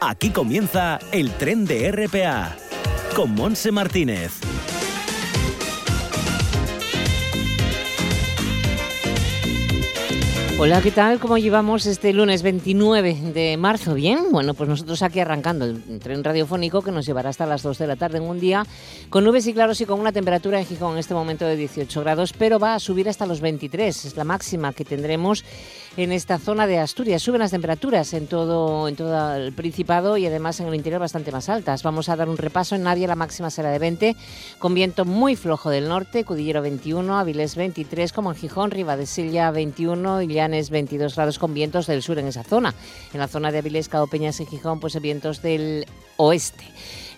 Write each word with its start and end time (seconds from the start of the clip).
Aquí 0.00 0.30
comienza 0.30 1.00
el 1.10 1.32
tren 1.32 1.64
de 1.64 1.90
RPA 1.90 2.56
con 3.16 3.34
Monse 3.34 3.72
Martínez. 3.72 4.30
Hola, 10.60 10.82
¿qué 10.82 10.92
tal? 10.92 11.18
¿Cómo 11.18 11.38
llevamos 11.38 11.86
este 11.86 12.12
lunes 12.12 12.42
29 12.42 13.32
de 13.32 13.56
marzo? 13.56 13.94
¿Bien? 13.94 14.26
Bueno, 14.30 14.54
pues 14.54 14.68
nosotros 14.68 15.02
aquí 15.02 15.18
arrancando 15.18 15.64
el 15.64 16.00
tren 16.00 16.22
radiofónico 16.22 16.82
que 16.82 16.92
nos 16.92 17.06
llevará 17.06 17.30
hasta 17.30 17.46
las 17.46 17.62
2 17.62 17.78
de 17.78 17.86
la 17.86 17.96
tarde 17.96 18.18
en 18.18 18.24
un 18.24 18.38
día 18.38 18.66
con 19.08 19.24
nubes 19.24 19.46
y 19.46 19.54
claros 19.54 19.80
y 19.80 19.86
con 19.86 19.98
una 20.00 20.12
temperatura 20.12 20.58
en 20.58 20.66
Gijón 20.66 20.94
en 20.94 20.98
este 20.98 21.14
momento 21.14 21.44
de 21.44 21.56
18 21.56 22.00
grados, 22.00 22.32
pero 22.32 22.58
va 22.58 22.74
a 22.74 22.80
subir 22.80 23.08
hasta 23.08 23.24
los 23.26 23.40
23, 23.40 24.04
es 24.04 24.16
la 24.16 24.24
máxima 24.24 24.72
que 24.72 24.84
tendremos 24.84 25.44
en 25.98 26.12
esta 26.12 26.38
zona 26.38 26.68
de 26.68 26.78
Asturias. 26.78 27.20
Suben 27.20 27.40
las 27.40 27.50
temperaturas 27.50 28.14
en 28.14 28.28
todo, 28.28 28.86
en 28.86 28.94
todo 28.94 29.34
el 29.34 29.52
Principado 29.52 30.16
y 30.16 30.26
además 30.26 30.60
en 30.60 30.68
el 30.68 30.76
interior 30.76 31.00
bastante 31.00 31.32
más 31.32 31.48
altas. 31.48 31.82
Vamos 31.82 32.08
a 32.08 32.14
dar 32.14 32.28
un 32.28 32.36
repaso. 32.36 32.76
En 32.76 32.84
Navia 32.84 33.08
la 33.08 33.16
máxima 33.16 33.50
será 33.50 33.70
de 33.70 33.80
20, 33.80 34.14
con 34.60 34.74
viento 34.74 35.04
muy 35.04 35.34
flojo 35.34 35.70
del 35.70 35.88
norte, 35.88 36.22
Cudillero 36.22 36.62
21, 36.62 37.18
Avilés 37.18 37.56
23, 37.56 38.12
como 38.12 38.30
en 38.30 38.36
Gijón, 38.36 38.70
Silla 39.06 39.50
21 39.50 40.22
y 40.22 40.28
Llanes 40.28 40.70
22 40.70 41.16
grados 41.16 41.40
con 41.40 41.52
vientos 41.52 41.88
del 41.88 42.00
sur 42.00 42.20
en 42.20 42.28
esa 42.28 42.44
zona. 42.44 42.74
En 43.12 43.18
la 43.18 43.26
zona 43.26 43.50
de 43.50 43.58
Avilés, 43.58 43.88
Cabo 43.88 44.06
Peñas 44.06 44.38
y 44.38 44.46
Gijón, 44.46 44.78
pues 44.78 45.00
vientos 45.00 45.42
del 45.42 45.84
oeste. 46.16 46.64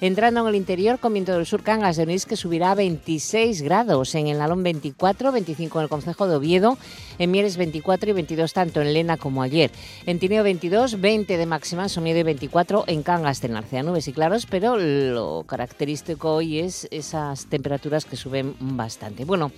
Entrando 0.02 0.40
en 0.40 0.46
el 0.46 0.54
interior 0.54 0.98
con 0.98 1.12
viento 1.12 1.34
del 1.34 1.45
sur, 1.45 1.62
Cangas 1.62 1.98
de 1.98 2.04
Onís 2.04 2.24
que 2.24 2.34
subirá 2.34 2.70
a 2.70 2.74
26 2.74 3.60
grados, 3.60 4.14
en 4.14 4.28
el 4.28 4.40
Alón 4.40 4.62
24, 4.62 5.30
25 5.30 5.78
en 5.78 5.82
el 5.82 5.88
Concejo 5.90 6.26
de 6.26 6.36
Oviedo, 6.36 6.78
en 7.18 7.30
Mieres 7.30 7.59
24 7.59 8.09
y 8.09 8.12
22 8.14 8.52
tanto 8.54 8.80
en 8.80 8.95
Lena 8.95 9.18
como 9.18 9.42
ayer. 9.42 9.70
En 10.06 10.18
Tineo 10.18 10.42
22, 10.42 11.02
20 11.02 11.36
de 11.36 11.45
máxima 11.45 11.82
en 11.82 11.88
Somiedo 11.90 12.18
y 12.18 12.23
24 12.23 12.84
en 12.86 13.02
Cangas 13.02 13.42
de 13.42 13.50
Narcea. 13.50 13.82
Nubes 13.82 14.09
y 14.09 14.14
claros, 14.14 14.46
pero 14.46 14.78
lo 14.78 15.45
característico 15.46 16.32
hoy 16.32 16.60
es 16.60 16.88
esas 16.90 17.45
temperaturas 17.46 18.07
que 18.07 18.16
suben 18.16 18.54
bastante. 18.59 19.26
Bueno, 19.26 19.52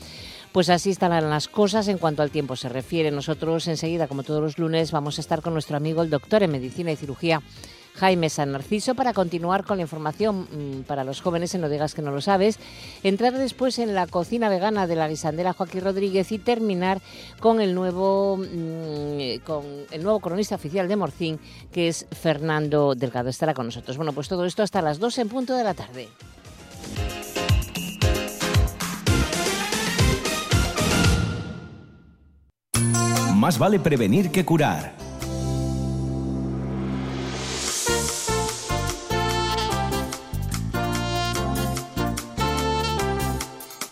pues 0.50 0.70
así 0.70 0.90
están 0.90 1.12
las 1.30 1.46
cosas 1.46 1.86
en 1.86 1.98
cuanto 1.98 2.20
al 2.20 2.32
tiempo 2.32 2.56
se 2.56 2.68
refiere. 2.68 3.12
Nosotros 3.12 3.68
enseguida, 3.68 4.08
como 4.08 4.24
todos 4.24 4.42
los 4.42 4.58
lunes, 4.58 4.90
vamos 4.90 5.18
a 5.18 5.20
estar 5.20 5.40
con 5.40 5.52
nuestro 5.52 5.76
amigo 5.76 6.02
el 6.02 6.10
doctor 6.10 6.42
en 6.42 6.50
Medicina 6.50 6.90
y 6.90 6.96
Cirugía 6.96 7.40
Jaime 7.94 8.30
San 8.30 8.52
Narciso 8.52 8.94
para 8.94 9.12
continuar 9.12 9.64
con 9.64 9.78
la 9.78 9.82
información 9.82 10.48
mm, 10.50 10.82
para 10.82 11.04
los 11.04 11.20
jóvenes 11.20 11.54
en 11.54 11.60
No 11.60 11.68
digas 11.68 11.94
que 11.94 12.02
no 12.02 12.10
lo 12.10 12.20
sabes, 12.20 12.58
entrar 13.02 13.36
después 13.36 13.78
en 13.78 13.94
la 13.94 14.06
cocina 14.06 14.48
vegana 14.48 14.86
de 14.86 14.96
la 14.96 15.08
guisandera 15.08 15.52
Joaquín 15.52 15.82
Rodríguez 15.82 16.32
y 16.32 16.38
terminar 16.38 17.00
con 17.40 17.60
el 17.60 17.74
nuevo 17.74 18.38
mm, 18.38 19.44
con 19.44 19.64
el 19.90 20.02
nuevo 20.02 20.20
cronista 20.20 20.54
oficial 20.54 20.88
de 20.88 20.96
Morcín, 20.96 21.40
que 21.70 21.88
es 21.88 22.06
Fernando 22.10 22.94
Delgado. 22.94 23.28
Estará 23.28 23.54
con 23.54 23.66
nosotros. 23.66 23.96
Bueno, 23.96 24.12
pues 24.12 24.28
todo 24.28 24.44
esto 24.44 24.62
hasta 24.62 24.82
las 24.82 24.98
2 24.98 25.18
en 25.18 25.28
punto 25.28 25.54
de 25.54 25.64
la 25.64 25.74
tarde. 25.74 26.08
Más 33.42 33.58
vale 33.58 33.80
prevenir 33.80 34.30
que 34.30 34.44
curar. 34.44 35.01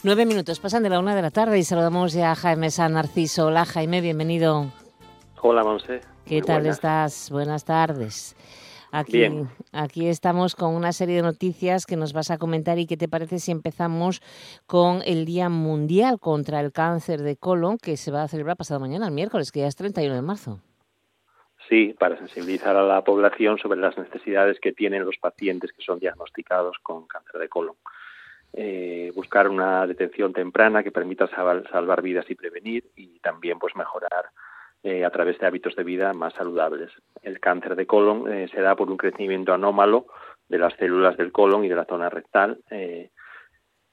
Nueve 0.02 0.24
minutos 0.24 0.60
pasan 0.60 0.82
de 0.82 0.88
la 0.88 0.98
una 0.98 1.14
de 1.14 1.20
la 1.20 1.30
tarde 1.30 1.58
y 1.58 1.62
saludamos 1.62 2.14
ya 2.14 2.32
a 2.32 2.34
Jaime 2.34 2.70
San 2.70 2.94
Narciso. 2.94 3.48
Hola 3.48 3.66
Jaime, 3.66 4.00
bienvenido. 4.00 4.72
Hola 5.42 5.62
Monse. 5.62 6.00
¿Qué 6.24 6.40
tal 6.40 6.64
estás? 6.64 7.28
Buenas 7.30 7.66
tardes. 7.66 8.34
Aquí, 8.92 9.18
Bien. 9.18 9.50
aquí 9.72 10.08
estamos 10.08 10.56
con 10.56 10.74
una 10.74 10.92
serie 10.92 11.16
de 11.16 11.22
noticias 11.22 11.84
que 11.84 11.96
nos 11.96 12.14
vas 12.14 12.30
a 12.30 12.38
comentar 12.38 12.78
y 12.78 12.86
qué 12.86 12.96
te 12.96 13.08
parece 13.08 13.40
si 13.40 13.52
empezamos 13.52 14.22
con 14.66 15.02
el 15.04 15.26
Día 15.26 15.50
Mundial 15.50 16.18
contra 16.18 16.60
el 16.60 16.72
Cáncer 16.72 17.20
de 17.20 17.36
Colon 17.36 17.76
que 17.76 17.98
se 17.98 18.10
va 18.10 18.22
a 18.22 18.28
celebrar 18.28 18.56
pasado 18.56 18.80
mañana, 18.80 19.06
el 19.06 19.12
miércoles, 19.12 19.52
que 19.52 19.60
ya 19.60 19.66
es 19.66 19.76
31 19.76 20.14
de 20.14 20.22
marzo. 20.22 20.60
Sí, 21.68 21.94
para 21.98 22.16
sensibilizar 22.16 22.74
a 22.74 22.82
la 22.82 23.04
población 23.04 23.58
sobre 23.58 23.78
las 23.78 23.98
necesidades 23.98 24.58
que 24.60 24.72
tienen 24.72 25.04
los 25.04 25.18
pacientes 25.18 25.72
que 25.72 25.82
son 25.82 25.98
diagnosticados 25.98 26.78
con 26.82 27.06
cáncer 27.06 27.38
de 27.38 27.50
colon 27.50 27.76
eh, 28.52 29.12
buscar 29.14 29.48
una 29.48 29.86
detención 29.86 30.32
temprana 30.32 30.82
que 30.82 30.90
permita 30.90 31.28
salvar, 31.28 32.02
vidas 32.02 32.28
y 32.30 32.34
prevenir 32.34 32.84
y 32.96 33.18
también 33.20 33.58
pues 33.58 33.76
mejorar 33.76 34.26
eh, 34.82 35.04
a 35.04 35.10
través 35.10 35.38
de 35.38 35.46
hábitos 35.46 35.76
de 35.76 35.84
vida 35.84 36.12
más 36.12 36.34
saludables. 36.34 36.90
El 37.22 37.38
cáncer 37.38 37.76
de 37.76 37.86
colon 37.86 38.32
eh, 38.32 38.48
se 38.48 38.60
da 38.60 38.74
por 38.74 38.90
un 38.90 38.96
crecimiento 38.96 39.52
anómalo 39.52 40.06
de 40.48 40.58
las 40.58 40.74
células 40.74 41.16
del 41.16 41.32
colon 41.32 41.64
y 41.64 41.68
de 41.68 41.76
la 41.76 41.84
zona 41.84 42.10
rectal. 42.10 42.58
Eh, 42.70 43.10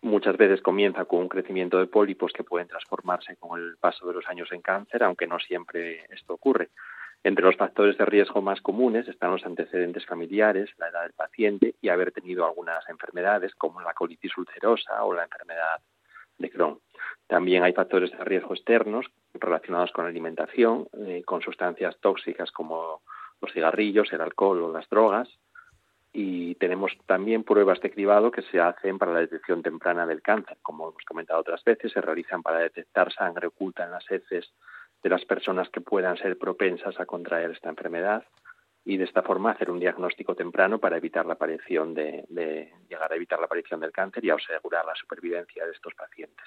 muchas 0.02 0.38
veces 0.38 0.62
comienza 0.62 1.06
con 1.06 1.20
un 1.20 1.30
crecimiento 1.30 1.78
de 1.78 1.88
pólipos 1.88 2.32
que 2.34 2.44
pueden 2.44 2.68
transformarse 2.68 3.36
con 3.38 3.60
el 3.60 3.78
paso 3.78 4.08
de 4.08 4.14
los 4.14 4.28
años 4.28 4.52
en 4.52 4.62
cáncer, 4.62 5.04
aunque 5.04 5.28
no 5.28 5.40
siempre 5.40 6.06
esto 6.10 6.34
ocurre. 6.34 6.70
Entre 7.24 7.44
los 7.44 7.58
factores 7.58 7.98
de 7.98 8.06
riesgo 8.06 8.42
más 8.42 8.62
comunes 8.62 9.08
están 9.08 9.32
los 9.32 9.46
antecedentes 9.46 10.06
familiares, 10.06 10.70
la 10.78 10.90
edad 10.90 11.04
del 11.04 11.14
paciente 11.14 11.76
y 11.82 11.90
haber 11.90 12.12
tenido 12.12 12.46
algunas 12.46 12.88
enfermedades 12.90 13.54
como 13.56 13.82
la 13.82 13.94
colitis 13.94 14.38
ulcerosa 14.38 15.04
o 15.04 15.14
la 15.14 15.24
enfermedad 15.24 15.82
de 16.38 16.50
Crohn. 16.50 16.80
También 17.28 17.64
hay 17.64 17.74
factores 17.74 18.12
de 18.12 18.24
riesgo 18.24 18.54
externos 18.54 19.06
relacionados 19.34 19.92
con 19.92 20.06
la 20.06 20.10
alimentación, 20.10 20.88
eh, 21.06 21.24
con 21.26 21.42
sustancias 21.42 21.98
tóxicas 22.00 22.52
como 22.52 23.02
los 23.42 23.52
cigarrillos, 23.52 24.12
el 24.14 24.22
alcohol 24.22 24.64
o 24.64 24.72
las 24.72 24.90
drogas. 24.90 25.28
Y 26.14 26.56
tenemos 26.56 26.94
también 27.06 27.44
pruebas 27.44 27.80
de 27.82 27.92
cribado 27.92 28.32
que 28.32 28.42
se 28.44 28.60
hacen 28.60 28.98
para 28.98 29.14
la 29.14 29.20
detección 29.20 29.62
temprana 29.62 30.08
del 30.08 30.22
cáncer. 30.22 30.58
Como 30.62 30.90
hemos 30.90 31.04
comentado 31.04 31.42
otras 31.42 31.64
veces, 31.64 31.92
se 31.92 32.02
realizan 32.02 32.42
para 32.42 32.60
detectar 32.60 33.12
sangre 33.14 33.48
oculta 33.48 33.84
en 33.84 33.92
las 33.92 34.10
heces 34.10 34.52
de 35.08 35.12
las 35.16 35.24
personas 35.24 35.70
que 35.70 35.80
puedan 35.80 36.18
ser 36.18 36.38
propensas 36.38 37.00
a 37.00 37.06
contraer 37.06 37.52
esta 37.52 37.70
enfermedad 37.70 38.26
y 38.84 38.98
de 38.98 39.06
esta 39.06 39.24
forma 39.24 39.52
hacer 39.52 39.72
un 39.72 39.80
diagnóstico 39.80 40.36
temprano 40.36 40.80
para 40.80 40.98
evitar 40.98 41.26
la 41.26 41.36
aparición 41.36 41.94
de, 41.94 42.26
llegar 42.90 43.14
a 43.14 43.16
evitar 43.16 43.40
la 43.40 43.46
aparición 43.46 43.80
del 43.80 43.94
cáncer 43.94 44.26
y 44.26 44.32
asegurar 44.32 44.86
la 44.86 44.96
supervivencia 44.96 45.66
de 45.66 45.72
estos 45.72 45.94
pacientes. 45.94 46.46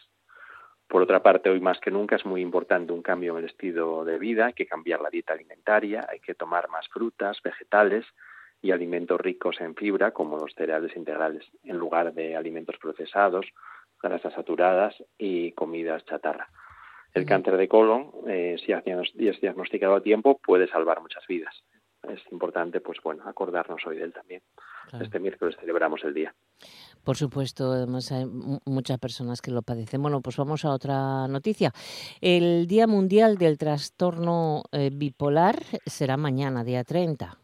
Por 0.87 1.01
otra 1.01 1.23
parte, 1.23 1.49
hoy 1.49 1.61
más 1.61 1.81
que 1.81 1.91
nunca 1.91 2.17
es 2.17 2.27
muy 2.27 2.43
importante 2.43 2.93
un 2.93 3.01
cambio 3.01 3.33
en 3.33 3.45
el 3.45 3.51
estilo 3.51 4.05
de 4.05 4.19
vida, 4.19 4.47
hay 4.47 4.53
que 4.53 4.67
cambiar 4.67 5.01
la 5.01 5.09
dieta 5.09 5.33
alimentaria, 5.33 6.07
hay 6.07 6.21
que 6.21 6.35
tomar 6.35 6.69
más 6.69 6.87
frutas, 6.89 7.41
vegetales 7.43 8.05
y 8.61 8.73
alimentos 8.73 9.19
ricos 9.19 9.59
en 9.63 9.75
fibra, 9.75 10.11
como 10.11 10.37
los 10.37 10.53
cereales 10.53 10.95
integrales, 10.97 11.47
en 11.65 11.79
lugar 11.79 12.13
de 12.13 12.37
alimentos 12.37 12.77
procesados, 12.77 13.47
grasas 14.03 14.35
saturadas 14.35 15.03
y 15.17 15.53
comidas 15.53 16.05
chatarra. 16.05 16.51
El 17.13 17.27
cáncer 17.27 17.57
de 17.57 17.69
colon, 17.69 18.13
eh, 18.29 18.57
si 18.65 18.73
es 18.73 19.41
diagnosticado 19.41 19.97
a 19.97 20.03
tiempo, 20.03 20.39
puede 20.45 20.69
salvar 20.69 21.01
muchas 21.01 21.27
vidas. 21.27 21.55
Es 22.09 22.21
importante, 22.31 22.81
pues 22.81 22.99
bueno, 23.03 23.25
acordarnos 23.27 23.85
hoy 23.87 23.97
de 23.97 24.05
él 24.05 24.13
también. 24.13 24.43
Este 25.01 25.21
miércoles 25.21 25.57
celebramos 25.61 26.03
el 26.05 26.15
día. 26.15 26.35
Por 27.05 27.17
supuesto, 27.17 27.73
además 27.73 28.11
hay 28.11 28.27
muchas 28.65 28.99
personas 28.99 29.41
que 29.41 29.51
lo 29.51 29.63
padecen. 29.63 30.03
Bueno, 30.03 30.21
pues 30.21 30.37
vamos 30.37 30.65
a 30.65 30.71
otra 30.71 31.29
noticia. 31.29 31.73
El 32.21 32.67
Día 32.67 32.87
Mundial 32.87 33.37
del 33.37 33.59
Trastorno 33.59 34.63
eh, 34.73 34.91
Bipolar 34.93 35.57
será 35.85 36.17
mañana, 36.17 36.65
día 36.65 36.85
30. 36.85 37.37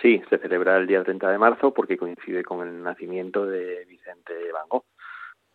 Sí, 0.00 0.22
se 0.28 0.38
celebra 0.38 0.76
el 0.76 0.86
día 0.86 1.02
30 1.02 1.30
de 1.30 1.38
marzo 1.38 1.72
porque 1.72 1.96
coincide 1.96 2.44
con 2.44 2.66
el 2.66 2.82
nacimiento 2.82 3.46
de 3.46 3.84
Vicente 3.86 4.34
Van 4.52 4.68
Gogh 4.68 4.84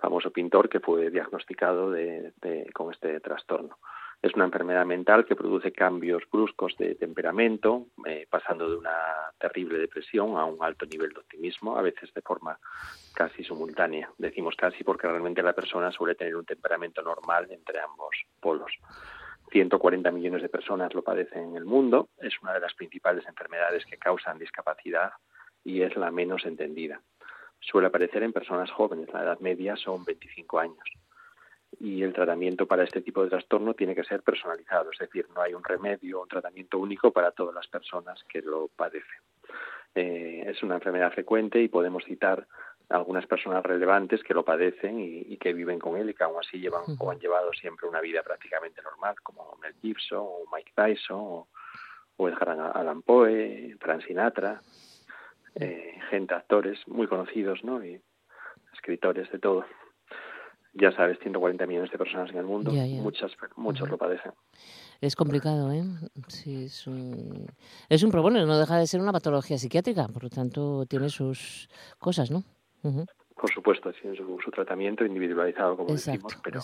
famoso 0.02 0.32
pintor 0.32 0.68
que 0.68 0.80
fue 0.80 1.12
diagnosticado 1.12 1.92
de, 1.92 2.34
con 2.74 2.92
este 2.92 3.20
trastorno. 3.20 3.78
Es 4.22 4.34
una 4.36 4.46
enfermedad 4.46 4.86
mental 4.86 5.26
que 5.26 5.36
produce 5.36 5.72
cambios 5.72 6.24
bruscos 6.32 6.76
de 6.78 6.96
temperamento, 6.96 7.88
eh, 8.06 8.28
pasando 8.30 8.70
de 8.70 8.78
una 8.78 8.96
terrible 9.40 9.80
depresión 9.80 10.38
a 10.38 10.46
un 10.46 10.64
alto 10.64 10.86
nivel 10.86 11.10
de 11.12 11.20
optimismo, 11.20 11.78
a 11.78 11.82
veces 11.82 12.14
de 12.14 12.22
forma 12.22 12.60
casi 13.16 13.44
simultánea. 13.44 14.12
Decimos 14.18 14.56
casi 14.56 14.84
porque 14.84 15.08
realmente 15.08 15.42
la 15.42 15.54
persona 15.54 15.92
suele 15.92 16.16
tener 16.16 16.36
un 16.36 16.46
temperamento 16.46 17.02
normal 17.02 17.48
entre 17.50 17.80
ambos 17.80 18.16
polos. 18.40 18.72
140 19.52 20.12
millones 20.12 20.42
de 20.44 20.50
personas 20.50 20.94
lo 20.94 21.04
padecen 21.04 21.50
en 21.50 21.56
el 21.58 21.66
mundo, 21.66 22.10
es 22.20 22.34
una 22.42 22.54
de 22.54 22.60
las 22.60 22.74
principales 22.74 23.26
enfermedades 23.28 23.86
que 23.86 23.98
causan 23.98 24.38
discapacidad 24.38 25.12
y 25.64 25.82
es 25.82 25.96
la 25.96 26.10
menos 26.10 26.46
entendida 26.46 27.02
suele 27.62 27.88
aparecer 27.88 28.24
en 28.24 28.34
personas 28.34 28.70
jóvenes, 28.72 29.10
la 29.14 29.24
edad 29.24 29.40
media 29.40 29.76
son 29.76 30.04
25 30.04 30.60
años. 30.60 30.84
Y 31.80 32.04
el 32.04 32.12
tratamiento 32.12 32.68
para 32.68 32.84
este 32.84 33.02
tipo 33.02 33.24
de 33.24 33.30
trastorno 33.30 33.74
tiene 33.74 33.96
que 33.96 34.04
ser 34.04 34.22
personalizado, 34.24 34.92
es 34.92 35.00
decir, 35.00 35.28
no 35.34 35.42
hay 35.42 35.54
un 35.54 35.64
remedio 35.64 36.20
o 36.20 36.24
un 36.24 36.28
tratamiento 36.28 36.78
único 36.78 37.12
para 37.12 37.32
todas 37.32 37.56
las 37.56 37.68
personas 37.68 38.22
que 38.26 38.42
lo 38.42 38.68
padecen. 38.68 39.22
Eh, 39.96 40.44
es 40.48 40.62
una 40.64 40.76
enfermedad 40.76 41.12
frecuente 41.14 41.62
y 41.62 41.70
podemos 41.70 42.04
citar 42.04 42.46
algunas 42.90 43.26
personas 43.26 43.64
relevantes 43.64 44.22
que 44.22 44.34
lo 44.34 44.44
padecen 44.44 45.00
y, 45.00 45.38
que 45.38 45.54
viven 45.54 45.80
con 45.80 45.98
él 45.98 46.10
y 46.10 46.14
que 46.14 46.24
aún 46.24 46.40
así 46.40 46.60
llevan 46.60 46.84
o 47.00 47.12
han 47.12 47.20
llevado 47.20 47.54
siempre 47.54 47.88
una 47.88 48.02
vida 48.02 48.22
prácticamente 48.22 48.82
normal, 48.82 49.16
como 49.24 49.58
Mel 49.62 49.74
Gibson 49.82 50.20
o 50.20 50.44
Mike 50.54 50.74
Tyson 50.76 51.18
o, 51.18 51.48
o 52.18 52.30
Edgar 52.30 52.50
Allan 52.50 53.02
Poe, 53.02 53.78
Frank 53.80 54.06
Sinatra, 54.06 54.62
eh, 55.56 56.00
gente, 56.10 56.34
actores 56.34 56.80
muy 56.88 57.08
conocidos, 57.08 57.64
¿no? 57.64 57.84
Y 57.84 58.02
escritores 58.74 59.32
de 59.32 59.40
todo. 59.40 59.66
Ya 60.74 60.92
sabes, 60.94 61.20
140 61.20 61.66
millones 61.68 61.92
de 61.92 61.98
personas 61.98 62.30
en 62.30 62.38
el 62.38 62.46
mundo, 62.46 62.72
muchas 62.72 63.32
muchos 63.58 63.90
lo 63.90 63.98
padecen. 63.98 64.32
Es 65.02 65.16
complicado, 65.16 65.72
¿eh? 65.74 65.84
Sí, 66.28 66.66
es 66.66 66.88
un, 66.88 67.48
es 67.90 68.04
un 68.04 68.12
problema, 68.12 68.46
no 68.46 68.58
deja 68.58 68.78
de 68.78 68.88
ser 68.88 69.02
una 69.02 69.12
patología 69.12 69.58
psiquiátrica, 69.58 70.08
por 70.08 70.24
lo 70.24 70.30
tanto 70.30 70.86
tiene 70.86 71.10
sus 71.10 71.68
cosas, 72.00 72.32
¿no? 72.32 72.44
Por 73.42 73.52
supuesto, 73.52 73.92
tiene 73.92 74.16
su, 74.16 74.52
tratamiento 74.52 75.04
individualizado, 75.04 75.76
como 75.76 75.92
decimos, 75.92 76.38
pero, 76.44 76.62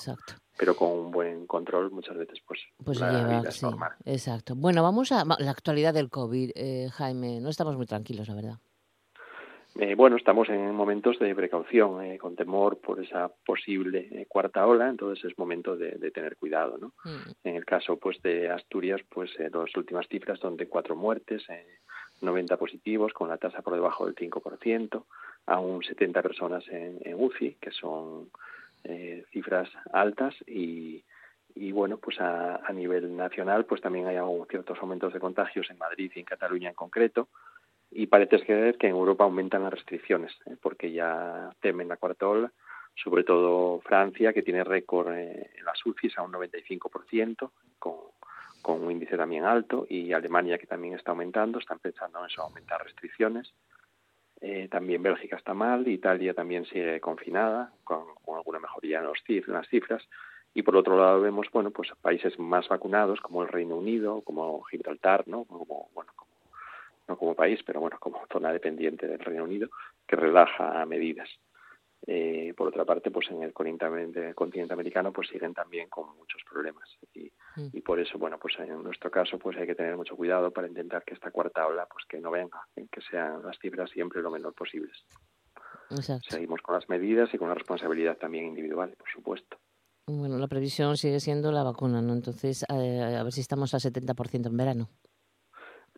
pero 0.57 0.75
con 0.75 0.92
un 0.92 1.12
buen 1.12 1.48
control 1.48 1.89
muchas 1.89 2.16
veces 2.16 2.39
pues, 2.48 2.60
pues 2.86 3.00
la 3.00 3.12
lleva, 3.12 3.39
vida 3.39 3.50
es 3.50 3.63
normal. 3.63 3.94
Exacto. 4.06 4.54
Bueno, 4.56 4.84
vamos 4.84 5.12
a 5.12 5.25
la 5.25 5.51
actualidad 5.51 5.95
del 5.95 6.10
COVID, 6.12 6.51
eh, 6.54 6.89
Jaime. 6.94 7.42
No 7.42 7.50
estamos 7.50 7.75
muy 7.75 7.88
tranquilos, 7.88 8.28
la 8.28 8.36
verdad. 8.36 8.60
Eh, 9.79 9.94
bueno, 9.94 10.15
estamos 10.15 10.50
en 10.50 10.74
momentos 10.74 11.19
de 11.19 11.35
precaución, 11.35 12.03
eh, 12.03 12.18
con 12.18 12.35
temor 12.35 12.79
por 12.79 13.03
esa 13.03 13.29
posible 13.45 14.07
eh, 14.12 14.25
cuarta 14.27 14.65
ola, 14.65 14.89
entonces 14.89 15.24
es 15.25 15.38
momento 15.38 15.75
de, 15.75 15.91
tener 16.12 16.35
cuidado, 16.35 16.77
¿no? 16.79 16.94
Mm. 17.03 17.31
En 17.44 17.56
el 17.56 17.65
caso, 17.65 17.97
pues, 17.97 18.19
de 18.24 18.50
Asturias, 18.50 19.01
pues, 19.07 19.31
las 19.38 19.75
últimas 19.75 20.07
cifras 20.07 20.39
son 20.39 20.57
de 20.57 20.68
cuatro 20.68 20.95
muertes, 20.95 21.45
90 22.21 22.57
positivos, 22.57 23.13
con 23.13 23.29
la 23.29 23.38
tasa 23.38 23.62
por 23.62 23.75
debajo 23.75 24.06
del 24.07 24.15
5%, 24.15 25.03
aún 25.45 25.83
70 25.83 26.21
personas 26.24 26.68
en, 26.69 27.00
UCI, 27.15 27.57
que 27.62 27.71
son 27.71 28.31
cifras 29.31 29.69
altas 29.91 30.33
y, 30.47 31.03
y 31.56 31.71
bueno, 31.74 31.97
pues 31.97 32.21
a, 32.21 32.65
a, 32.65 32.71
nivel 32.71 33.15
nacional, 33.18 33.65
pues 33.65 33.81
también 33.81 34.07
hay 34.07 34.18
ciertos 34.50 34.79
aumentos 34.79 35.13
de 35.13 35.19
contagios 35.19 35.69
en 35.69 35.77
Madrid 35.77 36.12
y 36.15 36.19
en 36.19 36.25
Cataluña 36.25 36.69
en 36.69 36.75
concreto, 36.75 37.27
y 37.92 38.07
parece 38.07 38.39
ser 38.39 38.78
que 38.78 38.88
en 38.88 38.95
Europa 38.95 39.24
aumentan 39.24 39.63
las 39.63 39.74
restricciones, 39.74 40.34
¿eh? 40.45 40.56
porque 40.62 40.92
ya 40.92 41.50
temen 41.62 41.88
la 41.88 41.98
cuarta 41.98 42.28
ola, 42.28 42.51
sobre 42.95 43.24
todo 43.24 43.80
Francia, 43.81 44.34
que 44.34 44.44
tiene 44.44 44.63
récord 44.63 45.13
eh, 45.13 45.51
en 45.56 45.66
las 45.66 45.86
UCIs 45.86 46.18
a 46.18 46.24
un 46.24 46.34
95%, 46.34 47.51
con, 47.80 47.95
con 48.62 48.84
un 48.84 48.92
índice 48.92 49.16
también 49.16 49.45
alto, 49.45 49.86
y 49.89 50.13
Alemania, 50.13 50.57
que 50.57 50.68
también 50.68 50.95
está 50.95 51.12
aumentando, 51.12 51.60
están 51.60 51.80
pensando 51.80 52.19
en 52.19 52.25
eso, 52.25 52.42
aumentar 52.42 52.84
restricciones. 52.84 53.54
Eh, 54.42 54.68
también 54.69 55.01
Bélgica 55.01 55.38
está 55.38 55.54
mal, 55.54 55.88
Italia 55.88 56.34
también 56.34 56.66
sigue 56.66 57.00
confinada, 57.00 57.72
con, 57.84 58.04
alguna 58.36 58.60
mejoría 58.60 59.00
en, 59.00 59.06
los 59.06 59.19
en 59.28 59.54
las 59.54 59.68
cifras. 59.68 60.07
Y 60.54 60.63
por 60.63 60.75
otro 60.75 60.98
lado 60.98 61.22
vemos, 61.22 61.48
bueno, 61.51 61.72
pues 61.72 61.89
países 62.01 62.38
más 62.39 62.68
vacunados, 62.68 63.22
como 63.22 63.44
el 63.44 63.50
Reino 63.50 63.75
Unido, 63.75 64.22
como 64.22 64.62
Gibraltar, 64.63 65.28
¿no? 65.28 65.45
Como, 65.45 65.89
bueno, 65.94 66.12
no 67.07 67.18
como 67.18 67.36
país, 67.36 67.59
pero 67.65 67.80
bueno, 67.80 67.98
como 68.00 68.25
zona 68.31 68.51
dependiente 68.51 69.07
del 69.07 69.19
Reino 69.19 69.44
Unido, 69.44 69.69
que 70.07 70.15
relaja 70.15 70.86
medidas. 70.86 71.30
Eh, 72.06 72.54
por 72.56 72.68
otra 72.68 72.86
parte, 72.86 73.09
pues 73.09 73.30
en 73.31 73.42
el 73.42 73.54
continente, 73.54 74.33
continente, 74.36 74.74
americano 74.74 75.12
pues 75.12 75.30
siguen 75.30 75.54
también 75.54 75.89
con 75.89 76.15
muchos 76.15 76.42
problemas 76.50 76.88
y, 77.13 77.31
mm. 77.56 77.69
y, 77.74 77.81
por 77.81 78.00
eso, 78.00 78.19
bueno, 78.19 78.38
pues 78.39 78.54
en 78.59 78.83
nuestro 78.83 79.09
caso 79.09 79.39
pues 79.39 79.57
hay 79.57 79.65
que 79.65 79.74
tener 79.74 79.98
mucho 79.98 80.15
cuidado 80.15 80.51
para 80.51 80.68
intentar 80.68 81.04
que 81.04 81.15
esta 81.15 81.31
cuarta 81.31 81.65
ola 81.65 81.88
pues 81.92 82.06
que 82.07 82.19
no 82.19 82.30
venga, 82.30 82.62
que 82.75 83.01
sean 83.01 83.42
las 83.44 83.57
cifras 83.60 83.89
siempre 83.89 84.21
lo 84.21 84.30
menor 84.30 84.53
posibles. 84.53 85.06
Seguimos 86.30 86.62
con 86.62 86.75
las 86.75 86.88
medidas 86.88 87.33
y 87.33 87.38
con 87.38 87.50
la 87.50 87.56
responsabilidad 87.56 88.18
también 88.18 88.45
individual, 88.45 88.94
por 88.98 89.10
supuesto. 89.10 89.57
Bueno, 90.06 90.38
la 90.38 90.48
previsión 90.48 90.98
sigue 90.98 91.19
siendo 91.19 91.51
la 91.51 91.63
vacuna, 91.63 92.01
¿no? 92.01 92.13
Entonces, 92.13 92.63
eh, 92.74 93.15
a 93.18 93.24
ver 93.24 93.33
si 93.33 93.42
estamos 93.42 93.74
al 93.74 93.81
70% 93.81 94.48
en 94.48 94.57
verano 94.57 94.89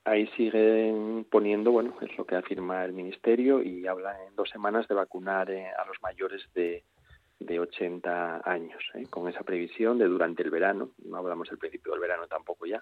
ahí 0.06 0.28
siguen 0.36 1.26
poniendo, 1.30 1.72
bueno, 1.72 1.96
es 2.02 2.18
lo 2.18 2.26
que 2.26 2.36
afirma 2.36 2.84
el 2.86 2.94
Ministerio 2.94 3.62
y 3.62 3.88
habla 3.88 4.16
en 4.26 4.36
dos 4.36 4.50
semanas 4.50 4.88
de 4.88 4.96
vacunar 4.96 5.50
eh, 5.52 5.68
a 5.68 5.86
los 5.86 6.02
mayores 6.02 6.44
de, 6.54 6.84
de 7.40 7.60
80 7.60 8.42
años, 8.44 8.84
¿eh? 8.96 9.06
con 9.10 9.28
esa 9.28 9.44
previsión 9.44 9.98
de 9.98 10.06
durante 10.06 10.44
el 10.44 10.52
verano, 10.52 10.92
no 11.06 11.18
hablamos 11.18 11.50
del 11.50 11.58
principio 11.58 11.92
del 11.92 12.02
verano 12.02 12.28
tampoco 12.28 12.66
ya, 12.66 12.82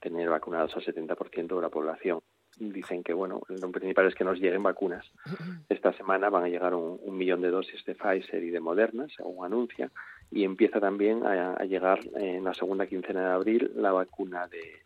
tener 0.00 0.28
vacunados 0.28 0.74
al 0.76 0.84
70% 0.84 1.54
de 1.54 1.62
la 1.62 1.68
población. 1.68 2.20
Dicen 2.58 3.02
que, 3.02 3.14
bueno, 3.14 3.40
lo 3.48 3.70
principal 3.70 4.06
es 4.06 4.14
que 4.14 4.24
nos 4.24 4.38
lleguen 4.38 4.62
vacunas. 4.62 5.06
Esta 5.68 5.92
semana 5.94 6.28
van 6.30 6.44
a 6.44 6.48
llegar 6.48 6.74
un, 6.74 7.16
millón 7.16 7.40
de 7.40 7.50
dosis 7.50 7.84
de 7.84 7.94
Pfizer 7.94 8.42
y 8.42 8.50
de 8.50 8.60
Moderna, 8.60 9.06
según 9.16 9.44
anuncia, 9.44 9.90
y 10.30 10.44
empieza 10.44 10.78
también 10.80 11.24
a 11.24 11.64
llegar 11.64 12.00
en 12.14 12.44
la 12.44 12.54
segunda 12.54 12.86
quincena 12.86 13.20
de 13.20 13.34
abril 13.34 13.72
la 13.74 13.92
vacuna 13.92 14.46
de, 14.46 14.82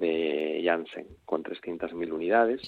de 0.00 0.62
Janssen 0.64 1.06
con 1.24 1.44
300.000 1.44 2.12
unidades, 2.12 2.60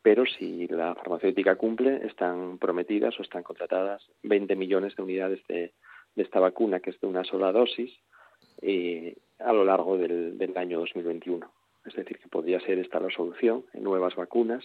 pero 0.00 0.24
si 0.26 0.66
la 0.68 0.94
farmacéutica 0.94 1.56
cumple, 1.56 2.06
están 2.06 2.58
prometidas 2.58 3.18
o 3.18 3.22
están 3.22 3.42
contratadas 3.42 4.02
20 4.22 4.56
millones 4.56 4.96
de 4.96 5.02
unidades 5.02 5.40
de, 5.48 5.72
esta 6.16 6.40
vacuna, 6.40 6.80
que 6.80 6.90
es 6.90 7.00
de 7.00 7.06
una 7.06 7.24
sola 7.24 7.52
dosis, 7.52 7.92
eh, 8.60 9.16
a 9.38 9.52
lo 9.52 9.64
largo 9.64 9.96
del, 9.98 10.52
año 10.56 10.80
2021. 10.80 11.50
Es 11.84 11.94
decir, 11.94 12.18
que 12.18 12.28
podría 12.28 12.60
ser 12.60 12.78
esta 12.78 13.00
la 13.00 13.10
solución 13.10 13.64
en 13.72 13.82
nuevas 13.82 14.14
vacunas. 14.14 14.64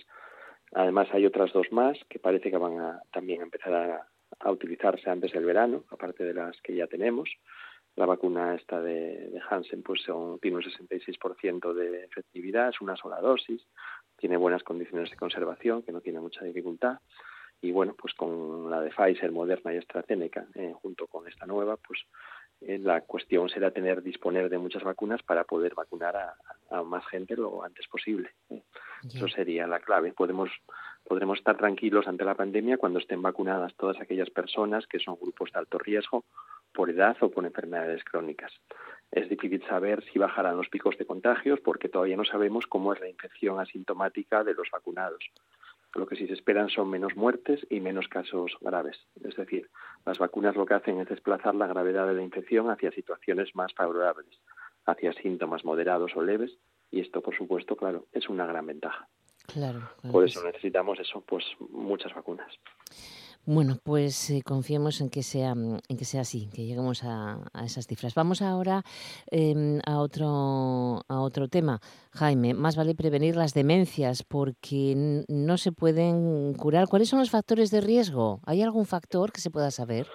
Además, 0.74 1.08
hay 1.14 1.26
otras 1.26 1.52
dos 1.54 1.72
más 1.72 1.98
que 2.10 2.20
parece 2.20 2.52
que 2.52 2.58
van 2.58 2.80
a 2.80 3.02
también 3.12 3.42
empezar 3.42 3.74
a, 3.74 4.08
a 4.40 4.52
utilizarse 4.52 5.10
antes 5.10 5.32
del 5.32 5.46
verano, 5.46 5.84
aparte 5.90 6.24
de 6.24 6.34
las 6.34 6.60
que 6.62 6.76
ya 6.76 6.88
tenemos. 6.88 7.30
La 7.98 8.06
vacuna 8.06 8.54
esta 8.54 8.80
de, 8.80 9.30
de 9.32 9.42
Hansen 9.50 9.82
pues 9.82 10.04
tiene 10.40 10.58
un 10.58 10.64
66% 10.64 11.74
de 11.74 12.06
efectividad, 12.06 12.70
es 12.70 12.80
una 12.80 12.96
sola 12.96 13.20
dosis, 13.20 13.68
tiene 14.18 14.38
buenas 14.38 14.64
condiciones 14.64 15.10
de 15.10 15.18
conservación, 15.18 15.82
que 15.82 15.92
no 15.92 16.02
tiene 16.02 16.20
mucha 16.20 16.46
dificultad. 16.46 17.00
Y 17.60 17.72
bueno, 17.72 17.96
pues 17.98 18.14
con 18.14 18.70
la 18.70 18.82
de 18.82 18.92
Pfizer, 18.92 19.32
Moderna 19.32 19.74
y 19.74 19.78
AstraZeneca, 19.78 20.46
eh, 20.54 20.74
junto 20.80 21.08
con 21.08 21.28
esta 21.28 21.48
nueva, 21.48 21.76
pues 21.78 22.02
eh, 22.62 22.78
la 22.78 23.02
cuestión 23.02 23.50
será 23.50 23.72
tener, 23.72 24.04
disponer 24.04 24.50
de 24.50 24.60
muchas 24.60 24.84
vacunas 24.84 25.24
para 25.24 25.44
poder 25.44 25.74
vacunar 25.74 26.16
a, 26.18 26.84
más 26.84 27.06
gente 27.08 27.36
lo 27.36 27.64
antes 27.64 27.88
posible. 27.88 28.30
¿eh? 28.50 28.62
Eso 29.12 29.28
sería 29.28 29.66
la 29.66 29.80
clave. 29.80 30.14
Podemos, 30.14 30.52
podremos 31.04 31.40
estar 31.40 31.58
tranquilos 31.58 32.08
ante 32.08 32.26
la 32.26 32.36
pandemia 32.36 32.78
cuando 32.78 33.00
estén 33.00 33.22
vacunadas 33.24 33.74
todas 33.76 34.00
aquellas 34.00 34.30
personas 34.30 34.86
que 34.86 35.00
son 35.00 35.18
grupos 35.20 35.52
de 35.52 35.60
alto 35.60 35.80
riesgo 35.80 36.26
por 36.78 36.92
edad 36.92 37.18
o 37.22 37.32
por 37.32 37.44
enfermedades 37.44 38.04
crónicas. 38.04 38.54
Es 39.10 39.28
difícil 39.28 39.66
saber 39.68 40.04
si 40.04 40.20
bajarán 40.20 40.58
los 40.58 40.70
picos 40.70 40.96
de 41.00 41.08
contagios 41.08 41.60
porque 41.60 41.90
todavía 41.90 42.16
no 42.16 42.24
sabemos 42.24 42.68
cómo 42.68 42.94
es 42.94 43.00
la 43.00 43.10
infección 43.10 43.60
asintomática 43.60 44.44
de 44.44 44.54
los 44.54 44.70
vacunados. 44.72 45.24
Lo 45.96 46.06
que 46.06 46.16
sí 46.16 46.28
se 46.28 46.34
esperan 46.34 46.70
son 46.70 46.92
menos 46.92 47.16
muertes 47.16 47.66
y 47.72 47.80
menos 47.80 48.08
casos 48.08 48.56
graves. 48.62 48.96
Es 49.24 49.36
decir, 49.36 49.72
las 50.06 50.20
vacunas 50.20 50.56
lo 50.56 50.68
que 50.68 50.76
hacen 50.76 51.00
es 51.00 51.10
desplazar 51.10 51.56
la 51.56 51.66
gravedad 51.66 52.06
de 52.06 52.14
la 52.14 52.22
infección 52.22 52.70
hacia 52.70 52.92
situaciones 52.92 53.56
más 53.56 53.74
favorables, 53.74 54.40
hacia 54.86 55.14
síntomas 55.14 55.66
moderados 55.66 56.16
o 56.16 56.22
leves, 56.22 56.60
y 56.92 57.00
esto, 57.00 57.22
por 57.22 57.36
supuesto, 57.36 57.76
claro, 57.76 58.06
es 58.12 58.30
una 58.30 58.46
gran 58.46 58.68
ventaja. 58.68 59.08
Claro, 59.48 59.90
Por 60.12 60.26
eso 60.26 60.44
necesitamos 60.44 61.00
eso, 61.00 61.22
pues 61.22 61.44
muchas 61.72 62.14
vacunas. 62.14 62.54
Bueno, 63.50 63.78
pues 63.82 64.30
eh, 64.30 64.42
confiemos 64.46 65.00
en 65.00 65.10
que 65.10 65.24
sea 65.24 65.56
mm, 65.56 65.78
en 65.88 65.98
que 65.98 66.04
sea 66.04 66.20
así, 66.20 66.50
que 66.54 66.66
lleguemos 66.66 67.06
a, 67.06 67.40
esas 67.64 67.88
cifras. 67.88 68.14
Vamos 68.14 68.42
ahora 68.42 68.84
em, 69.32 69.80
a 69.88 70.00
otro 70.00 71.00
a 71.08 71.22
otro 71.22 71.48
tema, 71.48 71.80
Jaime. 72.12 72.54
Más 72.54 72.76
vale 72.76 72.94
prevenir 72.94 73.38
las 73.38 73.54
demencias 73.54 74.24
porque 74.24 75.24
no 75.30 75.58
se 75.58 75.72
pueden 75.72 76.56
curar. 76.56 76.90
¿Cuáles 76.90 77.08
son 77.08 77.20
los 77.20 77.32
factores 77.32 77.72
de 77.72 77.80
riesgo? 77.80 78.42
¿Hay 78.46 78.62
algún 78.62 78.86
factor 78.86 79.32
que 79.32 79.40
se 79.40 79.50
pueda 79.50 79.72
saber? 79.72 80.08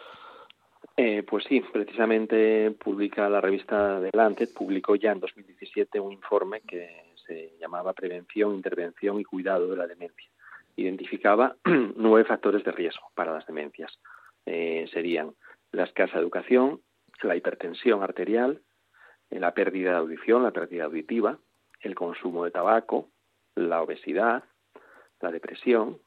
Eh, 0.98 1.22
pues 1.22 1.44
sí, 1.48 1.62
precisamente 1.72 2.70
publica 2.72 3.30
la 3.30 3.40
revista 3.40 3.98
The 3.98 4.46
publicó 4.48 4.94
ya 4.94 5.12
en 5.12 5.20
2017 5.20 5.98
un 6.00 6.12
informe 6.12 6.60
que 6.60 7.14
se 7.26 7.54
llamaba 7.58 7.94
Prevención, 7.94 8.54
Intervención 8.54 9.18
y 9.18 9.24
Cuidado 9.24 9.68
de 9.68 9.76
la 9.78 9.86
Demencia 9.86 10.31
identificaba 10.76 11.56
nueve 11.64 12.26
factores 12.26 12.64
de 12.64 12.72
riesgo 12.72 13.10
para 13.14 13.32
las 13.32 13.46
demencias. 13.46 13.98
Eh, 14.46 14.88
serían 14.92 15.34
la 15.70 15.84
escasa 15.84 16.18
educación, 16.18 16.80
la 17.22 17.36
hipertensión 17.36 18.02
arterial, 18.02 18.62
la 19.30 19.54
pérdida 19.54 19.92
de 19.92 19.96
audición, 19.96 20.42
la 20.42 20.50
pérdida 20.50 20.84
auditiva, 20.84 21.38
el 21.80 21.94
consumo 21.94 22.44
de 22.44 22.50
tabaco, 22.50 23.08
la 23.54 23.82
obesidad, 23.82 24.44
la 25.20 25.30
depresión, 25.30 25.98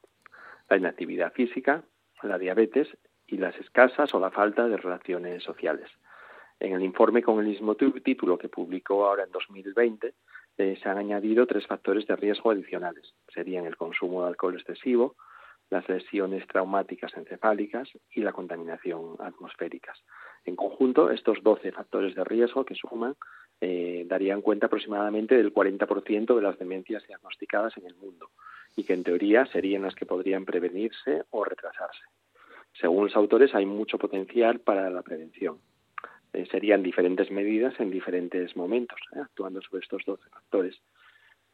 la 0.69 0.77
inactividad 0.77 1.34
física, 1.34 1.84
la 2.22 2.38
diabetes 2.38 2.88
y 3.27 3.38
las 3.38 3.55
escasas 3.57 4.13
o 4.13 4.19
la 4.19 4.31
falta 4.31 4.67
de 4.67 4.77
relaciones 4.77 5.43
sociales. 5.43 5.89
En 6.60 6.74
el 6.74 6.84
informe 6.84 7.22
con 7.22 7.39
el 7.39 7.48
mismo 7.48 7.75
título 7.75 8.38
que 8.38 8.50
publicó 8.50 9.05
ahora 9.05 9.24
en 9.24 9.31
2020, 9.31 10.13
se 10.57 10.89
han 10.89 10.97
añadido 10.97 11.45
tres 11.47 11.67
factores 11.67 12.07
de 12.07 12.15
riesgo 12.15 12.51
adicionales. 12.51 13.13
Serían 13.33 13.65
el 13.65 13.75
consumo 13.75 14.21
de 14.21 14.29
alcohol 14.29 14.55
excesivo, 14.55 15.15
las 15.69 15.88
lesiones 15.89 16.47
traumáticas 16.47 17.15
encefálicas 17.17 17.89
y 18.12 18.21
la 18.21 18.31
contaminación 18.31 19.15
atmosférica. 19.19 19.93
En 20.45 20.55
conjunto, 20.55 21.09
estos 21.09 21.41
12 21.41 21.71
factores 21.71 22.15
de 22.15 22.24
riesgo 22.24 22.65
que 22.65 22.75
suman 22.75 23.15
eh, 23.62 24.05
darían 24.07 24.41
cuenta 24.41 24.67
aproximadamente 24.67 25.35
del 25.35 25.53
40% 25.53 26.35
de 26.35 26.41
las 26.41 26.59
demencias 26.59 27.05
diagnosticadas 27.07 27.75
en 27.77 27.88
el 27.88 27.95
mundo 27.95 28.29
y 28.75 28.83
que 28.83 28.93
en 28.93 29.03
teoría 29.03 29.45
serían 29.47 29.83
las 29.83 29.95
que 29.95 30.05
podrían 30.05 30.45
prevenirse 30.45 31.24
o 31.31 31.43
retrasarse. 31.43 32.03
Según 32.79 33.05
los 33.05 33.15
autores, 33.15 33.55
hay 33.55 33.65
mucho 33.65 33.97
potencial 33.97 34.59
para 34.59 34.89
la 34.89 35.01
prevención. 35.01 35.59
Eh, 36.36 36.46
serían 36.51 36.84
diferentes 36.84 37.32
medidas 37.32 37.74
en 37.80 37.89
diferentes 37.89 38.56
momentos, 38.58 39.00
¿eh? 39.15 39.20
actuando 39.22 39.62
sobre 39.62 39.84
estos 39.84 40.04
12 40.06 40.30
factores. 40.30 40.75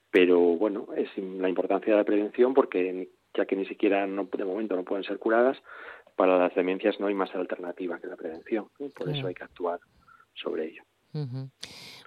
Pero 0.10 0.40
bueno, 0.40 0.88
es 0.98 1.10
la 1.18 1.50
importancia 1.50 1.94
de 1.94 2.00
la 2.00 2.04
prevención 2.04 2.54
porque 2.54 3.10
ya 3.34 3.46
que 3.46 3.56
ni 3.56 3.66
siquiera 3.66 4.08
no, 4.08 4.28
de 4.32 4.46
momento 4.46 4.76
no 4.76 4.84
pueden 4.84 5.06
ser 5.06 5.20
curadas, 5.20 5.58
para 6.16 6.38
las 6.38 6.54
demencias 6.56 7.00
no 7.00 7.08
hay 7.08 7.14
más 7.14 7.34
alternativa 7.34 8.00
que 8.00 8.08
la 8.08 8.16
prevención. 8.16 8.68
Por 8.78 9.10
eso 9.10 9.28
hay 9.28 9.34
que 9.34 9.44
actuar 9.44 9.80
sobre 10.34 10.66
ello. 10.66 10.84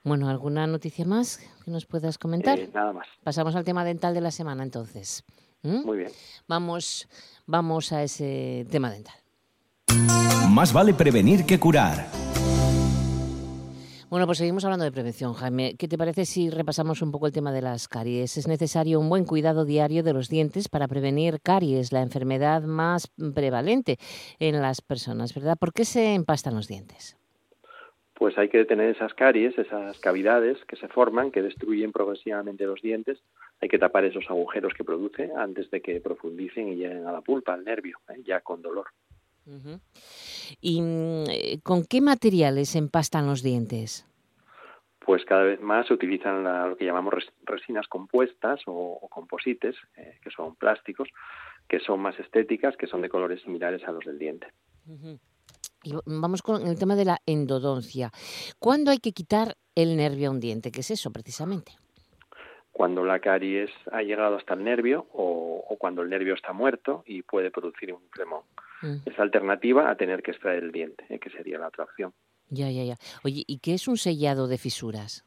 Bueno, 0.02 0.28
¿alguna 0.28 0.66
noticia 0.66 1.04
más 1.04 1.38
que 1.64 1.70
nos 1.70 1.86
puedas 1.86 2.18
comentar? 2.18 2.58
Eh, 2.58 2.68
nada 2.74 2.92
más. 2.92 3.06
Pasamos 3.22 3.54
al 3.56 3.64
tema 3.64 3.84
dental 3.84 4.14
de 4.14 4.20
la 4.20 4.30
semana 4.30 4.62
entonces. 4.62 5.24
¿Mm? 5.62 5.84
Muy 5.84 5.98
bien. 5.98 6.10
Vamos, 6.46 7.08
vamos 7.46 7.92
a 7.92 8.02
ese 8.02 8.66
tema 8.70 8.90
dental. 8.90 9.14
Más 10.50 10.72
vale 10.72 10.92
prevenir 10.92 11.46
que 11.46 11.58
curar. 11.58 12.23
Bueno, 14.14 14.26
pues 14.26 14.38
seguimos 14.38 14.64
hablando 14.64 14.84
de 14.84 14.92
prevención, 14.92 15.32
Jaime. 15.32 15.74
¿Qué 15.76 15.88
te 15.88 15.98
parece 15.98 16.24
si 16.24 16.48
repasamos 16.48 17.02
un 17.02 17.10
poco 17.10 17.26
el 17.26 17.32
tema 17.32 17.50
de 17.50 17.60
las 17.60 17.88
caries? 17.88 18.36
Es 18.36 18.46
necesario 18.46 19.00
un 19.00 19.08
buen 19.08 19.24
cuidado 19.24 19.64
diario 19.64 20.04
de 20.04 20.12
los 20.12 20.28
dientes 20.28 20.68
para 20.68 20.86
prevenir 20.86 21.40
caries, 21.42 21.90
la 21.90 22.00
enfermedad 22.00 22.62
más 22.62 23.12
prevalente 23.34 23.96
en 24.38 24.62
las 24.62 24.82
personas, 24.82 25.34
¿verdad? 25.34 25.56
¿Por 25.58 25.72
qué 25.72 25.84
se 25.84 26.14
empastan 26.14 26.54
los 26.54 26.68
dientes? 26.68 27.18
pues 28.14 28.38
hay 28.38 28.48
que 28.48 28.58
detener 28.58 28.94
esas 28.94 29.12
caries, 29.14 29.58
esas 29.58 29.98
cavidades 29.98 30.64
que 30.66 30.76
se 30.76 30.86
forman, 30.86 31.32
que 31.32 31.42
destruyen 31.42 31.90
progresivamente 31.90 32.64
los 32.64 32.80
dientes. 32.80 33.18
Hay 33.60 33.68
que 33.68 33.80
tapar 33.80 34.04
esos 34.04 34.30
agujeros 34.30 34.72
que 34.74 34.84
produce 34.84 35.32
antes 35.36 35.68
de 35.72 35.80
que 35.80 36.00
profundicen 36.00 36.68
y 36.68 36.76
lleguen 36.76 37.08
a 37.08 37.12
la 37.12 37.20
pulpa, 37.20 37.54
al 37.54 37.64
nervio, 37.64 37.98
¿eh? 38.08 38.22
ya 38.24 38.40
con 38.40 38.62
dolor. 38.62 38.86
¿Y 40.60 40.80
mm, 40.80 41.24
eh, 41.30 41.60
con 41.62 41.84
qué 41.84 42.00
materiales 42.00 42.76
empastan 42.76 43.26
los 43.26 43.42
dientes? 43.42 44.06
Pues 45.04 45.24
cada 45.24 45.42
vez 45.42 45.60
más 45.60 45.86
se 45.86 45.94
utilizan 45.94 46.44
lo 46.70 46.76
que 46.76 46.86
llamamos 46.86 47.14
resinas 47.44 47.86
compuestas 47.88 48.60
o, 48.66 49.06
composites, 49.10 49.76
eh, 49.96 50.18
que 50.22 50.30
son 50.30 50.56
plásticos, 50.56 51.08
que 51.68 51.78
son 51.80 52.00
más 52.00 52.18
estéticas, 52.18 52.76
que 52.76 52.86
son 52.86 53.02
de 53.02 53.10
colores 53.10 53.42
similares 53.42 53.84
a 53.84 53.92
los 53.92 54.04
del 54.04 54.18
diente. 54.18 54.46
Y 55.84 55.92
vamos 56.06 56.40
con 56.40 56.66
el 56.66 56.78
tema 56.78 56.96
de 56.96 57.04
la 57.04 57.18
endodoncia. 57.26 58.10
¿Cuándo 58.58 58.90
hay 58.90 58.98
que 58.98 59.12
quitar 59.12 59.56
el 59.74 59.96
nervio 59.96 60.28
a 60.28 60.32
un 60.32 60.40
diente? 60.40 60.72
¿Qué 60.72 60.80
es 60.80 60.90
eso 60.90 61.12
precisamente? 61.12 61.72
Cuando 62.72 63.04
la 63.04 63.20
caries 63.20 63.70
ha 63.92 64.02
llegado 64.02 64.36
hasta 64.36 64.54
el 64.54 64.64
nervio 64.64 65.06
o, 65.12 65.76
cuando 65.78 66.02
el 66.02 66.08
nervio 66.08 66.34
está 66.34 66.52
muerto 66.52 67.04
y 67.06 67.22
puede 67.22 67.50
producir 67.50 67.92
un 67.92 68.08
cremón. 68.08 68.42
Mm. 68.84 68.96
Es 69.06 69.18
alternativa 69.18 69.90
a 69.90 69.96
tener 69.96 70.22
que 70.22 70.32
extraer 70.32 70.62
el 70.62 70.70
diente, 70.70 71.04
¿eh? 71.08 71.18
que 71.18 71.30
sería 71.30 71.58
la 71.58 71.68
otra 71.68 71.84
opción. 71.84 72.12
Ya, 72.50 72.70
ya, 72.70 72.84
ya. 72.84 72.96
Oye, 73.24 73.42
¿y 73.46 73.58
qué 73.60 73.72
es 73.74 73.88
un 73.88 73.96
sellado 73.96 74.46
de 74.46 74.58
fisuras? 74.58 75.24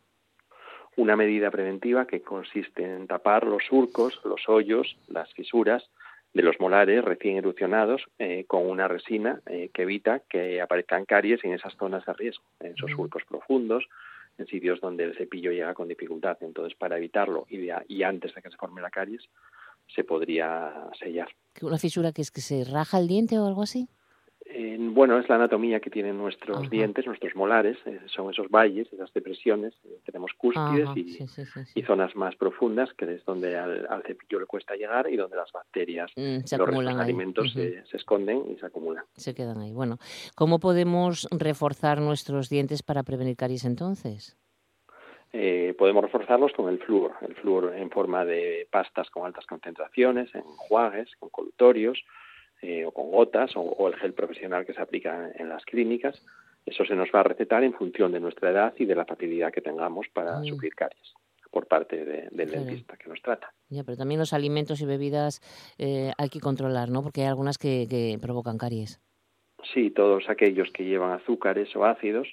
Una 0.95 1.15
medida 1.15 1.49
preventiva 1.49 2.05
que 2.05 2.21
consiste 2.21 2.83
en 2.83 3.07
tapar 3.07 3.45
los 3.45 3.63
surcos, 3.67 4.21
los 4.23 4.47
hoyos, 4.47 4.97
las 5.07 5.33
fisuras 5.33 5.89
de 6.33 6.43
los 6.43 6.59
molares 6.59 7.03
recién 7.03 7.37
erupcionados 7.37 8.03
eh, 8.19 8.45
con 8.47 8.69
una 8.69 8.87
resina 8.87 9.41
eh, 9.47 9.69
que 9.73 9.83
evita 9.83 10.21
que 10.29 10.61
aparezcan 10.61 11.05
caries 11.05 11.43
en 11.43 11.53
esas 11.53 11.75
zonas 11.77 12.05
de 12.05 12.13
riesgo, 12.13 12.43
en 12.59 12.73
esos 12.73 12.91
surcos 12.91 13.23
profundos, 13.27 13.87
en 14.37 14.45
sitios 14.45 14.79
donde 14.79 15.05
el 15.05 15.17
cepillo 15.17 15.51
llega 15.51 15.73
con 15.73 15.87
dificultad. 15.87 16.37
Entonces, 16.41 16.77
para 16.77 16.97
evitarlo 16.97 17.47
y, 17.49 17.69
y 17.87 18.03
antes 18.03 18.35
de 18.35 18.41
que 18.43 18.51
se 18.51 18.57
forme 18.57 18.81
la 18.81 18.91
caries, 18.91 19.27
se 19.93 20.03
podría 20.03 20.89
sellar. 20.99 21.29
¿Una 21.61 21.77
fisura 21.77 22.11
que 22.11 22.21
es 22.21 22.31
que 22.31 22.41
se 22.41 22.63
raja 22.63 22.99
el 22.99 23.07
diente 23.07 23.39
o 23.39 23.45
algo 23.45 23.63
así? 23.63 23.89
bueno, 24.97 25.19
es 25.19 25.29
la 25.29 25.35
anatomía 25.35 25.79
que 25.79 25.91
tienen 25.91 26.17
nuestros 26.17 26.69
dientes, 26.71 27.05
nuestros 27.05 27.35
molares, 27.35 27.77
eh, 27.85 27.99
son 28.07 28.31
esos 28.31 28.49
valles, 28.49 28.91
esas 28.91 29.13
depresiones, 29.13 29.75
eh, 29.85 29.99
tenemos 30.05 30.31
cúspides 30.35 30.89
y, 31.75 31.83
zonas 31.83 32.15
más 32.15 32.35
profundas, 32.35 32.89
que 32.97 33.13
es 33.13 33.23
donde 33.23 33.55
al, 33.55 34.03
cepillo 34.07 34.39
le 34.39 34.47
cuesta 34.47 34.75
llegar 34.75 35.07
y 35.11 35.15
donde 35.15 35.35
las 35.35 35.51
bacterias, 35.51 36.11
mm, 36.15 36.37
los 36.51 36.95
alimentos 36.97 37.53
se, 37.53 37.83
esconden 37.93 38.43
y 38.51 38.59
se 38.59 38.65
acumulan. 38.65 39.03
Se 39.13 39.35
quedan 39.35 39.59
ahí. 39.59 39.71
Bueno, 39.71 39.99
¿cómo 40.35 40.59
podemos 40.59 41.27
reforzar 41.29 42.01
nuestros 42.01 42.49
dientes 42.49 42.81
para 42.81 43.03
prevenir 43.03 43.35
caries 43.35 43.65
entonces? 43.65 44.35
Eh, 45.33 45.75
podemos 45.77 46.03
reforzarlos 46.03 46.53
con 46.53 46.69
el 46.69 46.79
flúor, 46.79 47.13
el 47.21 47.35
flúor 47.35 47.73
en 47.75 47.89
forma 47.89 48.23
de 48.25 48.67
pastas 48.71 49.09
con 49.09 49.25
altas 49.25 49.45
concentraciones, 49.45 50.33
en 50.33 50.41
enjuagues, 50.41 51.15
con 51.17 51.29
colutorios, 51.29 52.03
eh, 52.61 52.85
o 52.85 52.91
con 52.91 53.11
gotas 53.11 53.51
o, 53.55 53.87
el 53.87 53.95
gel 53.97 54.13
profesional 54.13 54.65
que 54.65 54.73
se 54.73 54.81
aplica 54.81 55.31
en 55.35 55.47
las 55.47 55.63
clínicas. 55.63 56.19
Eso 56.65 56.85
se 56.85 56.95
nos 56.95 57.09
va 57.13 57.19
a 57.19 57.23
recetar 57.23 57.63
en 57.63 57.73
función 57.73 58.11
de 58.11 58.19
nuestra 58.19 58.49
edad 58.49 58.73
y 58.77 58.85
de 58.85 58.95
la 58.95 59.05
facilidad 59.05 59.51
que 59.51 59.61
tengamos 59.61 60.07
para 60.09 60.41
sufrir 60.43 60.73
caries 60.73 61.13
por 61.51 61.67
parte 61.67 62.03
del 62.03 62.51
dentista 62.51 62.97
que 62.97 63.09
nos 63.09 63.21
trata. 63.21 63.53
Ya, 63.69 63.83
pero 63.83 63.97
también 63.97 64.19
los 64.19 64.33
alimentos 64.33 64.81
y 64.81 64.85
bebidas 64.85 65.39
eh, 65.77 66.11
hay 66.17 66.29
que 66.29 66.39
controlar, 66.39 66.89
¿no? 66.89 67.03
Porque 67.03 67.21
hay 67.21 67.27
algunas 67.27 67.57
que, 67.57 68.17
provocan 68.21 68.57
caries. 68.57 68.99
Sí, 69.73 69.91
todos 69.91 70.29
aquellos 70.29 70.71
que 70.71 70.83
llevan 70.83 71.11
azúcares 71.11 71.73
o 71.75 71.85
ácidos, 71.85 72.27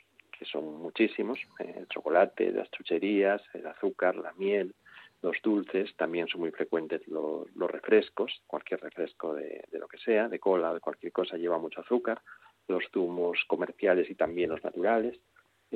son 0.44 0.80
muchísimos, 0.80 1.38
eh, 1.58 1.74
el 1.78 1.88
chocolate, 1.88 2.50
las 2.52 2.70
chucherías, 2.70 3.42
el 3.54 3.66
azúcar, 3.66 4.16
la 4.16 4.32
miel, 4.34 4.74
los 5.22 5.36
dulces, 5.42 5.94
también 5.96 6.28
son 6.28 6.42
muy 6.42 6.50
frecuentes 6.50 7.06
los, 7.08 7.48
refrescos, 7.56 8.42
cualquier 8.46 8.80
refresco 8.80 9.34
de, 9.34 9.64
de, 9.70 9.78
lo 9.78 9.88
que 9.88 9.98
sea, 9.98 10.28
de 10.28 10.38
cola, 10.38 10.74
de 10.74 10.80
cualquier 10.80 11.12
cosa 11.12 11.36
lleva 11.36 11.58
mucho 11.58 11.80
azúcar, 11.80 12.20
los 12.68 12.84
zumos 12.92 13.38
comerciales 13.46 14.10
y 14.10 14.14
también 14.14 14.50
los 14.50 14.62
naturales, 14.62 15.18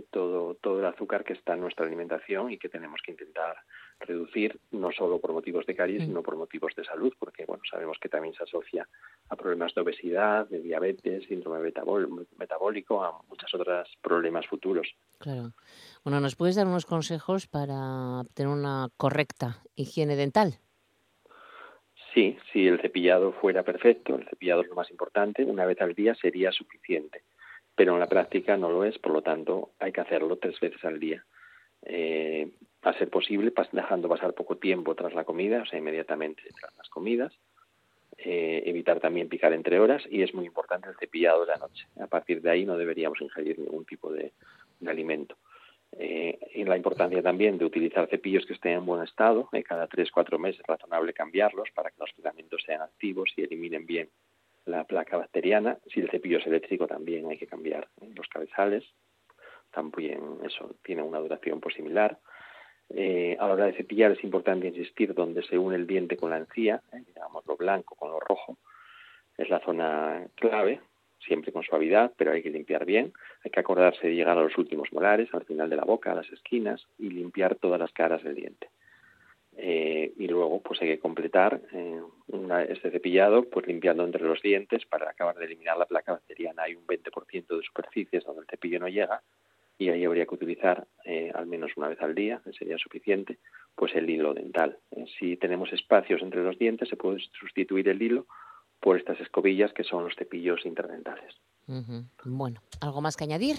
todo, 0.03 0.55
todo 0.57 0.81
el 0.81 0.87
azúcar 0.87 1.25
que 1.25 1.33
está 1.33 1.55
en 1.55 1.61
nuestra 1.61 1.87
alimentación 1.87 2.51
y 2.51 2.59
que 2.59 2.69
tenemos 2.69 3.01
que 3.05 3.13
intentar 3.13 3.57
reducir, 4.01 4.59
no 4.71 4.93
solo 4.93 5.21
por 5.21 5.33
motivos 5.33 5.67
de 5.67 5.75
caries, 5.75 6.05
sino 6.05 6.23
por 6.23 6.37
motivos 6.37 6.75
de 6.77 6.85
salud, 6.85 7.13
porque 7.19 7.45
bueno, 7.47 7.63
sabemos 7.69 7.99
que 8.01 8.09
también 8.09 8.35
se 8.35 8.45
asocia 8.45 8.89
a 9.29 9.37
problemas 9.37 9.75
de 9.75 9.81
obesidad, 9.81 10.49
de 10.49 10.61
diabetes, 10.61 11.25
síndrome 11.27 11.73
metabólico, 12.39 13.03
a 13.03 13.21
muchos 13.29 13.53
otros 13.55 13.89
problemas 14.01 14.47
futuros. 14.47 14.89
Claro. 15.19 15.53
Bueno, 16.05 16.21
¿nos 16.21 16.37
puedes 16.37 16.57
dar 16.57 16.67
unos 16.67 16.87
consejos 16.87 17.47
para 17.47 18.23
tener 18.35 18.53
una 18.53 18.89
correcta 18.97 19.63
higiene 19.75 20.17
dental? 20.17 20.59
Sí, 22.15 22.39
si 22.53 22.67
el 22.67 22.81
cepillado 22.81 23.33
fuera 23.33 23.63
perfecto, 23.65 24.17
el 24.17 24.29
cepillado 24.29 24.63
es 24.63 24.69
lo 24.69 24.75
más 24.75 24.91
importante, 24.91 25.45
una 25.45 25.67
vez 25.67 25.81
al 25.81 25.95
día 25.95 26.15
sería 26.15 26.53
suficiente 26.53 27.23
pero 27.79 27.95
en 27.95 28.01
la 28.01 28.09
práctica 28.09 28.57
no 28.57 28.73
lo 28.73 28.83
es, 28.83 28.99
por 28.99 29.13
lo 29.13 29.23
tanto 29.23 29.71
hay 29.79 29.93
que 29.93 30.01
hacerlo 30.01 30.37
tres 30.37 30.59
veces 30.59 30.85
al 30.85 30.99
día. 30.99 31.25
Eh, 31.83 32.51
a 32.83 32.93
ser 32.95 33.09
posible, 33.09 33.53
dejando 33.71 34.09
pasar 34.09 34.35
poco 34.35 34.57
tiempo 34.57 34.97
tras 34.97 35.15
la 35.15 35.23
comida, 35.23 35.63
o 35.63 35.67
sea, 35.67 35.79
inmediatamente 35.79 36.43
tras 36.59 36.77
las 36.77 36.89
comidas. 36.89 37.33
Eh, 38.17 38.65
evitar 38.67 38.99
también 38.99 39.29
picar 39.29 39.53
entre 39.53 39.79
horas 39.79 40.03
y 40.11 40.23
es 40.23 40.35
muy 40.35 40.45
importante 40.45 40.89
el 40.89 40.97
cepillado 40.97 41.43
de 41.43 41.53
la 41.53 41.59
noche. 41.59 41.87
A 42.01 42.09
partir 42.09 42.43
de 42.43 42.51
ahí 42.51 42.67
no 42.67 42.77
deberíamos 42.77 43.21
ingerir 43.21 43.61
ningún 43.61 43.85
tipo 43.85 44.13
de, 44.13 44.33
alimento. 44.85 45.37
Eh, 45.93 46.37
y 46.57 46.65
la 46.65 46.77
importancia 46.77 47.23
también 47.23 47.59
de 47.59 47.65
utilizar 47.65 48.09
cepillos 48.09 48.45
que 48.45 48.55
estén 48.55 48.73
en 48.73 48.87
buen 48.87 49.05
estado. 49.05 49.49
Eh, 49.53 49.63
cada 49.63 49.87
tres, 49.87 50.11
cuatro 50.11 50.37
meses 50.37 50.63
es 50.63 50.67
razonable 50.67 51.13
cambiarlos 51.13 51.69
para 51.77 51.91
que 51.91 52.01
los 52.01 52.11
filamentos 52.11 52.61
sean 52.67 52.83
activos 52.83 53.31
y 53.37 53.43
eliminen 53.43 53.87
bien 53.87 54.11
la 54.69 54.85
placa 54.85 55.17
bacteriana. 55.17 55.79
Si 55.93 56.01
el 56.01 56.11
cepillo 56.11 56.39
es 56.39 56.47
eléctrico 56.47 56.87
también 56.87 57.29
hay 57.29 57.39
que 57.39 57.47
cambiar 57.47 57.89
los 58.15 58.29
cabezales. 58.29 58.85
También 59.71 60.21
eso 60.45 60.75
tiene 60.83 61.03
una 61.03 61.19
duración 61.19 61.61
pues, 61.61 61.75
similar. 61.75 62.19
Eh, 62.91 63.37
a 63.39 63.47
la 63.47 63.55
hora 63.55 63.67
de 63.67 63.75
cepillar 63.75 64.13
es 64.13 64.25
importante 64.25 64.67
insistir 64.67 65.13
donde 65.13 65.43
se 65.43 65.59
une 65.59 65.77
el 65.77 65.87
diente 65.87 66.17
con 66.17 66.31
la 66.31 66.39
encía, 66.39 66.83
eh, 66.93 67.03
digamos 67.07 67.45
lo 67.47 67.57
blanco 67.57 67.95
con 67.97 68.11
lo 68.11 68.21
rojo. 68.21 68.57
Es 69.37 69.51
la 69.51 69.61
zona 69.61 70.27
clave, 70.37 70.81
siempre 71.21 71.53
con 71.53 71.63
suavidad, 71.63 72.13
pero 72.17 72.33
hay 72.33 72.43
que 72.43 72.51
limpiar 72.51 72.85
bien. 72.85 73.13
Hay 73.45 73.51
que 73.51 73.61
acordarse 73.61 74.07
de 74.07 74.15
llegar 74.15 74.39
a 74.39 74.43
los 74.43 74.57
últimos 74.57 74.93
molares, 74.93 75.33
al 75.35 75.45
final 75.45 75.69
de 75.69 75.77
la 75.77 75.85
boca, 75.85 76.13
a 76.13 76.15
las 76.15 76.31
esquinas 76.33 76.87
y 76.99 77.11
limpiar 77.11 77.57
todas 77.57 77.79
las 77.79 77.93
caras 77.93 78.23
del 78.23 78.35
diente. 78.35 78.71
Eh, 79.61 80.13
y 80.17 80.29
luego 80.29 80.63
pues 80.63 80.81
hay 80.81 80.87
que 80.87 81.01
completar 81.01 81.61
eh, 81.73 82.01
este 82.69 82.93
cepillado 82.93 83.43
pues 83.51 83.67
limpiando 83.67 84.05
entre 84.05 84.23
los 84.23 84.41
dientes 84.41 84.87
para 84.87 85.11
acabar 85.11 85.37
de 85.37 85.47
eliminar 85.47 85.77
la 85.77 85.87
placa 85.87 86.13
bacteriana. 86.13 86.63
Hay 86.63 86.77
un 86.77 86.87
20% 86.87 87.57
de 87.57 87.63
superficies 87.65 88.25
donde 88.25 88.43
el 88.43 88.47
cepillo 88.47 88.79
no 88.79 88.87
llega 88.87 89.21
y 89.77 89.89
ahí 89.89 90.05
habría 90.05 90.27
que 90.27 90.35
utilizar 90.37 90.87
eh, 91.05 91.33
al 91.35 91.47
menos 91.47 91.73
una 91.77 91.89
vez 91.89 92.01
al 92.01 92.15
día, 92.15 92.41
sería 92.57 92.79
suficiente, 92.79 93.39
pues 93.75 93.97
el 93.97 94.09
hilo 94.09 94.33
dental. 94.33 94.79
si 95.19 95.37
tenemos 95.37 95.73
espacios 95.73 96.23
entre 96.23 96.45
los 96.45 96.57
dientes 96.57 96.89
se 96.89 96.97
puede 96.97 97.19
sustituir 97.41 97.89
el 97.89 98.01
hilo 98.01 98.27
por 98.81 98.97
estas 98.97 99.21
escobillas 99.21 99.73
que 99.73 99.83
son 99.83 100.05
los 100.05 100.15
cepillos 100.15 100.65
interdentales. 100.67 101.35
Bueno, 102.25 102.63
¿algo 102.81 103.01
más 103.01 103.17
que 103.17 103.25
añadir? 103.25 103.57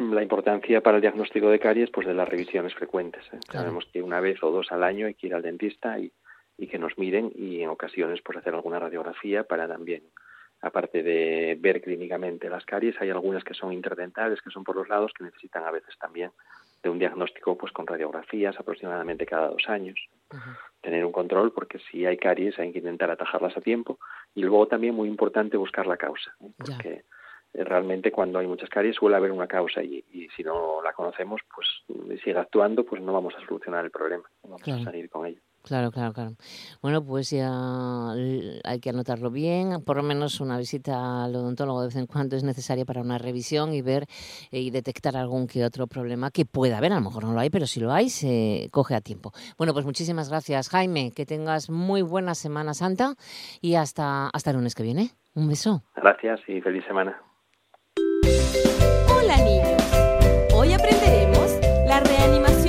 La 0.00 0.22
importancia 0.22 0.80
para 0.80 0.96
el 0.96 1.02
diagnóstico 1.02 1.50
de 1.50 1.58
caries 1.58 1.90
pues 1.90 2.06
de 2.06 2.14
las 2.14 2.28
revisiones 2.28 2.74
frecuentes. 2.74 3.24
¿eh? 3.32 3.38
Sabemos 3.52 3.86
que 3.92 4.02
una 4.02 4.20
vez 4.20 4.42
o 4.42 4.50
dos 4.50 4.72
al 4.72 4.82
año 4.82 5.06
hay 5.06 5.14
que 5.14 5.26
ir 5.26 5.34
al 5.34 5.42
dentista 5.42 5.98
y, 5.98 6.12
y 6.56 6.66
que 6.66 6.78
nos 6.78 6.96
miren 6.98 7.30
y 7.34 7.62
en 7.62 7.68
ocasiones 7.68 8.20
pues 8.22 8.38
hacer 8.38 8.54
alguna 8.54 8.78
radiografía 8.78 9.44
para 9.44 9.68
también 9.68 10.02
aparte 10.62 11.02
de 11.02 11.56
ver 11.58 11.80
clínicamente 11.80 12.50
las 12.50 12.64
caries 12.64 13.00
hay 13.00 13.10
algunas 13.10 13.44
que 13.44 13.54
son 13.54 13.72
interdentales 13.72 14.42
que 14.42 14.50
son 14.50 14.62
por 14.62 14.76
los 14.76 14.88
lados 14.88 15.12
que 15.16 15.24
necesitan 15.24 15.64
a 15.64 15.70
veces 15.70 15.96
también 15.98 16.32
de 16.82 16.90
un 16.90 16.98
diagnóstico 16.98 17.56
pues 17.56 17.72
con 17.72 17.86
radiografías 17.86 18.58
aproximadamente 18.58 19.24
cada 19.24 19.48
dos 19.48 19.68
años 19.68 19.98
tener 20.82 21.04
un 21.04 21.12
control 21.12 21.52
porque 21.52 21.78
si 21.90 22.04
hay 22.04 22.18
caries 22.18 22.58
hay 22.58 22.72
que 22.72 22.78
intentar 22.78 23.10
atajarlas 23.10 23.56
a 23.56 23.62
tiempo 23.62 23.98
y 24.34 24.42
luego 24.42 24.68
también 24.68 24.94
muy 24.94 25.08
importante 25.08 25.56
buscar 25.56 25.86
la 25.86 25.96
causa 25.96 26.34
¿eh? 26.40 26.52
porque 26.58 27.04
realmente 27.52 28.12
cuando 28.12 28.38
hay 28.38 28.46
muchas 28.46 28.68
caries 28.68 28.96
suele 28.96 29.16
haber 29.16 29.32
una 29.32 29.46
causa 29.46 29.82
y, 29.82 30.04
y, 30.12 30.28
si 30.36 30.42
no 30.42 30.82
la 30.82 30.92
conocemos, 30.92 31.40
pues 31.54 31.68
sigue 32.22 32.38
actuando, 32.38 32.84
pues 32.84 33.02
no 33.02 33.12
vamos 33.12 33.34
a 33.36 33.46
solucionar 33.46 33.84
el 33.84 33.90
problema, 33.90 34.24
no 34.42 34.50
vamos 34.50 34.62
claro. 34.62 34.82
a 34.82 34.84
salir 34.84 35.10
con 35.10 35.26
ello. 35.26 35.40
Claro, 35.62 35.90
claro, 35.90 36.12
claro. 36.12 36.32
Bueno, 36.80 37.04
pues 37.04 37.30
ya 37.30 38.12
hay 38.64 38.80
que 38.80 38.90
anotarlo 38.90 39.30
bien. 39.30 39.84
Por 39.84 39.96
lo 39.96 40.02
menos 40.02 40.40
una 40.40 40.56
visita 40.56 41.24
al 41.24 41.36
odontólogo 41.36 41.82
de 41.82 41.88
vez 41.88 41.96
en 41.96 42.06
cuando 42.06 42.36
es 42.36 42.44
necesaria 42.44 42.86
para 42.86 43.02
una 43.02 43.18
revisión 43.18 43.74
y 43.74 43.82
ver 43.82 44.04
eh, 44.50 44.60
y 44.60 44.70
detectar 44.70 45.16
algún 45.16 45.46
que 45.46 45.64
otro 45.64 45.86
problema 45.86 46.30
que 46.30 46.46
pueda 46.46 46.78
haber. 46.78 46.92
A 46.92 46.96
lo 46.96 47.02
mejor 47.02 47.24
no 47.24 47.34
lo 47.34 47.40
hay, 47.40 47.50
pero 47.50 47.66
si 47.66 47.78
lo 47.78 47.92
hay, 47.92 48.08
se 48.08 48.68
coge 48.72 48.94
a 48.94 49.00
tiempo. 49.00 49.32
Bueno, 49.58 49.74
pues 49.74 49.84
muchísimas 49.84 50.30
gracias, 50.30 50.70
Jaime. 50.70 51.12
Que 51.14 51.26
tengas 51.26 51.68
muy 51.68 52.00
buena 52.00 52.34
Semana 52.34 52.72
Santa 52.72 53.14
y 53.60 53.74
hasta, 53.74 54.28
hasta 54.28 54.50
el 54.50 54.56
lunes 54.56 54.74
que 54.74 54.82
viene. 54.82 55.10
Un 55.34 55.48
beso. 55.48 55.82
Gracias 55.94 56.40
y 56.48 56.60
feliz 56.60 56.84
semana. 56.86 57.20
Hola 59.08 59.36
niños, 59.38 59.82
hoy 60.54 60.72
aprenderemos 60.72 61.50
la 61.86 62.00
reanimación 62.00 62.59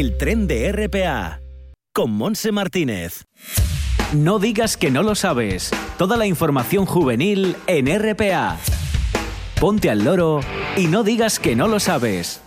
El 0.00 0.16
tren 0.16 0.46
de 0.46 0.72
RPA 0.72 1.42
con 1.92 2.10
Monse 2.12 2.52
Martínez. 2.52 3.26
No 4.14 4.38
digas 4.38 4.78
que 4.78 4.90
no 4.90 5.02
lo 5.02 5.14
sabes. 5.14 5.72
Toda 5.98 6.16
la 6.16 6.24
información 6.24 6.86
juvenil 6.86 7.54
en 7.66 7.86
RPA. 7.86 8.56
Ponte 9.60 9.90
al 9.90 10.02
loro 10.02 10.40
y 10.78 10.86
no 10.86 11.02
digas 11.02 11.38
que 11.38 11.54
no 11.54 11.68
lo 11.68 11.80
sabes. 11.80 12.40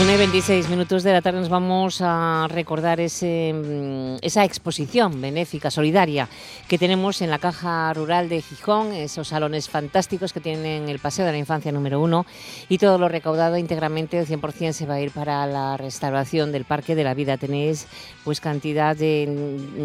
1 0.00 0.12
y 0.12 0.16
26 0.16 0.68
minutos 0.68 1.02
de 1.02 1.12
la 1.12 1.22
tarde 1.22 1.40
nos 1.40 1.48
vamos 1.48 2.00
a 2.02 2.46
recordar 2.48 3.00
ese, 3.00 3.52
mm, 3.52 4.24
esa 4.24 4.44
exposición 4.44 5.20
benéfica, 5.20 5.72
solidaria, 5.72 6.28
que 6.68 6.78
tenemos 6.78 7.20
en 7.20 7.30
la 7.30 7.40
Caja 7.40 7.92
Rural 7.94 8.28
de 8.28 8.40
Gijón, 8.40 8.92
esos 8.92 9.26
salones 9.26 9.68
fantásticos 9.68 10.32
que 10.32 10.38
tienen 10.38 10.88
el 10.88 11.00
Paseo 11.00 11.26
de 11.26 11.32
la 11.32 11.38
Infancia 11.38 11.72
número 11.72 12.00
uno 12.00 12.26
y 12.68 12.78
todo 12.78 12.96
lo 12.96 13.08
recaudado 13.08 13.56
íntegramente, 13.56 14.20
el 14.20 14.28
100% 14.28 14.72
se 14.72 14.86
va 14.86 14.94
a 14.94 15.00
ir 15.00 15.10
para 15.10 15.44
la 15.48 15.76
restauración 15.76 16.52
del 16.52 16.64
Parque 16.64 16.94
de 16.94 17.02
la 17.02 17.14
Vida. 17.14 17.36
Tenéis 17.36 17.88
pues 18.22 18.40
cantidad 18.40 18.96
de... 18.96 19.26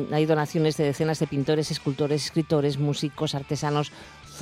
mm, 0.10 0.14
hay 0.14 0.28
donaciones 0.28 0.78
de 0.78 0.84
decenas 0.84 1.18
de 1.18 1.26
pintores, 1.26 1.72
escultores, 1.72 2.26
escritores, 2.26 2.78
músicos, 2.78 3.34
artesanos, 3.34 3.92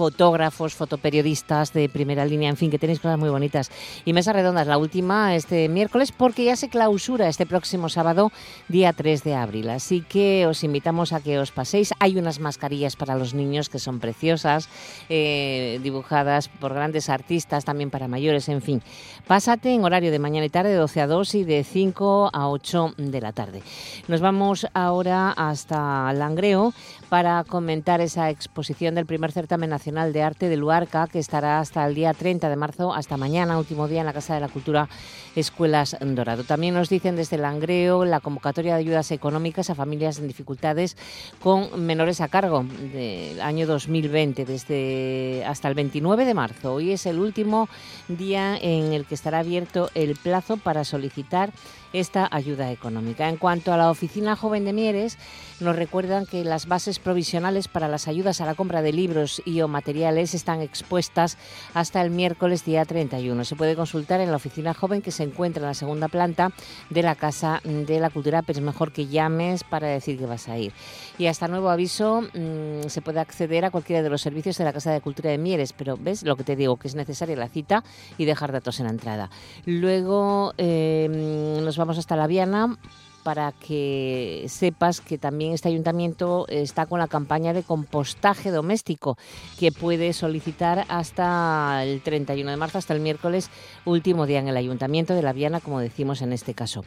fotógrafos, 0.01 0.73
fotoperiodistas 0.73 1.73
de 1.73 1.87
primera 1.87 2.25
línea, 2.25 2.49
en 2.49 2.57
fin, 2.57 2.71
que 2.71 2.79
tenéis 2.79 2.99
cosas 2.99 3.19
muy 3.19 3.29
bonitas. 3.29 3.69
Y 4.03 4.13
mesas 4.13 4.35
redondas, 4.35 4.65
la 4.65 4.79
última 4.79 5.35
este 5.35 5.69
miércoles, 5.69 6.11
porque 6.11 6.43
ya 6.43 6.55
se 6.55 6.69
clausura 6.69 7.29
este 7.29 7.45
próximo 7.45 7.87
sábado, 7.87 8.31
día 8.67 8.93
3 8.93 9.23
de 9.23 9.35
abril. 9.35 9.69
Así 9.69 10.01
que 10.01 10.47
os 10.47 10.63
invitamos 10.63 11.13
a 11.13 11.19
que 11.19 11.37
os 11.37 11.51
paséis. 11.51 11.93
Hay 11.99 12.17
unas 12.17 12.39
mascarillas 12.39 12.95
para 12.95 13.13
los 13.15 13.35
niños 13.35 13.69
que 13.69 13.77
son 13.77 13.99
preciosas, 13.99 14.69
eh, 15.07 15.79
dibujadas 15.83 16.47
por 16.47 16.73
grandes 16.73 17.07
artistas, 17.07 17.63
también 17.63 17.91
para 17.91 18.07
mayores, 18.07 18.49
en 18.49 18.63
fin. 18.63 18.81
Pásate 19.27 19.71
en 19.71 19.83
horario 19.83 20.09
de 20.09 20.17
mañana 20.17 20.47
y 20.47 20.49
tarde, 20.49 20.71
de 20.71 20.77
12 20.77 21.01
a 21.01 21.05
2 21.05 21.35
y 21.35 21.43
de 21.43 21.63
5 21.63 22.31
a 22.33 22.49
8 22.49 22.95
de 22.97 23.21
la 23.21 23.33
tarde. 23.33 23.61
Nos 24.07 24.19
vamos 24.19 24.65
ahora 24.73 25.29
hasta 25.29 26.11
Langreo 26.13 26.73
para 27.11 27.43
comentar 27.43 27.99
esa 27.99 28.29
exposición 28.29 28.95
del 28.95 29.05
primer 29.05 29.33
certamen 29.33 29.69
nacional 29.69 30.13
de 30.13 30.23
arte 30.23 30.47
de 30.47 30.55
Luarca, 30.55 31.07
que 31.07 31.19
estará 31.19 31.59
hasta 31.59 31.85
el 31.85 31.93
día 31.93 32.13
30 32.13 32.47
de 32.47 32.55
marzo, 32.55 32.93
hasta 32.93 33.17
mañana, 33.17 33.57
último 33.57 33.89
día, 33.89 33.99
en 33.99 34.05
la 34.05 34.13
Casa 34.13 34.33
de 34.33 34.39
la 34.39 34.47
Cultura 34.47 34.87
Escuelas 35.35 35.97
Dorado. 35.99 36.45
También 36.45 36.73
nos 36.73 36.87
dicen 36.87 37.17
desde 37.17 37.37
Langreo 37.37 38.05
la 38.05 38.21
convocatoria 38.21 38.75
de 38.75 38.79
ayudas 38.79 39.11
económicas 39.11 39.69
a 39.69 39.75
familias 39.75 40.19
en 40.19 40.29
dificultades 40.29 40.95
con 41.43 41.85
menores 41.85 42.21
a 42.21 42.29
cargo 42.29 42.63
del 42.93 43.41
año 43.41 43.67
2020, 43.67 44.45
desde 44.45 45.43
hasta 45.45 45.67
el 45.67 45.73
29 45.73 46.23
de 46.23 46.33
marzo. 46.33 46.75
Hoy 46.75 46.93
es 46.93 47.05
el 47.05 47.19
último 47.19 47.67
día 48.07 48.55
en 48.55 48.93
el 48.93 49.05
que 49.05 49.15
estará 49.15 49.39
abierto 49.39 49.89
el 49.95 50.15
plazo 50.15 50.55
para 50.55 50.85
solicitar 50.85 51.51
esta 51.93 52.27
ayuda 52.31 52.71
económica. 52.71 53.27
En 53.27 53.35
cuanto 53.35 53.73
a 53.73 53.77
la 53.77 53.91
Oficina 53.91 54.37
Joven 54.37 54.63
de 54.63 54.71
Mieres, 54.71 55.17
nos 55.59 55.75
recuerdan 55.75 56.25
que 56.25 56.45
las 56.45 56.67
bases 56.67 56.99
provisionales 57.01 57.67
para 57.67 57.87
las 57.87 58.07
ayudas 58.07 58.39
a 58.41 58.45
la 58.45 58.55
compra 58.55 58.81
de 58.81 58.93
libros 58.93 59.41
y 59.45 59.61
o 59.61 59.67
materiales 59.67 60.33
están 60.33 60.61
expuestas 60.61 61.37
hasta 61.73 62.01
el 62.01 62.11
miércoles 62.11 62.63
día 62.63 62.85
31. 62.85 63.43
Se 63.43 63.55
puede 63.55 63.75
consultar 63.75 64.21
en 64.21 64.31
la 64.31 64.37
oficina 64.37 64.73
joven 64.73 65.01
que 65.01 65.11
se 65.11 65.23
encuentra 65.23 65.61
en 65.61 65.67
la 65.67 65.73
segunda 65.73 66.07
planta 66.07 66.51
de 66.89 67.03
la 67.03 67.15
Casa 67.15 67.61
de 67.63 67.99
la 67.99 68.09
Cultura, 68.09 68.41
pero 68.41 68.59
es 68.59 68.65
mejor 68.65 68.91
que 68.91 69.07
llames 69.07 69.63
para 69.63 69.87
decir 69.87 70.17
que 70.17 70.25
vas 70.25 70.47
a 70.47 70.57
ir. 70.57 70.73
Y 71.17 71.27
hasta 71.27 71.47
nuevo 71.47 71.69
aviso 71.69 72.21
mm, 72.21 72.87
se 72.87 73.01
puede 73.01 73.19
acceder 73.19 73.65
a 73.65 73.71
cualquiera 73.71 74.01
de 74.01 74.09
los 74.09 74.21
servicios 74.21 74.57
de 74.57 74.63
la 74.63 74.73
Casa 74.73 74.91
de 74.91 75.01
Cultura 75.01 75.29
de 75.29 75.37
Mieres, 75.37 75.73
pero 75.73 75.97
ves 75.97 76.23
lo 76.23 76.35
que 76.35 76.43
te 76.43 76.55
digo, 76.55 76.77
que 76.77 76.87
es 76.87 76.95
necesaria 76.95 77.35
la 77.35 77.49
cita 77.49 77.83
y 78.17 78.25
dejar 78.25 78.51
datos 78.51 78.79
en 78.79 78.85
la 78.85 78.91
entrada. 78.91 79.29
Luego 79.65 80.53
eh, 80.57 81.59
nos 81.63 81.77
vamos 81.77 81.97
hasta 81.97 82.15
la 82.15 82.27
Viana 82.27 82.77
para 83.23 83.51
que 83.51 84.45
sepas 84.47 85.01
que 85.01 85.17
también 85.17 85.53
este 85.53 85.69
ayuntamiento 85.69 86.45
está 86.49 86.85
con 86.85 86.99
la 86.99 87.07
campaña 87.07 87.53
de 87.53 87.63
compostaje 87.63 88.51
doméstico 88.51 89.17
que 89.59 89.71
puede 89.71 90.13
solicitar 90.13 90.85
hasta 90.89 91.83
el 91.83 92.01
31 92.01 92.51
de 92.51 92.57
marzo, 92.57 92.77
hasta 92.77 92.93
el 92.93 92.99
miércoles, 92.99 93.49
último 93.85 94.25
día 94.25 94.39
en 94.39 94.47
el 94.47 94.57
ayuntamiento 94.57 95.13
de 95.13 95.21
La 95.21 95.33
Viana, 95.33 95.59
como 95.59 95.79
decimos 95.79 96.21
en 96.21 96.33
este 96.33 96.53
caso. 96.53 96.83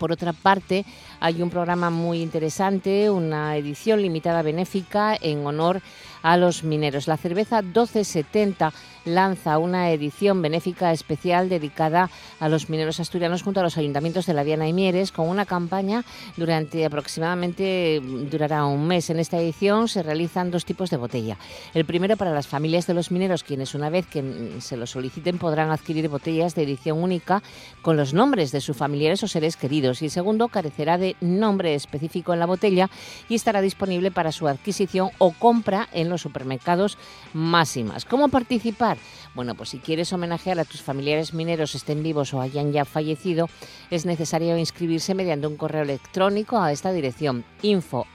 Por 0.00 0.12
otra 0.12 0.32
parte, 0.32 0.86
hay 1.20 1.42
un 1.42 1.50
programa 1.50 1.90
muy 1.90 2.22
interesante, 2.22 3.10
una 3.10 3.54
edición 3.58 4.00
limitada 4.00 4.40
benéfica 4.40 5.14
en 5.20 5.46
honor 5.46 5.82
a 6.22 6.38
los 6.38 6.64
mineros. 6.64 7.06
La 7.06 7.18
cerveza 7.18 7.60
1270 7.60 8.72
lanza 9.04 9.58
una 9.58 9.90
edición 9.90 10.42
benéfica 10.42 10.92
especial 10.92 11.48
dedicada 11.48 12.10
a 12.38 12.48
los 12.48 12.68
mineros 12.68 13.00
asturianos 13.00 13.42
junto 13.42 13.60
a 13.60 13.62
los 13.62 13.78
ayuntamientos 13.78 14.26
de 14.26 14.34
La 14.34 14.42
Viana 14.42 14.68
y 14.68 14.72
Mieres 14.72 15.12
con 15.12 15.28
una 15.28 15.46
campaña 15.46 16.04
durante 16.36 16.84
aproximadamente 16.84 18.00
durará 18.30 18.64
un 18.64 18.86
mes. 18.86 19.10
En 19.10 19.18
esta 19.18 19.38
edición 19.38 19.88
se 19.88 20.02
realizan 20.02 20.50
dos 20.50 20.64
tipos 20.64 20.90
de 20.90 20.96
botella. 20.96 21.36
El 21.74 21.84
primero 21.84 22.16
para 22.16 22.32
las 22.32 22.46
familias 22.46 22.86
de 22.86 22.94
los 22.94 23.10
mineros 23.10 23.42
quienes 23.42 23.74
una 23.74 23.90
vez 23.90 24.06
que 24.06 24.22
mm, 24.22 24.60
se 24.60 24.76
lo 24.76 24.86
soliciten 24.86 25.38
podrán 25.38 25.70
adquirir 25.70 26.08
botellas 26.08 26.54
de 26.54 26.62
edición 26.62 27.02
única 27.02 27.42
con 27.82 27.96
los 27.96 28.14
nombres 28.14 28.52
de 28.52 28.60
sus 28.60 28.76
familiares 28.76 29.22
o 29.22 29.28
seres 29.28 29.56
queridos 29.56 30.02
y 30.02 30.06
el 30.06 30.10
segundo 30.10 30.48
carecerá 30.48 30.98
de 30.98 31.16
nombre 31.20 31.74
específico 31.74 32.32
en 32.32 32.40
la 32.40 32.46
botella 32.46 32.90
y 33.28 33.34
estará 33.34 33.60
disponible 33.60 34.10
para 34.10 34.32
su 34.32 34.48
adquisición 34.48 35.10
o 35.18 35.32
compra 35.32 35.88
en 35.92 36.08
los 36.08 36.22
supermercados 36.22 36.98
máximas. 37.32 38.04
¿Cómo 38.04 38.28
participar? 38.28 38.89
Bueno, 39.34 39.54
pues 39.54 39.70
si 39.70 39.78
quieres 39.78 40.12
homenajear 40.12 40.58
a 40.58 40.64
tus 40.64 40.82
familiares 40.82 41.34
mineros, 41.34 41.74
estén 41.74 42.02
vivos 42.02 42.34
o 42.34 42.40
hayan 42.40 42.72
ya 42.72 42.84
fallecido, 42.84 43.48
es 43.90 44.06
necesario 44.06 44.56
inscribirse 44.56 45.14
mediante 45.14 45.46
un 45.46 45.56
correo 45.56 45.82
electrónico 45.82 46.60
a 46.60 46.72
esta 46.72 46.92
dirección 46.92 47.44
info 47.62 48.06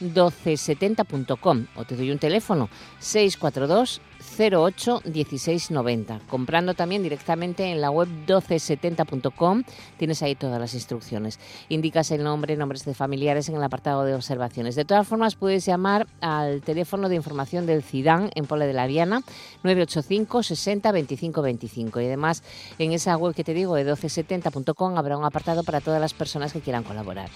1270.com 0.00 1.66
o 1.76 1.84
te 1.84 1.96
doy 1.96 2.10
un 2.10 2.18
teléfono 2.18 2.68
642 2.98 4.00
08 4.38 5.02
1690. 5.04 6.20
Comprando 6.28 6.74
también 6.74 7.02
directamente 7.02 7.64
en 7.66 7.80
la 7.80 7.90
web 7.90 8.08
1270.com 8.26 9.64
tienes 9.96 10.22
ahí 10.22 10.34
todas 10.34 10.60
las 10.60 10.74
instrucciones. 10.74 11.38
Indicas 11.68 12.10
el 12.10 12.24
nombre, 12.24 12.56
nombres 12.56 12.84
de 12.84 12.94
familiares 12.94 13.48
en 13.48 13.56
el 13.56 13.62
apartado 13.62 14.04
de 14.04 14.14
observaciones. 14.14 14.74
De 14.74 14.84
todas 14.84 15.06
formas, 15.06 15.36
puedes 15.36 15.64
llamar 15.64 16.06
al 16.20 16.62
teléfono 16.62 17.08
de 17.08 17.16
información 17.16 17.66
del 17.66 17.82
CIDAN 17.82 18.30
en 18.34 18.46
Pole 18.46 18.66
de 18.66 18.72
la 18.72 18.86
Viana 18.86 19.22
985 19.62 20.42
60 20.42 20.92
25 20.92 21.42
25. 21.42 22.00
Y 22.00 22.06
además, 22.06 22.42
en 22.78 22.92
esa 22.92 23.16
web 23.16 23.34
que 23.34 23.44
te 23.44 23.54
digo 23.54 23.74
de 23.74 23.84
1270.com 23.84 24.98
habrá 24.98 25.16
un 25.16 25.24
apartado 25.24 25.62
para 25.64 25.80
todas 25.80 26.00
las 26.00 26.14
personas 26.14 26.52
que 26.52 26.60
quieran 26.60 26.84
colaborar. 26.84 27.30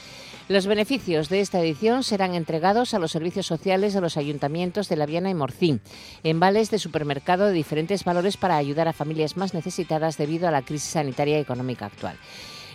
Los 0.49 0.67
beneficios 0.67 1.29
de 1.29 1.41
esta 1.41 1.61
edición 1.61 2.03
serán 2.03 2.35
entregados 2.35 2.95
a 2.95 2.99
los 2.99 3.13
servicios 3.13 3.47
sociales 3.47 3.95
de 3.95 4.01
los 4.01 4.17
ayuntamientos 4.17 4.89
de 4.89 4.97
La 4.97 5.07
Viana 5.07 5.31
y 5.31 5.35
Morcín, 5.35 5.81
en 6.25 6.41
vales 6.41 6.71
de 6.71 6.81
supermercado 6.81 7.47
de 7.47 7.53
diferentes 7.53 8.05
valores 8.05 8.37
para 8.37 8.57
ayudar 8.57 8.89
a 8.89 8.93
familias 8.93 9.37
más 9.37 9.55
necesitadas 9.55 10.19
debido 10.19 10.49
a 10.49 10.51
la 10.51 10.63
crisis 10.63 10.91
sanitaria 10.91 11.39
y 11.39 11.43
económica 11.43 11.87
actual. 11.87 12.17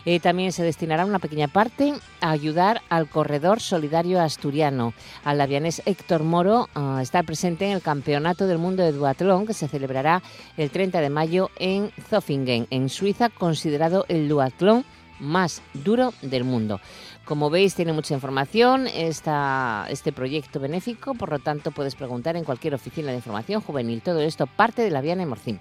Eh, 0.06 0.21
también 0.21 0.53
se 0.53 0.63
destinará 0.63 1.06
una 1.06 1.19
pequeña 1.19 1.49
parte 1.49 1.93
a 2.21 2.32
ayudar 2.32 2.82
al 2.88 3.10
corredor 3.10 3.60
solidario 3.60 4.21
asturiano. 4.21 4.93
Al 5.25 5.38
lavianés 5.38 5.82
Héctor 5.86 6.23
Moro 6.23 6.69
a 6.73 7.01
estar 7.01 7.25
presente 7.25 7.65
en 7.65 7.73
el 7.73 7.82
Campeonato 7.82 8.47
del 8.47 8.58
Mundo 8.58 8.84
de 8.84 8.93
Duatlón 8.93 9.45
que 9.45 9.53
se 9.53 9.67
celebrará 9.67 10.23
el 10.56 10.71
30 10.71 11.01
de 11.01 11.10
mayo 11.10 11.49
en 11.60 11.91
Zofingen, 12.10 12.67
en 12.69 12.88
Suiza, 12.88 13.27
considerado 13.27 14.06
el 14.08 14.30
duatlón 14.30 14.86
más 15.19 15.62
duro 15.73 16.13
del 16.21 16.43
mundo. 16.43 16.80
Como 17.27 17.49
veis, 17.49 17.75
tiene 17.75 17.91
mucha 17.91 18.13
información 18.13 18.87
este 18.87 20.13
proyecto 20.13 20.61
benéfico, 20.61 21.13
por 21.13 21.29
lo 21.29 21.39
tanto 21.39 21.71
puedes 21.71 21.93
preguntar 21.93 22.37
en 22.37 22.45
cualquier 22.45 22.73
oficina 22.73 23.09
de 23.09 23.17
información 23.17 23.59
juvenil. 23.59 24.01
Todo 24.01 24.21
esto 24.21 24.47
parte 24.47 24.81
de 24.81 24.91
la 24.91 25.01
Viana 25.01 25.23
y 25.23 25.25
Morcín. 25.25 25.59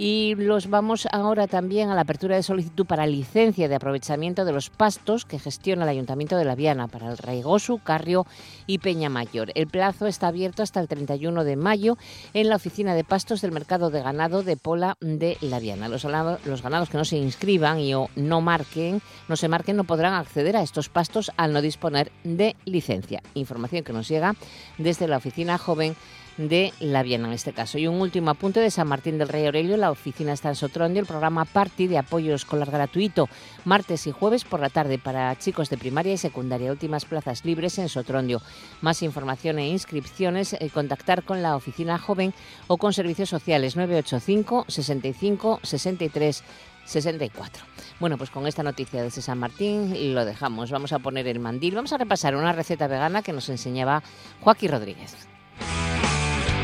Y 0.00 0.36
los 0.36 0.70
vamos 0.70 1.08
ahora 1.10 1.48
también 1.48 1.90
a 1.90 1.96
la 1.96 2.02
apertura 2.02 2.36
de 2.36 2.44
solicitud 2.44 2.86
para 2.86 3.04
licencia 3.04 3.66
de 3.66 3.74
aprovechamiento 3.74 4.44
de 4.44 4.52
los 4.52 4.70
pastos 4.70 5.24
que 5.24 5.40
gestiona 5.40 5.82
el 5.82 5.88
Ayuntamiento 5.88 6.36
de 6.36 6.44
La 6.44 6.54
Viana 6.54 6.86
para 6.86 7.10
el 7.10 7.18
Raigosu, 7.18 7.80
Carrio 7.82 8.24
y 8.68 8.78
Peña 8.78 9.08
Mayor. 9.08 9.50
El 9.56 9.66
plazo 9.66 10.06
está 10.06 10.28
abierto 10.28 10.62
hasta 10.62 10.78
el 10.78 10.86
31 10.86 11.42
de 11.42 11.56
mayo 11.56 11.98
en 12.32 12.48
la 12.48 12.54
oficina 12.54 12.94
de 12.94 13.02
pastos 13.02 13.40
del 13.40 13.50
Mercado 13.50 13.90
de 13.90 14.00
Ganado 14.00 14.44
de 14.44 14.56
Pola 14.56 14.96
de 15.00 15.36
La 15.40 15.58
Viana. 15.58 15.88
Los, 15.88 16.04
los 16.04 16.62
ganados 16.62 16.90
que 16.90 16.96
no 16.96 17.04
se 17.04 17.16
inscriban 17.16 17.80
y 17.80 17.92
o 17.94 18.08
no 18.14 18.40
marquen, 18.40 19.02
no 19.26 19.34
se 19.34 19.48
marquen, 19.48 19.74
no 19.74 19.82
podrán 19.82 20.14
acceder 20.14 20.56
a 20.56 20.62
estos 20.62 20.88
pastos 20.88 21.32
al 21.36 21.52
no 21.52 21.60
disponer 21.60 22.12
de 22.22 22.54
licencia. 22.66 23.20
Información 23.34 23.82
que 23.82 23.92
nos 23.92 24.06
llega 24.06 24.36
desde 24.78 25.08
la 25.08 25.16
oficina 25.16 25.58
joven 25.58 25.96
de 26.38 26.72
La 26.80 27.02
Viana 27.02 27.28
en 27.28 27.34
este 27.34 27.52
caso. 27.52 27.76
Y 27.78 27.86
un 27.86 28.00
último 28.00 28.30
apunte 28.30 28.60
de 28.60 28.70
San 28.70 28.88
Martín 28.88 29.18
del 29.18 29.28
Rey 29.28 29.44
Aurelio, 29.44 29.76
la 29.76 29.90
oficina 29.90 30.32
está 30.32 30.48
en 30.48 30.54
Sotrondio, 30.54 31.00
el 31.00 31.06
programa 31.06 31.44
Party 31.44 31.86
de 31.86 31.98
apoyo 31.98 32.34
escolar 32.34 32.70
gratuito, 32.70 33.28
martes 33.64 34.06
y 34.06 34.12
jueves 34.12 34.44
por 34.44 34.60
la 34.60 34.70
tarde 34.70 34.98
para 34.98 35.36
chicos 35.36 35.68
de 35.68 35.76
primaria 35.76 36.14
y 36.14 36.16
secundaria, 36.16 36.70
últimas 36.70 37.04
plazas 37.04 37.44
libres 37.44 37.78
en 37.78 37.88
Sotrondio. 37.88 38.40
Más 38.80 39.02
información 39.02 39.58
e 39.58 39.68
inscripciones, 39.68 40.54
eh, 40.54 40.70
contactar 40.72 41.24
con 41.24 41.42
la 41.42 41.56
oficina 41.56 41.98
joven 41.98 42.32
o 42.68 42.78
con 42.78 42.92
servicios 42.92 43.28
sociales 43.28 43.76
985 43.76 44.64
65 44.68 45.60
63 45.62 46.44
64. 46.84 47.64
Bueno, 48.00 48.16
pues 48.16 48.30
con 48.30 48.46
esta 48.46 48.62
noticia 48.62 49.02
desde 49.02 49.20
San 49.20 49.38
Martín 49.38 50.14
lo 50.14 50.24
dejamos. 50.24 50.70
Vamos 50.70 50.92
a 50.92 51.00
poner 51.00 51.26
el 51.26 51.38
mandil. 51.38 51.74
Vamos 51.74 51.92
a 51.92 51.98
repasar 51.98 52.34
una 52.34 52.52
receta 52.52 52.86
vegana 52.86 53.22
que 53.22 53.32
nos 53.32 53.48
enseñaba 53.50 54.02
Joaquín 54.40 54.70
Rodríguez. 54.70 55.28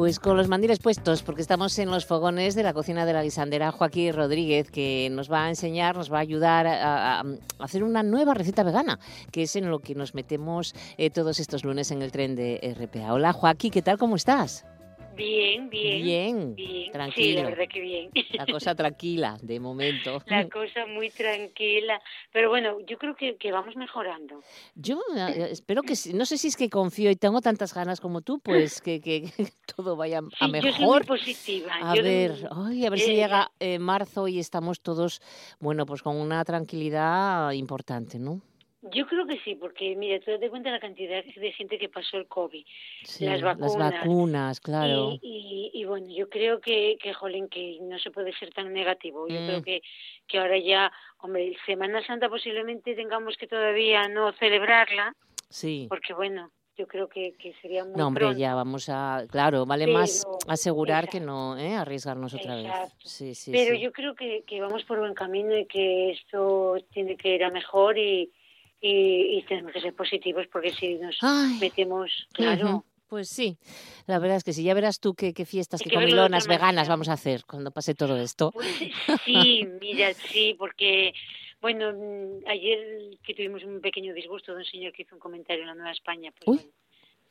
Pues 0.00 0.18
con 0.18 0.38
los 0.38 0.48
mandiles 0.48 0.78
puestos, 0.78 1.22
porque 1.22 1.42
estamos 1.42 1.78
en 1.78 1.90
los 1.90 2.06
fogones 2.06 2.54
de 2.54 2.62
la 2.62 2.72
cocina 2.72 3.04
de 3.04 3.12
la 3.12 3.22
guisandera 3.22 3.70
Joaquín 3.70 4.14
Rodríguez, 4.14 4.70
que 4.70 5.10
nos 5.12 5.30
va 5.30 5.44
a 5.44 5.48
enseñar, 5.50 5.94
nos 5.94 6.10
va 6.10 6.16
a 6.16 6.20
ayudar 6.22 6.66
a, 6.66 7.20
a- 7.20 7.24
hacer 7.58 7.84
una 7.84 8.02
nueva 8.02 8.32
receta 8.32 8.62
vegana, 8.62 8.98
que 9.30 9.42
es 9.42 9.56
en 9.56 9.68
lo 9.70 9.80
que 9.80 9.94
nos 9.94 10.14
metemos 10.14 10.74
eh, 10.96 11.10
todos 11.10 11.38
estos 11.38 11.66
lunes 11.66 11.90
en 11.90 12.00
el 12.00 12.12
tren 12.12 12.34
de 12.34 12.74
RPA. 12.80 13.12
Hola 13.12 13.34
Joaquín, 13.34 13.70
¿qué 13.72 13.82
tal? 13.82 13.98
¿Cómo 13.98 14.16
estás? 14.16 14.64
Bien, 15.16 15.68
bien. 15.68 16.02
Bien, 16.02 16.54
bien. 16.54 16.84
Sí, 16.86 16.92
tranquilo. 16.92 17.42
la 17.42 17.48
verdad 17.50 17.64
que 17.72 17.80
bien. 17.80 18.10
La 18.32 18.46
cosa 18.46 18.74
tranquila, 18.74 19.36
de 19.42 19.60
momento. 19.60 20.22
La 20.26 20.48
cosa 20.48 20.86
muy 20.86 21.10
tranquila. 21.10 22.00
Pero 22.32 22.48
bueno, 22.48 22.78
yo 22.86 22.96
creo 22.98 23.14
que, 23.16 23.36
que 23.36 23.52
vamos 23.52 23.76
mejorando. 23.76 24.42
Yo 24.74 25.00
eh, 25.16 25.48
espero 25.50 25.82
que, 25.82 25.96
sí. 25.96 26.12
no 26.12 26.24
sé 26.26 26.38
si 26.38 26.48
es 26.48 26.56
que 26.56 26.70
confío 26.70 27.10
y 27.10 27.16
tengo 27.16 27.40
tantas 27.40 27.74
ganas 27.74 28.00
como 28.00 28.20
tú, 28.22 28.38
pues 28.40 28.80
que, 28.80 29.00
que- 29.00 29.22
que 29.36 29.46
todo 29.76 29.96
vaya 29.96 30.18
a 30.18 30.22
Sí, 30.22 30.28
yo 30.30 30.38
soy 30.38 30.50
muy 30.50 30.52
mejor. 30.62 31.06
positiva. 31.06 31.72
A 31.80 31.94
Yo- 31.94 32.02
ver, 32.02 32.48
ay, 32.52 32.86
a 32.86 32.90
ver 32.90 32.98
si 33.00 33.10
eh, 33.12 33.16
llega 33.16 33.50
eh, 33.60 33.78
marzo 33.78 34.28
y 34.28 34.38
estamos 34.38 34.80
todos, 34.80 35.20
bueno, 35.58 35.86
pues 35.86 36.02
con 36.02 36.16
una 36.16 36.44
tranquilidad 36.44 37.50
importante, 37.52 38.18
¿no? 38.18 38.40
Yo 38.82 39.06
creo 39.06 39.26
que 39.26 39.38
sí, 39.40 39.56
porque 39.56 39.94
mira, 39.94 40.18
tú 40.20 40.30
date 40.30 40.48
cuenta 40.48 40.70
la 40.70 40.80
cantidad 40.80 41.22
de 41.22 41.52
gente 41.52 41.78
que 41.78 41.90
pasó 41.90 42.16
el 42.16 42.26
COVID. 42.26 42.64
Sí, 43.04 43.26
Las 43.26 43.42
Las 43.42 43.58
vacunas. 43.58 43.92
vacunas, 43.92 44.60
claro. 44.60 45.18
Y, 45.20 45.70
y, 45.74 45.80
y 45.80 45.84
bueno, 45.84 46.06
yo 46.08 46.30
creo 46.30 46.60
que, 46.60 46.96
que, 47.02 47.12
jolín, 47.12 47.48
que 47.48 47.78
no 47.82 47.98
se 47.98 48.10
puede 48.10 48.32
ser 48.38 48.54
tan 48.54 48.72
negativo. 48.72 49.28
Yo 49.28 49.38
Mm. 49.38 49.46
creo 49.46 49.62
que, 49.62 49.82
que 50.26 50.38
ahora 50.38 50.58
ya, 50.58 50.90
hombre, 51.18 51.54
Semana 51.66 52.02
Santa 52.06 52.30
posiblemente 52.30 52.94
tengamos 52.94 53.36
que 53.36 53.46
todavía 53.46 54.08
no 54.08 54.32
celebrarla, 54.32 55.14
Sí. 55.50 55.84
porque 55.90 56.14
bueno, 56.14 56.50
yo 56.78 56.86
creo 56.86 57.06
que, 57.06 57.34
que 57.36 57.52
sería 57.60 57.84
muy 57.84 57.96
No, 57.96 58.06
hombre, 58.06 58.22
pronto. 58.24 58.38
ya 58.40 58.54
vamos 58.54 58.88
a... 58.88 59.26
Claro, 59.30 59.66
vale 59.66 59.86
más 59.88 60.24
Pero- 60.24 60.38
asegurar 60.48 61.06
que 61.10 61.20
no 61.20 61.58
¿eh? 61.58 61.74
arriesgarnos 61.74 62.32
otra 62.32 62.54
vez. 62.56 62.72
Sí, 63.04 63.34
sí, 63.34 63.52
Pero 63.52 63.74
sí. 63.74 63.80
yo 63.82 63.92
creo 63.92 64.14
que, 64.14 64.42
que 64.46 64.58
vamos 64.62 64.84
por 64.84 64.98
buen 65.00 65.12
camino 65.12 65.54
y 65.58 65.66
que 65.66 66.12
esto 66.12 66.76
tiene 66.90 67.18
que 67.18 67.34
ir 67.34 67.44
a 67.44 67.50
mejor 67.50 67.98
y, 67.98 68.32
y, 68.80 69.38
y 69.38 69.42
tenemos 69.44 69.72
que 69.72 69.80
ser 69.80 69.94
positivos 69.94 70.46
porque 70.52 70.72
si 70.72 70.94
nos 70.94 71.16
Ay. 71.20 71.58
metemos, 71.60 72.10
claro. 72.32 72.84
Pues 73.08 73.28
sí, 73.28 73.58
la 74.06 74.20
verdad 74.20 74.36
es 74.36 74.44
que 74.44 74.52
sí, 74.52 74.62
ya 74.62 74.72
verás 74.72 75.00
tú 75.00 75.14
qué, 75.14 75.34
qué 75.34 75.44
fiestas, 75.44 75.82
qué 75.82 75.90
que 75.90 75.96
comilonas 75.96 76.46
veganas 76.46 76.88
vamos 76.88 77.08
a 77.08 77.14
hacer 77.14 77.44
cuando 77.44 77.72
pase 77.72 77.94
todo 77.96 78.16
esto. 78.16 78.52
Pues 78.52 78.68
sí, 79.24 79.66
mira, 79.80 80.14
sí, 80.14 80.54
porque, 80.56 81.12
bueno, 81.60 81.92
mm, 81.92 82.46
ayer 82.48 83.18
que 83.24 83.34
tuvimos 83.34 83.64
un 83.64 83.80
pequeño 83.80 84.14
disgusto 84.14 84.52
de 84.52 84.58
un 84.58 84.64
señor 84.64 84.92
que 84.92 85.02
hizo 85.02 85.16
un 85.16 85.20
comentario 85.20 85.62
en 85.62 85.68
la 85.70 85.74
Nueva 85.74 85.90
España 85.90 86.32
pues, 86.38 86.60
Uy. 86.64 86.70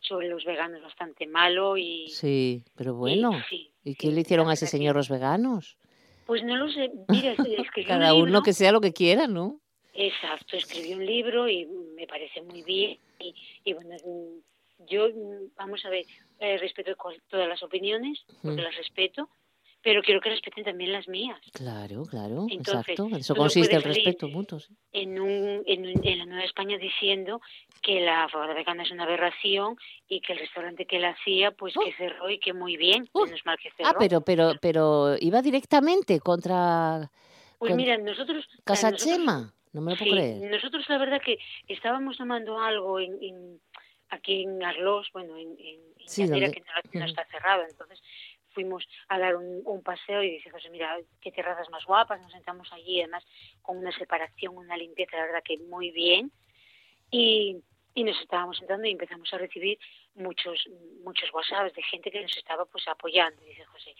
sobre 0.02 0.28
los 0.28 0.44
veganos 0.44 0.82
bastante 0.82 1.26
malo 1.28 1.78
y... 1.78 2.10
Sí, 2.10 2.62
pero 2.76 2.92
y- 2.92 2.96
bueno. 2.96 3.32
sí, 3.50 3.72
¿Y 3.86 3.92
sí, 3.92 3.96
qué 3.96 4.12
le 4.12 4.20
hicieron 4.20 4.50
a 4.50 4.54
ese 4.56 4.66
que- 4.66 4.72
señor 4.72 4.98
los 4.98 5.08
veganos? 5.08 5.78
Pues 6.26 6.44
no 6.44 6.58
lo 6.58 6.70
sé, 6.70 6.92
mira, 7.08 7.32
escribió 7.32 7.64
Cada 7.88 8.14
un 8.14 8.24
uno 8.24 8.42
que 8.42 8.52
sea 8.52 8.74
lo 8.74 8.82
que 8.82 8.92
quiera, 8.92 9.28
¿no? 9.28 9.62
Exacto, 10.02 10.56
escribió 10.56 10.96
un 10.96 11.06
libro 11.06 11.50
y 11.50 11.66
me 11.66 12.08
parece 12.08 12.42
muy 12.42 12.64
bien. 12.64 12.98
Y, 13.20 13.36
y 13.66 13.74
bueno, 13.74 13.98
yo, 14.88 15.10
vamos 15.58 15.84
a 15.84 15.90
ver, 15.90 16.06
eh, 16.40 16.58
respeto 16.58 16.96
todas 17.30 17.50
las 17.50 17.62
opiniones, 17.64 18.18
porque 18.42 18.62
Mm. 18.62 18.64
las 18.64 18.78
respeto, 18.78 19.28
pero 19.82 20.02
quiero 20.02 20.22
que 20.22 20.30
respeten 20.30 20.64
también 20.64 20.94
las 20.94 21.08
mías. 21.10 21.38
Claro, 21.52 22.04
claro, 22.06 22.48
Entonces, 22.50 22.88
exacto. 22.98 23.10
Eso 23.18 23.36
consiste 23.36 23.76
el 23.76 23.84
respeto 23.84 24.30
mutuo. 24.30 24.60
sí. 24.62 24.74
En, 24.94 25.20
un, 25.20 25.64
en, 25.66 25.86
un- 25.88 26.08
en 26.08 26.18
la 26.18 26.26
Nueva 26.26 26.44
España 26.46 26.78
diciendo 26.78 27.42
que 27.82 28.00
la 28.00 28.30
fabada 28.30 28.54
vegana 28.54 28.84
es 28.84 28.92
una 28.92 29.04
aberración 29.04 29.76
y 30.08 30.22
que 30.22 30.32
el 30.34 30.40
restaurante 30.40 30.86
que 30.86 31.00
la 31.00 31.10
hacía, 31.10 31.52
pues 31.52 31.76
Oh. 31.76 31.82
que 31.84 31.94
cerró 31.94 32.30
y 32.30 32.40
que 32.40 32.54
muy 32.54 32.78
bien, 32.78 33.10
Oh. 33.12 33.26
menos 33.26 33.46
mal 33.46 33.58
que 33.58 33.70
cerró. 33.72 33.90
Ah, 33.90 33.96
pero, 34.00 34.22
pero, 34.22 34.54
pero 34.62 35.16
iba 35.20 35.42
directamente 35.42 36.22
contra 36.22 37.10
Pues 37.58 37.76
mira, 37.76 37.98
nosotros... 37.98 38.46
o 38.66 39.58
No 39.74 39.82
me 39.82 39.92
lo 39.92 39.98
puedo 39.98 40.12
Sí, 40.12 40.18
creer. 40.18 40.52
nosotros 40.52 40.88
la 40.90 40.98
verdad 40.98 41.22
que 41.22 41.38
estábamos 41.68 42.18
tomando 42.18 42.60
algo 42.60 43.00
en, 43.00 43.18
en- 43.22 43.62
aquí 44.10 44.42
en 44.44 44.64
Arlos, 44.64 45.08
bueno, 45.14 45.38
en, 45.38 45.50
en, 45.60 45.80
en 46.00 46.08
Sí, 46.08 46.24
Llanera, 46.24 46.48
donde- 46.48 46.62
que 46.92 46.98
no, 47.00 47.06
está 47.06 47.26
cerrado, 47.26 47.64
entonces 47.70 48.02
fuimos 48.52 48.84
a 49.08 49.20
dar 49.20 49.36
un, 49.36 49.62
un 49.64 49.84
paseo 49.84 50.24
y 50.24 50.32
dice 50.32 50.50
José, 50.50 50.72
mira, 50.72 50.98
qué 51.22 51.32
terrazas 51.32 51.70
más 51.70 51.86
guapas, 51.86 52.20
nos 52.20 52.32
sentamos 52.32 52.72
allí, 52.74 53.00
además 53.02 53.24
con 53.62 53.78
una 53.78 53.92
separación, 53.96 54.58
una 54.58 54.76
limpieza, 54.76 55.18
la 55.18 55.26
verdad 55.28 55.44
que 55.44 55.60
muy 55.60 55.92
bien, 55.92 56.32
y, 57.12 57.58
y 57.94 58.04
nos 58.04 58.20
estábamos 58.20 58.58
sentando 58.58 58.88
y 58.88 58.92
empezamos 58.92 59.32
a 59.34 59.38
recibir 59.38 59.78
muchos 60.16 60.68
muchos 61.04 61.32
WhatsApps 61.34 61.76
de 61.76 61.84
gente 61.84 62.10
que 62.12 62.22
nos 62.22 62.36
estaba 62.36 62.66
pues 62.66 62.88
apoyando, 62.88 63.44
y 63.46 63.50
dice 63.50 63.66
José, 63.66 63.94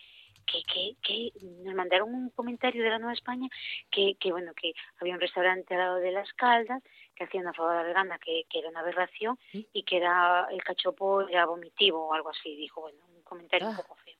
que, 0.46 0.62
que, 0.62 0.96
que 1.02 1.32
nos 1.64 1.74
mandaron 1.74 2.14
un 2.14 2.30
comentario 2.30 2.82
de 2.82 2.90
la 2.90 2.98
Nueva 2.98 3.14
España 3.14 3.48
que, 3.90 4.14
que 4.18 4.32
bueno 4.32 4.52
que 4.54 4.72
había 5.00 5.14
un 5.14 5.20
restaurante 5.20 5.74
al 5.74 5.80
lado 5.80 5.96
de 5.96 6.10
las 6.12 6.32
Caldas 6.34 6.82
que 7.14 7.24
hacía 7.24 7.40
una 7.40 7.52
fabada 7.52 7.82
vegana 7.82 8.18
que, 8.18 8.44
que 8.48 8.58
era 8.58 8.68
una 8.68 8.80
aberración 8.80 9.38
¿Mm? 9.52 9.60
y 9.72 9.82
que 9.84 9.96
era 9.98 10.46
el 10.50 10.62
cachopo 10.62 11.22
era 11.28 11.46
vomitivo 11.46 12.08
o 12.08 12.14
algo 12.14 12.30
así 12.30 12.56
dijo 12.56 12.80
bueno 12.82 12.98
un 13.14 13.22
comentario 13.22 13.68
Ah. 13.68 13.70
un 13.70 13.76
poco 13.76 13.94
feo 13.96 14.14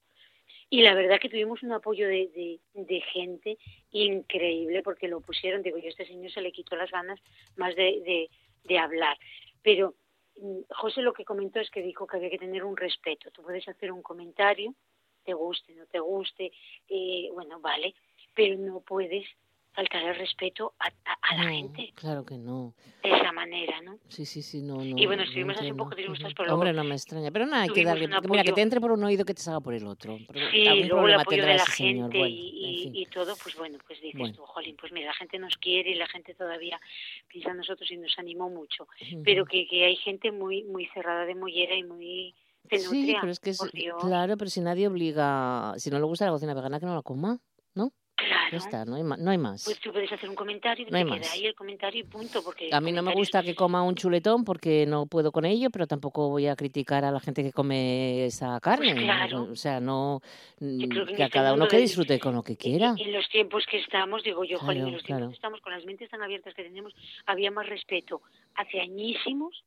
y 0.72 0.82
la 0.82 0.94
verdad 0.94 1.18
que 1.18 1.28
tuvimos 1.28 1.62
un 1.64 1.72
apoyo 1.72 2.06
de, 2.06 2.28
de, 2.28 2.60
de 2.74 3.00
gente 3.00 3.58
increíble 3.90 4.82
porque 4.82 5.08
lo 5.08 5.20
pusieron 5.20 5.62
digo 5.62 5.78
yo 5.78 5.88
este 5.88 6.06
señor 6.06 6.30
se 6.30 6.40
le 6.40 6.52
quitó 6.52 6.76
las 6.76 6.90
ganas 6.90 7.18
más 7.56 7.74
de, 7.74 8.00
de, 8.04 8.30
de 8.64 8.78
hablar 8.78 9.18
pero 9.62 9.94
mm, 10.40 10.60
José 10.70 11.02
lo 11.02 11.12
que 11.12 11.24
comentó 11.24 11.58
es 11.60 11.70
que 11.70 11.82
dijo 11.82 12.06
que 12.06 12.16
había 12.16 12.30
que 12.30 12.38
tener 12.38 12.64
un 12.64 12.76
respeto 12.76 13.30
tú 13.30 13.42
puedes 13.42 13.66
hacer 13.68 13.90
un 13.90 14.02
comentario 14.02 14.74
te 15.20 15.32
guste, 15.34 15.74
no 15.74 15.86
te 15.86 16.00
guste, 16.00 16.52
eh, 16.88 17.28
bueno, 17.32 17.60
vale, 17.60 17.94
pero 18.34 18.56
no 18.58 18.80
puedes 18.80 19.26
faltar 19.72 20.02
el 20.02 20.16
respeto 20.16 20.74
a, 20.80 20.86
a- 20.88 21.18
a 21.22 21.36
la 21.36 21.44
No, 21.44 21.50
gente 21.50 21.92
Claro 21.94 22.24
que 22.24 22.36
no. 22.36 22.74
de 23.04 23.10
esa 23.12 23.30
manera, 23.32 23.80
¿no? 23.82 23.98
Sí, 24.08 24.26
sí, 24.26 24.42
sí, 24.42 24.60
no, 24.62 24.84
no. 24.84 24.98
Y 24.98 25.06
bueno, 25.06 25.18
no 25.18 25.22
estuvimos 25.22 25.56
así 25.56 25.70
un 25.70 25.78
entiendo. 25.80 25.84
poco 25.84 25.94
pero 25.96 26.08
luego 26.08 26.54
Hombre, 26.54 26.72
no 26.72 26.82
me 26.84 26.94
extraña. 26.96 27.30
Pero 27.30 27.46
nada, 27.46 27.62
hay 27.62 27.68
que 27.70 27.84
darle. 27.84 28.06
un 28.06 28.10
porque 28.14 28.28
Mira, 28.30 28.42
que 28.42 28.52
te 28.52 28.60
entre 28.62 28.80
por 28.80 28.90
un 28.90 29.04
oído 29.04 29.24
que 29.24 29.32
te 29.32 29.40
salga 29.42 29.60
por 29.60 29.74
el 29.74 29.86
otro. 29.86 30.18
Sí, 30.50 30.66
algún 30.66 30.88
luego 30.88 31.06
el 31.08 31.14
apoyo 31.14 31.46
de 31.46 31.54
la 31.54 31.66
gente 31.66 32.18
Bueno, 32.18 32.26
y, 32.34 32.64
en 32.64 32.70
y- 32.74 32.82
fin. 32.82 32.96
y 32.96 33.06
todo, 33.06 33.36
pues 33.40 33.54
bueno, 33.56 33.78
pues 33.86 34.00
dices 34.00 34.18
Bueno. 34.18 34.34
tú, 34.34 34.42
jolín, 34.42 34.76
pues 34.76 34.90
mira, 34.90 35.06
la 35.06 35.14
gente 35.14 35.38
nos 35.38 35.56
quiere 35.58 35.90
y 35.90 35.94
la 35.94 36.08
gente 36.08 36.34
todavía 36.34 36.80
piensa 37.28 37.52
en 37.52 37.58
nosotros 37.58 37.88
y 37.92 37.96
nos 37.96 38.18
animó 38.18 38.50
mucho. 38.50 38.88
Pero 39.24 39.44
que, 39.46 39.68
que 39.68 39.84
hay 39.84 39.94
gente 39.96 40.32
muy 40.32 40.64
muy 40.64 40.86
cerrada 40.86 41.24
de 41.26 41.36
mollera 41.36 41.76
y 41.76 41.84
muy 41.84 42.34
penutria. 42.68 42.90
Sí, 43.14 43.16
pero 43.20 43.32
es 43.32 43.40
que 43.40 43.50
es, 43.50 43.58
por 43.58 43.70
Dios. 43.72 43.96
claro, 44.02 44.36
pero 44.36 44.50
si 44.50 44.60
nadie 44.60 44.86
obliga, 44.88 45.74
si 45.76 45.90
no 45.90 45.98
le 45.98 46.04
gusta 46.04 46.26
la 46.26 46.32
cocina 46.32 46.54
vegana, 46.54 46.78
que 46.80 46.86
no 46.86 46.94
la 46.94 47.02
coma, 47.02 47.38
¿no? 47.74 47.92
Claro. 48.16 48.48
Ya 48.52 48.58
está, 48.58 48.84
no 48.84 48.96
hay, 48.96 49.02
no 49.02 49.30
hay 49.30 49.38
más. 49.38 49.64
Pues 49.64 49.80
tú 49.80 49.92
puedes 49.92 50.12
hacer 50.12 50.28
un 50.28 50.34
comentario 50.34 50.84
que 50.84 50.90
No 50.90 50.98
hay 50.98 51.04
te 51.04 51.10
más. 51.10 51.20
queda 51.20 51.32
ahí 51.32 51.46
el 51.46 51.54
comentario 51.54 52.00
y 52.00 52.04
punto. 52.04 52.42
Porque 52.44 52.68
A 52.70 52.78
mí 52.80 52.92
no 52.92 53.02
me 53.02 53.14
gusta 53.14 53.42
que 53.42 53.54
coma 53.54 53.82
un 53.82 53.94
chuletón 53.94 54.44
porque 54.44 54.84
no 54.86 55.06
puedo 55.06 55.32
con 55.32 55.46
ello, 55.46 55.70
pero 55.70 55.86
tampoco 55.86 56.28
voy 56.28 56.46
a 56.46 56.54
criticar 56.54 57.02
a 57.06 57.10
la 57.12 57.20
gente 57.20 57.42
que 57.42 57.50
come 57.52 58.26
esa 58.26 58.60
carne. 58.60 58.92
Pues 58.92 59.04
claro. 59.04 59.44
O 59.50 59.56
sea, 59.56 59.80
no 59.80 60.20
que 60.58 60.66
en 60.66 60.90
que 60.90 60.98
a 61.22 61.26
este 61.26 61.30
cada 61.30 61.54
uno 61.54 61.66
que 61.66 61.76
de- 61.76 61.82
disfrute 61.82 62.18
con 62.20 62.34
lo 62.34 62.42
que 62.42 62.58
quiera. 62.58 62.94
En 62.98 63.12
los 63.12 63.26
tiempos 63.30 63.64
que 63.70 63.78
estamos, 63.78 64.22
digo 64.22 64.44
yo, 64.44 64.58
jolín, 64.58 64.82
en 64.82 64.84
Claro, 64.84 64.96
los 64.96 65.04
tiempos 65.04 65.16
claro. 65.20 65.28
que 65.30 65.34
estamos 65.36 65.60
con 65.62 65.72
las 65.72 65.84
mentes 65.86 66.10
tan 66.10 66.20
abiertas 66.22 66.52
que 66.54 66.62
tenemos, 66.64 66.92
había 67.24 67.50
más 67.50 67.66
respeto 67.68 68.20
hace 68.56 68.80
añísimos 68.82 69.64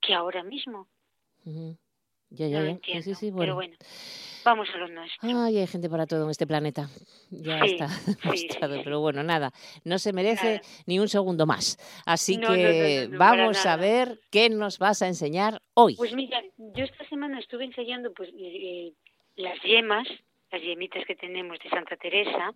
que 0.00 0.14
ahora 0.14 0.44
mismo. 0.44 0.86
Ujú. 1.44 1.76
Ya, 2.36 2.46
No 2.46 2.52
ya, 2.52 2.58
lo 2.60 2.64
ya. 2.66 2.70
entiendo. 2.72 3.02
Sí, 3.04 3.14
sí, 3.14 3.20
sí, 3.20 3.32
Pero 3.36 3.54
bueno. 3.54 3.54
bueno, 3.54 3.76
vamos 4.44 4.68
a 4.72 4.76
lo 4.78 4.88
nuestro. 4.88 5.28
Ay, 5.44 5.58
hay 5.58 5.66
gente 5.66 5.88
para 5.90 6.06
todo 6.06 6.24
en 6.24 6.30
este 6.30 6.46
planeta. 6.46 6.88
Ya 7.30 7.60
Sí, 7.64 7.72
está 7.74 7.88
demostrado. 8.22 8.74
sí. 8.76 8.80
Pero 8.84 9.00
bueno, 9.00 9.22
nada, 9.22 9.52
no 9.84 9.98
se 9.98 10.12
merece 10.12 10.46
Nada. 10.56 10.60
ni 10.86 10.98
un 10.98 11.08
segundo 11.08 11.46
más. 11.46 11.78
Así 12.06 12.36
No, 12.36 12.48
no, 12.50 12.54
que 12.54 13.00
no, 13.02 13.04
no, 13.06 13.12
no, 13.12 13.18
vamos 13.18 13.66
a 13.66 13.76
ver 13.76 14.20
qué 14.30 14.48
nos 14.50 14.78
vas 14.78 15.02
a 15.02 15.08
enseñar 15.08 15.60
hoy. 15.74 15.96
Pues 15.96 16.14
mira, 16.14 16.42
yo 16.56 16.84
esta 16.84 17.08
semana 17.08 17.38
estuve 17.40 17.64
ensayando 17.64 18.12
pues 18.12 18.30
eh, 18.38 18.92
las 19.36 19.60
yemas, 19.62 20.06
las 20.52 20.62
yemitas 20.62 21.04
que 21.06 21.16
tenemos 21.16 21.58
de 21.62 21.70
Santa 21.70 21.96
Teresa. 21.96 22.52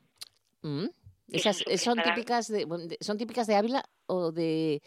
Mm. 0.62 0.86
Esas 1.32 1.58
son 1.58 1.72
eh, 1.72 1.78
son 1.78 2.02
típicas 2.02 2.48
de, 2.48 2.64
bueno, 2.64 2.86
de- 2.86 2.98
son 3.00 3.16
típicas 3.16 3.46
de 3.46 3.54
Ávila 3.54 3.84
o 4.06 4.32
de 4.32 4.82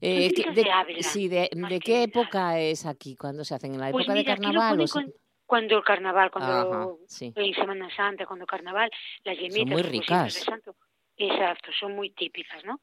eh, 0.00 0.28
típicas 0.28 0.54
que- 0.54 0.62
de 0.64 0.70
Ávila, 0.70 1.02
sí, 1.02 1.28
de, 1.28 1.48
de 1.52 1.80
qué 1.80 2.02
época 2.04 2.58
es 2.58 2.86
aquí 2.86 3.16
cuando 3.16 3.44
se 3.44 3.54
hacen 3.54 3.74
en 3.74 3.80
la 3.80 3.90
Pues 3.90 4.04
época 4.04 4.14
de 4.14 4.20
mira, 4.20 4.32
aquí 4.34 4.42
lo 4.42 4.46
carnaval 4.52 4.70
ponen 4.70 4.84
o 4.84 4.86
se- 4.86 4.92
con- 4.92 5.12
cuando 5.46 5.76
el 5.78 5.84
carnaval, 5.84 6.30
cuando 6.30 6.52
Ajá, 6.52 6.88
sí. 7.06 7.32
en 7.34 7.54
Semana 7.54 7.88
Santa, 7.96 8.26
cuando 8.26 8.44
carnaval, 8.46 8.90
las 9.24 9.36
yemitas, 9.38 9.66
muy 9.66 9.82
los 9.82 9.82
cositos 9.82 9.92
ricas. 10.08 10.34
de 10.34 10.40
santo. 10.40 10.76
Exacto, 11.16 11.70
son 11.78 11.96
muy 11.96 12.10
típicas, 12.10 12.64
¿no? 12.64 12.80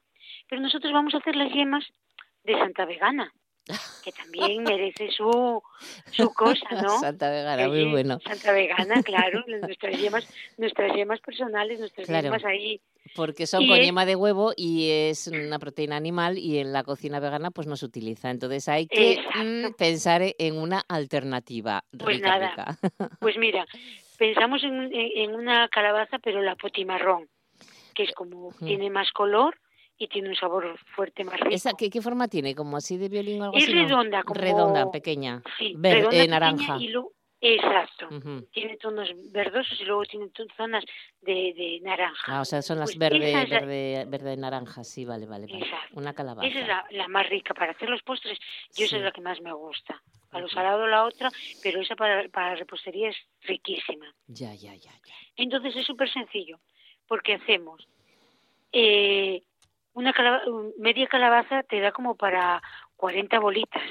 Pero 0.49 0.61
nosotros 0.61 0.91
vamos 0.91 1.13
a 1.13 1.19
hacer 1.19 1.35
las 1.35 1.51
yemas 1.53 1.85
de 2.43 2.53
Santa 2.53 2.85
Vegana, 2.85 3.31
que 4.03 4.11
también 4.11 4.63
merece 4.63 5.09
su, 5.11 5.61
su 6.11 6.33
cosa, 6.33 6.67
¿no? 6.81 6.99
Santa 6.99 7.29
Vegana, 7.29 7.67
muy 7.69 7.85
bueno. 7.85 8.19
Santa 8.25 8.51
Vegana, 8.51 9.01
claro, 9.03 9.43
nuestras 9.47 9.97
yemas, 9.99 10.27
nuestras 10.57 10.93
yemas 10.95 11.19
personales, 11.21 11.79
nuestras 11.79 12.07
Claro. 12.07 12.23
yemas 12.25 12.43
ahí. 12.45 12.81
Porque 13.15 13.45
son 13.47 13.61
Y 13.61 13.67
con 13.67 13.77
es- 13.77 13.85
yema 13.85 14.05
de 14.05 14.15
huevo 14.15 14.53
y 14.55 14.89
es 14.89 15.27
una 15.27 15.59
proteína 15.59 15.95
animal 15.95 16.37
y 16.37 16.57
en 16.59 16.73
la 16.73 16.83
cocina 16.83 17.19
vegana 17.19 17.51
pues 17.51 17.67
no 17.67 17.75
se 17.75 17.85
utiliza. 17.85 18.29
Entonces 18.31 18.67
hay 18.67 18.87
que 18.87 19.13
Exacto. 19.13 19.39
mm, 19.43 19.73
pensar 19.77 20.21
en 20.37 20.57
una 20.57 20.81
alternativa 20.87 21.83
Pues 21.97 22.19
nada, 22.21 22.49
rica. 22.49 22.77
Pues 23.19 23.35
mira, 23.39 23.65
pensamos 24.17 24.63
en, 24.63 24.89
en, 24.93 25.35
una 25.35 25.67
calabaza, 25.69 26.19
pero 26.19 26.41
la 26.41 26.55
potimarrón, 26.55 27.27
que 27.93 28.03
es 28.03 28.11
como, 28.13 28.51
tiene 28.59 28.89
más 28.89 29.11
color 29.11 29.55
y 29.97 30.07
tiene 30.09 30.27
un 30.29 30.35
sabor 30.35 30.77
fuerte 30.95 31.23
más 31.23 31.39
rico. 31.39 31.55
¿Esa, 31.55 31.71
qué, 31.77 31.89
qué 31.89 32.01
forma 32.01 32.27
tiene? 32.27 32.53
¿Como 32.53 32.75
así 32.75 32.97
de 32.97 33.07
violín 33.07 33.41
o 33.41 33.45
algo 33.45 33.57
Es 33.57 33.63
así? 33.63 33.73
no? 33.73 33.83
redonda, 33.83 34.23
como- 34.23 34.41
Redonda, 34.41 34.91
pequeña. 34.91 35.41
Sí, 35.57 35.73
Ver- 35.77 35.95
redonda, 35.97 36.15
eh, 36.17 36.19
pequeña 36.19 36.39
naranja. 36.39 36.77
y 36.81 36.87
luego- 36.89 37.11
exacto. 37.41 38.09
Tiene 38.51 38.77
tonos 38.77 39.09
verdosos 39.31 39.79
y 39.79 39.85
luego 39.85 40.03
tiene 40.05 40.29
zonas 40.57 40.83
de, 41.21 41.53
de 41.55 41.79
naranja. 41.83 42.37
Ah, 42.37 42.41
o 42.41 42.45
sea, 42.45 42.61
son 42.61 42.79
las 42.79 42.89
Pues 42.95 42.97
verde, 42.99 43.29
esa 43.29 43.41
es 43.43 43.49
la- 43.49 43.59
verde, 43.59 44.05
verde 44.07 44.37
naranja, 44.37 44.83
sí, 44.83 45.05
vale, 45.05 45.25
vale, 45.25 45.45
vale. 45.47 45.63
Exacto. 45.63 45.99
Una 45.99 46.13
calabaza. 46.13 46.47
Esa 46.47 46.59
es 46.61 46.67
la, 46.67 46.85
la 46.91 47.07
más 47.07 47.27
rica 47.29 47.53
para 47.53 47.71
hacer 47.71 47.89
los 47.89 48.01
postres. 48.03 48.39
Yo 48.75 48.85
esa 48.85 48.91
Sí. 48.91 48.95
es 48.97 49.01
la 49.03 49.11
que 49.11 49.21
más 49.21 49.39
me 49.41 49.53
gusta. 49.53 50.01
A 50.31 50.39
lo 50.39 50.49
salado 50.49 50.85
la 50.87 51.05
otra, 51.05 51.29
pero 51.63 51.81
esa 51.81 51.95
para, 51.95 52.27
para 52.29 52.55
repostería 52.55 53.09
es 53.09 53.17
riquísima. 53.43 54.13
Ya, 54.27 54.53
ya, 54.53 54.73
ya, 54.75 54.91
ya. 54.91 55.13
Entonces 55.37 55.75
es 55.77 55.85
súper 55.85 56.11
sencillo, 56.11 56.59
porque 57.07 57.35
hacemos 57.35 57.87
eh, 58.73 59.43
una 59.93 60.13
un- 60.47 60.73
media 60.77 61.07
calabaza 61.07 61.63
te 61.63 61.79
da 61.79 61.91
como 61.93 62.15
para 62.15 62.61
40 62.97 63.39
bolitas, 63.39 63.83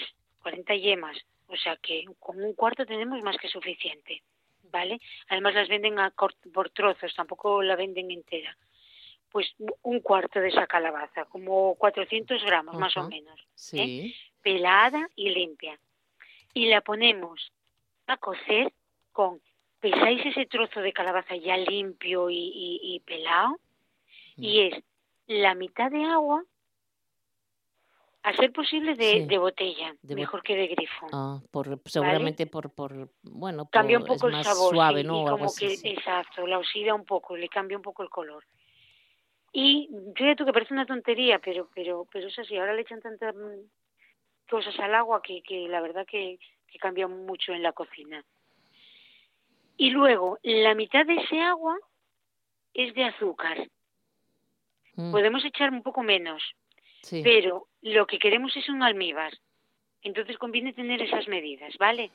40 0.43 0.75
yemas, 0.75 1.17
o 1.49 1.57
sea 1.57 1.77
que 1.77 2.05
con 2.19 2.43
un 2.43 2.55
cuarto 2.55 2.87
tenemos 2.87 3.23
más 3.23 3.37
que 3.37 3.49
suficiente, 3.49 4.23
¿vale? 4.71 5.01
Además 5.29 5.55
las 5.55 5.69
venden 5.69 5.99
a 5.99 6.11
por 6.53 6.71
trozos, 6.71 7.15
tampoco 7.15 7.63
la 7.63 7.77
venden 7.77 8.11
entera. 8.11 8.57
Pues 9.31 9.53
un 9.83 10.01
cuarto 10.01 10.39
de 10.41 10.49
esa 10.49 10.67
calabaza, 10.67 11.25
como 11.25 11.75
400 11.75 12.43
gramos 12.45 12.77
más 12.77 12.97
o 12.97 13.09
menos 13.09 13.41
Sí. 13.55 14.15
pelada 14.43 15.09
y 15.17 15.31
limpia. 15.31 15.79
Y 16.53 16.67
la 16.67 16.81
ponemos 16.83 17.53
a 18.07 18.17
cocer 18.17 18.73
con, 19.13 19.41
pesáis 19.81 20.25
ese 20.27 20.47
trozo 20.47 20.81
de 20.81 20.93
calabaza 20.93 21.35
ya 21.37 21.57
limpio 21.57 22.31
y, 22.31 22.37
y- 22.37 22.81
y 22.95 23.01
pelado, 23.01 23.59
y 24.37 24.61
es 24.69 24.85
la 25.27 25.55
mitad 25.55 25.91
de 25.91 26.05
agua, 26.05 26.45
a 28.25 28.33
ser 28.35 28.53
posible 28.53 28.95
de, 28.95 29.05
Sí. 29.21 29.27
de 29.27 29.39
botella, 29.39 29.95
De 30.01 30.15
bo- 30.15 30.21
mejor 30.23 30.43
que 30.43 30.57
de 30.57 30.67
grifo. 30.69 31.07
Ah, 31.13 31.41
por, 31.51 31.79
seguramente 31.85 32.47
por, 32.47 32.71
por, 32.75 33.11
bueno, 33.23 33.69
cambia 33.71 33.99
un 33.99 34.05
por- 34.05 34.17
poco 34.17 34.27
es 34.29 34.33
el 34.33 34.39
más 34.39 34.47
sabor 34.47 34.75
suave, 34.75 35.03
sí, 35.03 35.07
¿no? 35.07 35.23
y 35.23 35.25
como 35.27 35.45
así, 35.45 35.69
que 35.69 35.77
sí. 35.77 35.89
exacto 35.91 36.47
la 36.47 36.59
oxida 36.59 36.95
un 36.95 37.05
poco 37.05 37.37
le 37.37 37.49
cambia 37.51 37.77
un 37.77 37.83
poco 37.83 38.03
el 38.03 38.09
color 38.09 38.43
y 39.53 39.89
fíjate 40.17 40.37
tú 40.37 40.47
que 40.47 40.53
parece 40.55 40.73
una 40.73 40.87
tontería 40.87 41.39
pero 41.39 41.69
pero 41.75 42.07
pero 42.11 42.29
es 42.29 42.39
así 42.39 42.57
ahora 42.57 42.73
le 42.73 42.81
echan 42.81 43.01
tantas 43.03 43.35
mm, 43.37 43.61
cosas 44.51 44.79
al 44.81 44.95
agua 44.95 45.21
que, 45.23 45.43
que 45.43 45.69
la 45.69 45.81
verdad 45.83 46.07
que, 46.07 46.39
que 46.67 46.79
cambia 46.79 47.07
mucho 47.07 47.53
en 47.53 47.63
la 47.63 47.73
cocina 47.73 48.25
y 49.77 49.91
luego 49.91 50.39
la 50.43 50.75
mitad 50.75 51.05
de 51.05 51.17
ese 51.17 51.41
agua 51.43 51.77
es 52.73 52.95
de 52.95 53.05
azúcar 53.05 53.69
Mm, 54.97 55.11
podemos 55.11 55.45
echar 55.45 55.73
un 55.73 55.83
poco 55.83 56.05
menos 56.05 56.41
sí. 57.05 57.21
pero 57.23 57.69
lo 57.83 58.07
que 58.07 58.19
queremos 58.19 58.57
es 58.57 58.69
un 58.69 58.83
almíbar 58.83 59.33
entonces 60.03 60.37
conviene 60.39 60.73
tener 60.73 61.01
esas 61.03 61.27
medidas 61.29 61.77
vale. 61.79 62.11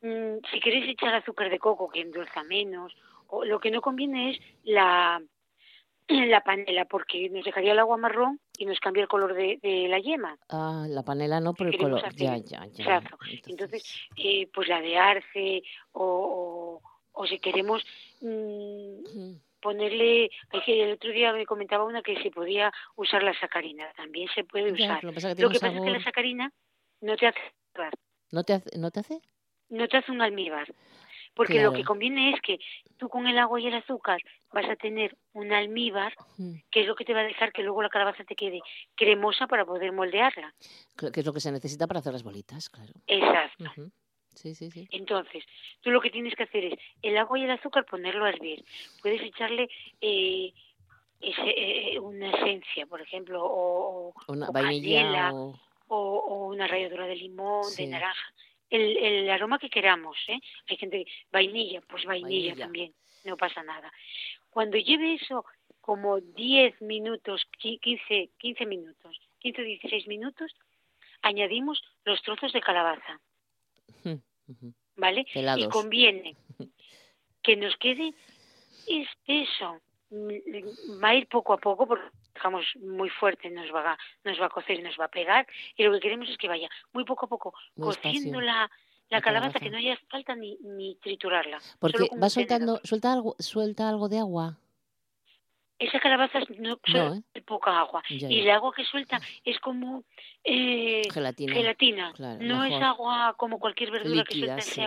Mm, 0.00 0.36
si 0.52 0.60
queréis 0.60 0.88
echar 0.88 1.14
azúcar 1.14 1.50
de 1.50 1.58
coco 1.58 1.88
que 1.88 2.00
endulza 2.00 2.44
menos, 2.44 2.94
o 3.28 3.44
lo 3.44 3.58
que 3.58 3.70
no 3.70 3.80
conviene 3.80 4.30
es 4.30 4.40
la, 4.62 5.20
la 6.08 6.44
panela, 6.44 6.84
porque 6.84 7.28
nos 7.30 7.44
dejaría 7.44 7.72
el 7.72 7.78
agua 7.78 7.96
marrón 7.96 8.40
y 8.56 8.64
nos 8.66 8.78
cambia 8.78 9.02
el 9.02 9.08
color 9.08 9.34
de, 9.34 9.58
de 9.62 9.88
la 9.88 9.98
yema. 9.98 10.38
Ah, 10.50 10.86
la 10.88 11.02
panela 11.02 11.40
no, 11.40 11.54
pero 11.54 11.70
el 11.70 11.78
color. 11.78 12.04
hacer- 12.04 12.14
Ya, 12.14 12.36
ya, 12.36 12.66
ya. 12.66 12.84
Exacto. 12.84 13.18
Entonces, 13.48 14.08
eh, 14.16 14.48
pues 14.52 14.68
la 14.68 14.80
de 14.80 14.96
arce, 14.98 15.62
o, 15.92 16.80
o, 16.82 16.82
o 17.12 17.26
si 17.26 17.38
queremos 17.40 17.84
mm. 18.20 19.32
Ponerle, 19.60 20.26
es 20.52 20.64
que 20.64 20.82
el 20.84 20.92
otro 20.92 21.10
día 21.10 21.32
me 21.32 21.46
comentaba 21.46 21.84
una 21.84 22.02
que 22.02 22.20
se 22.22 22.30
podía 22.30 22.72
usar 22.96 23.22
la 23.22 23.38
sacarina, 23.38 23.90
también 23.94 24.28
se 24.34 24.44
puede 24.44 24.66
Ya, 24.76 24.84
usar. 24.84 25.04
lo 25.04 25.10
que 25.10 25.14
pasa 25.16 25.30
es 25.30 25.36
que 25.36 25.42
Lo 25.42 25.48
tiene 25.48 25.58
que 25.60 25.66
un 25.66 25.72
pasa 25.72 25.78
es 25.78 25.84
que 25.92 25.98
la 25.98 26.04
sacarina 26.04 26.52
no 27.00 27.16
te 27.16 27.26
hace 27.26 27.40
¿No 28.30 28.42
te 28.44 28.52
hace? 28.54 28.78
¿No 28.78 28.90
te 28.90 29.00
hace? 29.00 29.20
no 29.70 29.86
te 29.88 29.96
hace 29.98 30.10
un 30.12 30.22
almíbar. 30.22 30.72
Porque 31.34 31.52
Claro. 31.54 31.70
lo 31.70 31.76
que 31.76 31.84
conviene 31.84 32.30
es 32.34 32.40
que 32.40 32.58
tú 32.96 33.08
con 33.08 33.26
el 33.28 33.38
agua 33.38 33.60
y 33.60 33.66
el 33.68 33.74
azúcar 33.74 34.20
vas 34.50 34.68
a 34.68 34.74
tener 34.76 35.16
un 35.34 35.52
almíbar, 35.52 36.14
que 36.70 36.80
es 36.80 36.86
lo 36.86 36.96
que 36.96 37.04
te 37.04 37.14
va 37.14 37.20
a 37.20 37.24
dejar 37.24 37.52
que 37.52 37.62
luego 37.62 37.82
la 37.82 37.88
calabaza 37.90 38.24
te 38.24 38.34
quede 38.34 38.60
cremosa 38.96 39.46
para 39.46 39.64
poder 39.64 39.92
moldearla. 39.92 40.52
Que 40.96 41.20
es 41.20 41.26
lo 41.26 41.32
que 41.32 41.40
se 41.40 41.52
necesita 41.52 41.86
para 41.86 42.00
hacer 42.00 42.12
las 42.12 42.24
bolitas, 42.24 42.68
claro. 42.70 42.92
Exacto. 43.06 43.70
Sí, 44.38 44.54
sí, 44.54 44.70
sí. 44.70 44.86
Entonces, 44.92 45.44
tú 45.80 45.90
lo 45.90 46.00
que 46.00 46.10
tienes 46.10 46.34
que 46.36 46.44
hacer 46.44 46.64
es 46.64 46.78
el 47.02 47.16
agua 47.18 47.38
y 47.38 47.42
el 47.42 47.50
azúcar 47.50 47.84
ponerlo 47.84 48.24
a 48.24 48.28
hervir. 48.30 48.64
Puedes 49.02 49.20
echarle 49.20 49.68
eh, 50.00 50.52
ese- 51.20 51.54
eh, 51.94 51.98
una 51.98 52.30
esencia, 52.30 52.86
por 52.86 53.00
ejemplo, 53.00 53.40
o, 53.44 54.14
Una 54.28 54.48
o 54.48 54.52
vainilla 54.52 55.02
canela, 55.02 55.34
o... 55.34 55.58
o, 55.88 55.98
o 56.18 56.46
una 56.46 56.68
ralladura 56.68 57.06
de 57.06 57.16
limón, 57.16 57.64
Sí. 57.64 57.82
de 57.84 57.88
naranja. 57.90 58.32
El, 58.70 58.96
el 58.98 59.30
aroma 59.30 59.58
que 59.58 59.70
queramos, 59.70 60.16
¿eh? 60.28 60.38
Hay 60.68 60.76
gente, 60.76 61.04
vainilla, 61.32 61.80
pues 61.80 62.04
vainilla, 62.04 62.50
Vainilla. 62.50 62.64
también, 62.64 62.94
no 63.24 63.36
pasa 63.36 63.62
nada. 63.64 63.90
Cuando 64.50 64.76
lleve 64.76 65.14
eso 65.14 65.44
como 65.80 66.20
10 66.20 66.80
minutos, 66.82 67.48
qui- 67.60 67.80
15, 67.80 68.30
15 68.38 68.66
minutos, 68.66 69.18
15 69.40 69.62
o 69.62 69.64
16 69.64 70.06
minutos, 70.06 70.54
añadimos 71.22 71.82
los 72.04 72.22
trozos 72.22 72.52
de 72.52 72.60
calabaza, 72.60 73.20
Ujú. 74.04 74.20
¿Vale? 74.96 75.26
Y 75.56 75.68
conviene 75.68 76.36
que 77.42 77.56
nos 77.56 77.76
quede 77.76 78.14
espeso. 78.86 79.80
Mm, 80.10 81.02
Va 81.02 81.08
a 81.10 81.14
ir 81.16 81.28
poco 81.28 81.52
a 81.52 81.58
poco 81.58 81.86
porque 81.86 82.08
dejamos 82.34 82.64
muy 82.80 83.10
fuerte, 83.10 83.50
nos 83.50 83.72
va 83.74 83.92
a, 83.92 83.98
nos 84.24 84.40
va 84.40 84.46
a 84.46 84.50
cocer 84.50 84.78
y 84.78 84.82
nos 84.82 84.98
va 84.98 85.04
a 85.04 85.10
pegar. 85.10 85.46
Y 85.76 85.84
lo 85.84 85.92
que 85.92 86.00
queremos 86.00 86.28
es 86.30 86.38
que 86.38 86.48
vaya 86.48 86.68
muy 86.92 87.04
poco 87.04 87.26
a 87.26 87.28
poco 87.28 87.54
Muy 87.76 87.88
cociendo 87.88 88.40
la, 88.40 88.52
la 88.52 88.70
la 89.10 89.20
calabaza, 89.20 89.52
calabaza. 89.52 89.58
que 89.60 89.70
no 89.70 89.76
haya 89.78 89.98
falta 90.08 90.34
ni, 90.34 90.56
ni 90.62 90.94
triturarla. 90.96 91.58
Porque 91.78 92.08
va 92.20 92.30
soltando, 92.30 92.64
tenedor. 92.66 92.80
suelta 92.86 93.12
algo, 93.12 93.36
suelta 93.38 93.88
algo 93.88 94.08
de 94.08 94.18
agua. 94.18 94.58
Esa 95.78 96.00
calabaza 96.00 96.40
no, 96.58 96.78
suelta 96.84 97.22
¿eh? 97.34 97.42
poca 97.42 97.78
agua. 97.78 98.02
Ya, 98.10 98.28
Y 98.28 98.40
el 98.40 98.50
agua 98.50 98.72
que 98.74 98.84
suelta 98.84 99.20
es 99.44 99.58
como 99.60 100.02
eh, 100.42 101.02
Gelatina. 101.12 101.54
gelatina. 101.54 102.12
Claro, 102.14 102.38
no 102.42 102.64
es 102.64 102.82
agua 102.82 103.34
como 103.38 103.60
cualquier 103.60 103.92
verdura 103.92 104.24
que 104.24 104.34
suelta 104.34 104.60
sí, 104.60 104.80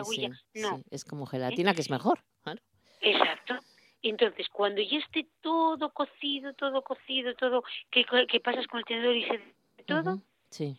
no. 0.56 0.78
sí. 0.78 0.84
Es 0.92 1.06
como 1.06 1.26
gelatina, 1.26 1.74
que 1.74 1.82
es 1.82 1.90
mejor. 1.90 2.20
Claro. 2.44 2.60
Exacto. 3.00 3.58
Entonces, 4.04 4.50
cuando 4.50 4.82
ya 4.82 4.98
esté 4.98 5.28
todo 5.42 5.94
cocido, 5.94 6.54
todo 6.56 6.82
cocido, 6.82 7.36
todo, 7.36 7.64
que, 7.90 8.04
que 8.28 8.40
pasas 8.40 8.68
con 8.68 8.80
el 8.80 8.86
tenedor 8.86 9.16
y 9.16 9.26
se 9.26 9.40
todo. 9.86 10.22
Sí. 10.50 10.78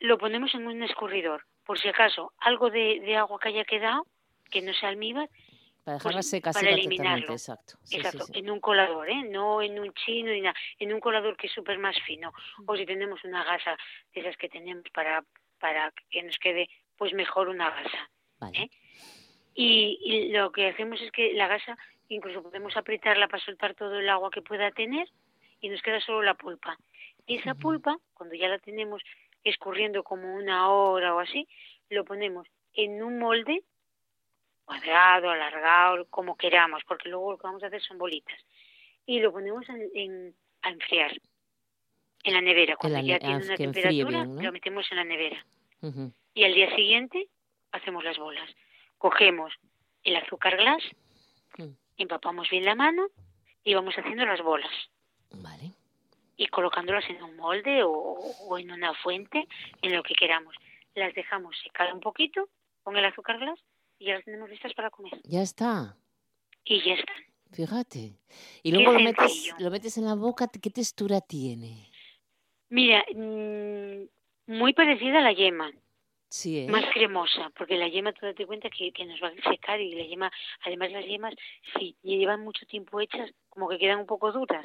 lo 0.00 0.18
ponemos 0.18 0.54
en 0.54 0.66
un 0.66 0.82
escurridor. 0.82 1.46
Por 1.64 1.78
si 1.78 1.88
acaso, 1.88 2.32
algo 2.38 2.68
de, 2.68 3.00
de 3.00 3.16
agua 3.16 3.38
que 3.40 3.48
haya 3.50 3.64
quedado, 3.64 4.06
que 4.50 4.60
no 4.60 4.74
sea 4.74 4.88
almíbar, 4.88 5.30
Para 5.84 5.96
dejarla 5.96 6.18
Pues, 6.18 6.28
seca, 6.30 6.52
para 6.52 6.70
eliminarlo. 6.70 7.32
exacto. 7.32 7.74
Sí, 7.82 7.96
exacto, 7.96 8.24
sí. 8.24 8.32
en 8.38 8.50
un 8.50 8.60
colador, 8.60 9.08
¿eh? 9.08 9.24
No 9.24 9.62
en 9.62 9.78
un 9.78 9.92
chino 9.94 10.30
ni 10.30 10.40
nada, 10.42 10.54
en 10.78 10.92
un 10.92 11.00
colador 11.00 11.36
que 11.36 11.46
es 11.46 11.52
súper 11.52 11.78
más 11.78 11.96
fino. 12.06 12.32
O 12.66 12.76
si 12.76 12.84
tenemos 12.86 13.22
una 13.24 13.44
gasa 13.44 13.76
de 14.14 14.20
esas 14.20 14.36
que 14.36 14.48
tenemos 14.48 14.84
para, 14.92 15.24
para 15.58 15.92
que 16.10 16.22
nos 16.22 16.38
quede, 16.38 16.68
pues 16.96 17.12
mejor 17.14 17.48
una 17.48 17.70
gasa. 17.70 18.10
Vale. 18.38 18.58
¿eh? 18.62 18.70
Y, 19.54 19.98
y 20.02 20.28
lo 20.32 20.52
que 20.52 20.68
hacemos 20.68 21.00
es 21.00 21.10
que 21.12 21.32
la 21.32 21.48
gasa, 21.48 21.76
incluso 22.08 22.42
podemos 22.42 22.76
apretarla 22.76 23.28
para 23.28 23.44
soltar 23.44 23.74
todo 23.74 23.98
el 23.98 24.08
agua 24.08 24.30
que 24.30 24.42
pueda 24.42 24.70
tener 24.70 25.08
y 25.60 25.68
nos 25.68 25.82
queda 25.82 26.00
solo 26.00 26.22
la 26.22 26.34
pulpa. 26.34 26.78
Esa 27.26 27.54
pulpa, 27.54 27.96
cuando 28.14 28.34
ya 28.34 28.48
la 28.48 28.58
tenemos 28.58 29.02
escurriendo 29.44 30.02
como 30.02 30.34
una 30.34 30.70
hora 30.70 31.14
o 31.14 31.20
así, 31.20 31.46
lo 31.88 32.04
ponemos 32.04 32.46
en 32.74 33.02
un 33.02 33.18
molde 33.18 33.62
cuadrado, 34.70 35.30
alargado, 35.30 36.06
como 36.10 36.36
queramos, 36.36 36.82
porque 36.86 37.08
luego 37.08 37.32
lo 37.32 37.38
que 37.38 37.46
vamos 37.46 37.62
a 37.62 37.66
hacer 37.66 37.82
son 37.82 37.98
bolitas. 37.98 38.38
Y 39.06 39.18
lo 39.20 39.32
ponemos 39.32 39.68
en, 39.68 39.90
en- 39.94 40.34
a 40.62 40.68
enfriar 40.70 41.12
en 42.22 42.34
la 42.34 42.40
nevera. 42.40 42.76
Cuando 42.76 42.98
la 42.98 43.04
ya 43.04 43.14
ne- 43.14 43.18
tiene 43.20 43.34
ah, 43.34 43.38
una 43.44 43.56
temperatura, 43.56 44.08
bien, 44.22 44.34
¿no? 44.36 44.42
lo 44.42 44.52
metemos 44.52 44.86
en 44.92 44.96
la 44.98 45.04
nevera 45.04 45.44
y 46.34 46.44
al 46.44 46.54
día 46.54 46.68
siguiente 46.76 47.28
hacemos 47.72 48.04
las 48.04 48.18
bolas. 48.18 48.48
Cogemos 48.98 49.52
el 50.04 50.16
azúcar 50.16 50.56
glass, 50.56 50.82
Mm. 51.58 51.72
empapamos 51.96 52.48
bien 52.48 52.64
la 52.64 52.76
mano 52.76 53.08
y 53.64 53.74
vamos 53.74 53.94
haciendo 53.98 54.24
las 54.24 54.40
bolas 54.40 54.70
Vale. 55.32 55.72
y 56.36 56.46
colocándolas 56.46 57.08
en 57.10 57.20
un 57.24 57.34
molde 57.36 57.82
o, 57.82 57.90
o 57.90 58.58
en 58.58 58.70
una 58.70 58.94
fuente, 58.94 59.48
en 59.82 59.96
lo 59.96 60.02
que 60.04 60.14
queramos. 60.14 60.54
Las 60.94 61.12
dejamos 61.14 61.58
secar 61.60 61.92
un 61.92 61.98
poquito 62.00 62.48
con 62.84 62.96
el 62.96 63.04
azúcar 63.04 63.38
glass 63.40 63.58
y 64.00 64.06
ya 64.06 64.14
las 64.14 64.24
tenemos 64.24 64.50
listas 64.50 64.74
para 64.74 64.90
comer. 64.90 65.12
Ya 65.24 65.42
está. 65.42 65.96
Y 66.64 66.82
ya 66.84 66.94
están. 66.94 67.16
Fíjate. 67.52 68.16
Y 68.62 68.72
luego 68.72 68.92
lo 68.92 69.00
metes, 69.00 69.52
lo 69.58 69.70
metes 69.70 69.98
en 69.98 70.04
la 70.06 70.14
boca, 70.14 70.48
¿qué 70.48 70.70
textura 70.70 71.20
tiene? 71.20 71.88
Mira, 72.68 73.04
mm, 73.14 74.04
muy 74.46 74.72
parecida 74.72 75.18
a 75.18 75.22
la 75.22 75.32
yema, 75.32 75.70
Sí, 76.28 76.60
¿eh? 76.60 76.68
más 76.68 76.84
cremosa, 76.94 77.50
porque 77.58 77.76
la 77.76 77.88
yema, 77.88 78.12
tú 78.12 78.24
date 78.24 78.46
cuenta 78.46 78.70
que, 78.70 78.92
que 78.92 79.04
nos 79.04 79.20
va 79.20 79.28
a 79.28 79.50
secar 79.50 79.80
y 79.80 79.92
la 79.94 80.04
yema, 80.04 80.30
además 80.64 80.92
las 80.92 81.04
yemas, 81.04 81.34
si 81.76 81.96
llevan 82.02 82.40
mucho 82.42 82.64
tiempo 82.66 83.00
hechas, 83.00 83.30
como 83.48 83.68
que 83.68 83.78
quedan 83.78 83.98
un 83.98 84.06
poco 84.06 84.30
duras. 84.30 84.64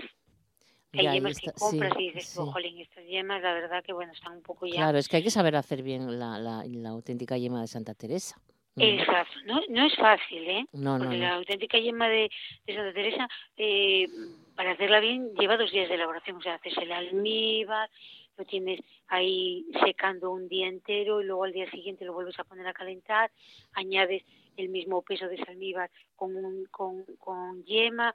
Hay 0.93 1.05
Ya, 1.05 1.13
yemas 1.13 1.39
que 1.39 1.47
está, 1.47 1.59
compras 1.59 1.93
sí, 1.97 2.03
y 2.03 2.07
dices, 2.11 2.27
sí. 2.29 2.35
tú, 2.37 2.45
jolín, 2.51 2.79
estas 2.79 3.03
yemas, 3.05 3.41
la 3.41 3.53
verdad 3.53 3.83
que 3.83 3.93
bueno, 3.93 4.13
están 4.13 4.33
un 4.33 4.43
poco 4.43 4.67
ya... 4.67 4.75
Claro, 4.75 4.99
es 4.99 5.09
que 5.09 5.17
hay 5.17 5.23
que 5.23 5.31
saber 5.31 5.55
hacer 5.55 5.81
bien 5.81 6.19
la, 6.19 6.37
la, 6.37 6.63
la 6.67 6.89
auténtica 6.89 7.35
yema 7.37 7.61
de 7.61 7.67
Santa 7.67 7.95
Teresa. 7.95 8.39
Mm. 8.75 8.81
Exacto, 8.81 9.39
no, 9.45 9.61
no 9.69 9.85
es 9.85 9.95
fácil, 9.95 10.49
¿eh? 10.49 10.65
No, 10.73 10.97
no, 10.97 11.05
Porque 11.05 11.17
la 11.17 11.35
auténtica 11.35 11.77
yema 11.79 12.09
de, 12.09 12.29
de 12.65 12.75
Santa 12.75 12.93
Teresa, 12.93 13.27
eh, 13.55 14.07
para 14.55 14.71
hacerla 14.71 14.99
bien, 14.99 15.33
lleva 15.39 15.55
dos 15.55 15.71
días 15.71 15.87
de 15.87 15.95
elaboración. 15.95 16.37
O 16.37 16.41
sea, 16.41 16.55
haces 16.55 16.77
el 16.77 16.91
almíbar, 16.91 17.89
lo 18.37 18.45
tienes 18.45 18.81
ahí 19.07 19.65
secando 19.85 20.31
un 20.31 20.49
día 20.49 20.67
entero 20.67 21.21
y 21.21 21.25
luego 21.25 21.45
al 21.45 21.53
día 21.53 21.69
siguiente 21.71 22.03
lo 22.03 22.13
vuelves 22.13 22.37
a 22.39 22.43
poner 22.43 22.67
a 22.67 22.73
calentar, 22.73 23.31
añades 23.73 24.23
el 24.57 24.69
mismo 24.69 25.01
peso 25.01 25.27
de 25.27 25.35
ese 25.35 25.49
almíbar 25.49 25.89
con, 26.15 26.35
un, 26.35 26.65
con, 26.65 27.03
con 27.17 27.63
yema, 27.63 28.13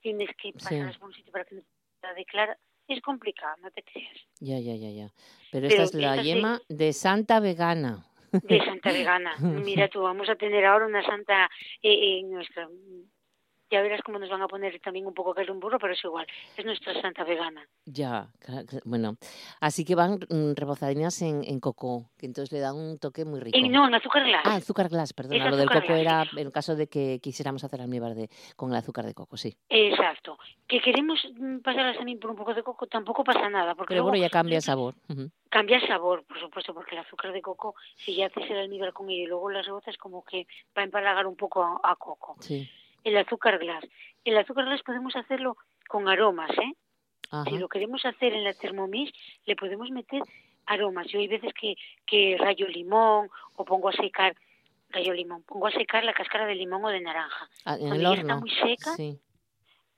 tienes 0.00 0.30
que 0.36 0.52
pasarlas 0.52 0.96
por 0.98 1.08
un 1.08 1.14
sitio 1.14 1.32
para 1.32 1.44
que 1.44 1.56
no 1.56 1.62
te 2.00 2.14
de 2.14 2.24
clara. 2.24 2.58
es 2.88 3.00
complicado, 3.02 3.56
no 3.62 3.70
te 3.70 3.82
creas. 3.82 4.16
Ya, 4.40 4.58
ya, 4.58 4.74
ya, 4.74 4.90
ya. 4.90 5.08
Pero, 5.50 5.68
Pero 5.68 5.68
esta 5.68 5.82
es 5.82 5.94
la 5.94 6.10
esta 6.10 6.22
sí. 6.22 6.28
yema 6.28 6.60
de 6.68 6.92
Santa 6.92 7.40
Vegana. 7.40 8.04
De 8.42 8.64
Santa 8.64 8.92
Vegana. 8.92 9.34
Mira 9.40 9.88
tú, 9.88 10.02
vamos 10.02 10.28
a 10.28 10.36
tener 10.36 10.64
ahora 10.64 10.86
una 10.86 11.02
santa 11.04 11.50
eh, 11.82 12.20
en 12.20 12.30
nuestra... 12.30 12.68
Ya 13.70 13.82
verás 13.82 14.00
cómo 14.02 14.18
nos 14.18 14.30
van 14.30 14.42
a 14.42 14.48
poner 14.48 14.78
también 14.80 15.06
un 15.06 15.14
poco 15.14 15.34
que 15.34 15.42
es 15.42 15.48
un 15.48 15.58
burro, 15.58 15.78
pero 15.78 15.92
es 15.92 16.04
igual. 16.04 16.26
Es 16.56 16.64
nuestra 16.64 17.00
santa 17.00 17.24
vegana. 17.24 17.66
Ya, 17.84 18.28
bueno. 18.84 19.16
Así 19.60 19.84
que 19.84 19.94
van 19.96 20.20
mm, 20.28 20.52
rebozadinas 20.54 21.20
en, 21.22 21.42
en 21.44 21.58
coco, 21.58 22.10
que 22.16 22.26
entonces 22.26 22.52
le 22.52 22.60
dan 22.60 22.76
un 22.76 22.98
toque 22.98 23.24
muy 23.24 23.40
rico. 23.40 23.58
Y 23.58 23.68
no, 23.68 23.88
en 23.88 23.94
azúcar 23.94 24.24
glass. 24.24 24.42
Ah, 24.44 24.54
azúcar 24.56 24.88
glass, 24.88 25.12
perdona. 25.12 25.44
Es 25.44 25.50
Lo 25.50 25.56
del 25.56 25.68
coco 25.68 25.94
glass, 25.94 26.28
era 26.32 26.40
en 26.40 26.50
caso 26.50 26.76
de 26.76 26.88
que 26.88 27.18
quisiéramos 27.20 27.64
hacer 27.64 27.80
almíbar 27.80 28.14
de, 28.14 28.28
con 28.54 28.70
el 28.70 28.76
azúcar 28.76 29.04
de 29.04 29.14
coco, 29.14 29.36
sí. 29.36 29.56
Exacto. 29.68 30.38
Que 30.68 30.80
queremos 30.80 31.18
mm, 31.36 31.58
pasarlas 31.58 31.96
también 31.96 32.20
por 32.20 32.30
un 32.30 32.36
poco 32.36 32.54
de 32.54 32.62
coco, 32.62 32.86
tampoco 32.86 33.24
pasa 33.24 33.48
nada, 33.48 33.74
porque 33.74 33.94
Pero 33.94 34.02
luego 34.02 34.10
bueno, 34.10 34.22
ya 34.24 34.30
cambia 34.30 34.56
el 34.56 34.62
sabor. 34.62 34.94
Cambia 35.48 35.78
el 35.78 35.86
sabor, 35.86 36.24
por 36.24 36.38
supuesto, 36.38 36.72
porque 36.72 36.94
el 36.94 37.00
azúcar 37.00 37.32
de 37.32 37.42
coco, 37.42 37.74
si 37.96 38.14
ya 38.14 38.26
haces 38.26 38.48
el 38.48 38.58
almíbar 38.58 38.92
con 38.92 39.10
ello 39.10 39.22
y 39.22 39.26
luego 39.26 39.50
las 39.50 39.66
rebozas, 39.66 39.96
como 39.96 40.24
que 40.24 40.46
va 40.76 40.82
a 40.82 40.84
empalagar 40.84 41.26
un 41.26 41.36
poco 41.36 41.62
a, 41.62 41.80
a 41.82 41.96
coco. 41.96 42.36
Sí. 42.40 42.68
El 43.06 43.16
azúcar 43.16 43.58
glass. 43.58 43.84
El 44.24 44.36
azúcar 44.36 44.64
glass 44.64 44.82
podemos 44.82 45.14
hacerlo 45.14 45.56
con 45.88 46.08
aromas, 46.08 46.50
¿eh? 46.58 46.72
Ajá. 47.30 47.48
Si 47.48 47.56
lo 47.56 47.68
queremos 47.68 48.04
hacer 48.04 48.32
en 48.34 48.42
la 48.42 48.52
Thermomix, 48.52 49.12
le 49.46 49.54
podemos 49.54 49.88
meter 49.90 50.22
aromas. 50.66 51.06
Yo 51.06 51.20
hay 51.20 51.28
veces 51.28 51.52
que, 51.54 51.76
que 52.04 52.36
rayo 52.36 52.66
limón 52.66 53.28
o 53.54 53.64
pongo 53.64 53.88
a 53.90 53.92
secar, 53.92 54.34
rayo 54.90 55.12
limón, 55.12 55.44
pongo 55.44 55.68
a 55.68 55.70
secar 55.70 56.02
la 56.04 56.12
cáscara 56.14 56.46
de 56.46 56.56
limón 56.56 56.84
o 56.84 56.88
de 56.88 57.00
naranja. 57.00 57.48
Ah, 57.64 57.76
en 57.80 57.92
el 57.92 58.04
horno. 58.06 58.20
está 58.22 58.36
muy 58.38 58.50
seca, 58.50 58.94
Sí. 58.96 59.18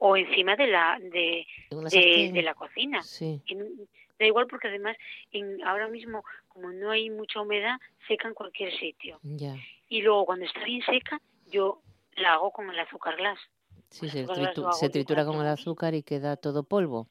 O 0.01 0.17
encima 0.17 0.55
de 0.55 0.67
la, 0.69 0.99
de, 1.01 1.47
de, 1.71 2.31
de 2.33 2.43
la 2.43 2.55
cocina. 2.55 3.03
Sí. 3.03 3.41
En- 3.47 3.89
da 4.19 4.27
igual 4.27 4.47
porque 4.49 4.69
además 4.69 4.97
en, 5.33 5.65
ahora 5.65 5.89
mismo, 5.89 6.25
como 6.49 6.71
no 6.73 6.91
hay 6.91 7.09
mucha 7.09 7.41
humedad, 7.41 7.77
seca 8.07 8.29
en 8.29 8.35
cualquier 8.35 8.77
sitio. 8.79 9.19
Ya. 9.23 9.55
Y 9.89 10.03
luego 10.03 10.27
cuando 10.27 10.45
está 10.45 10.63
bien 10.65 10.83
seca, 10.83 11.21
yo 11.51 11.81
la 12.19 12.35
hago 12.35 12.51
con 12.53 12.69
el 12.71 12.79
azúcar 12.79 13.17
glass. 13.17 13.39
Sí, 13.91 14.09
se, 14.09 14.25
azúcar 14.25 14.55
tritu- 14.55 14.91
tritura 14.93 15.25
con 15.25 15.41
el 15.41 15.47
azúcar 15.47 15.95
y 15.95 16.03
queda 16.03 16.37
todo 16.37 16.63
polvo. 16.63 17.09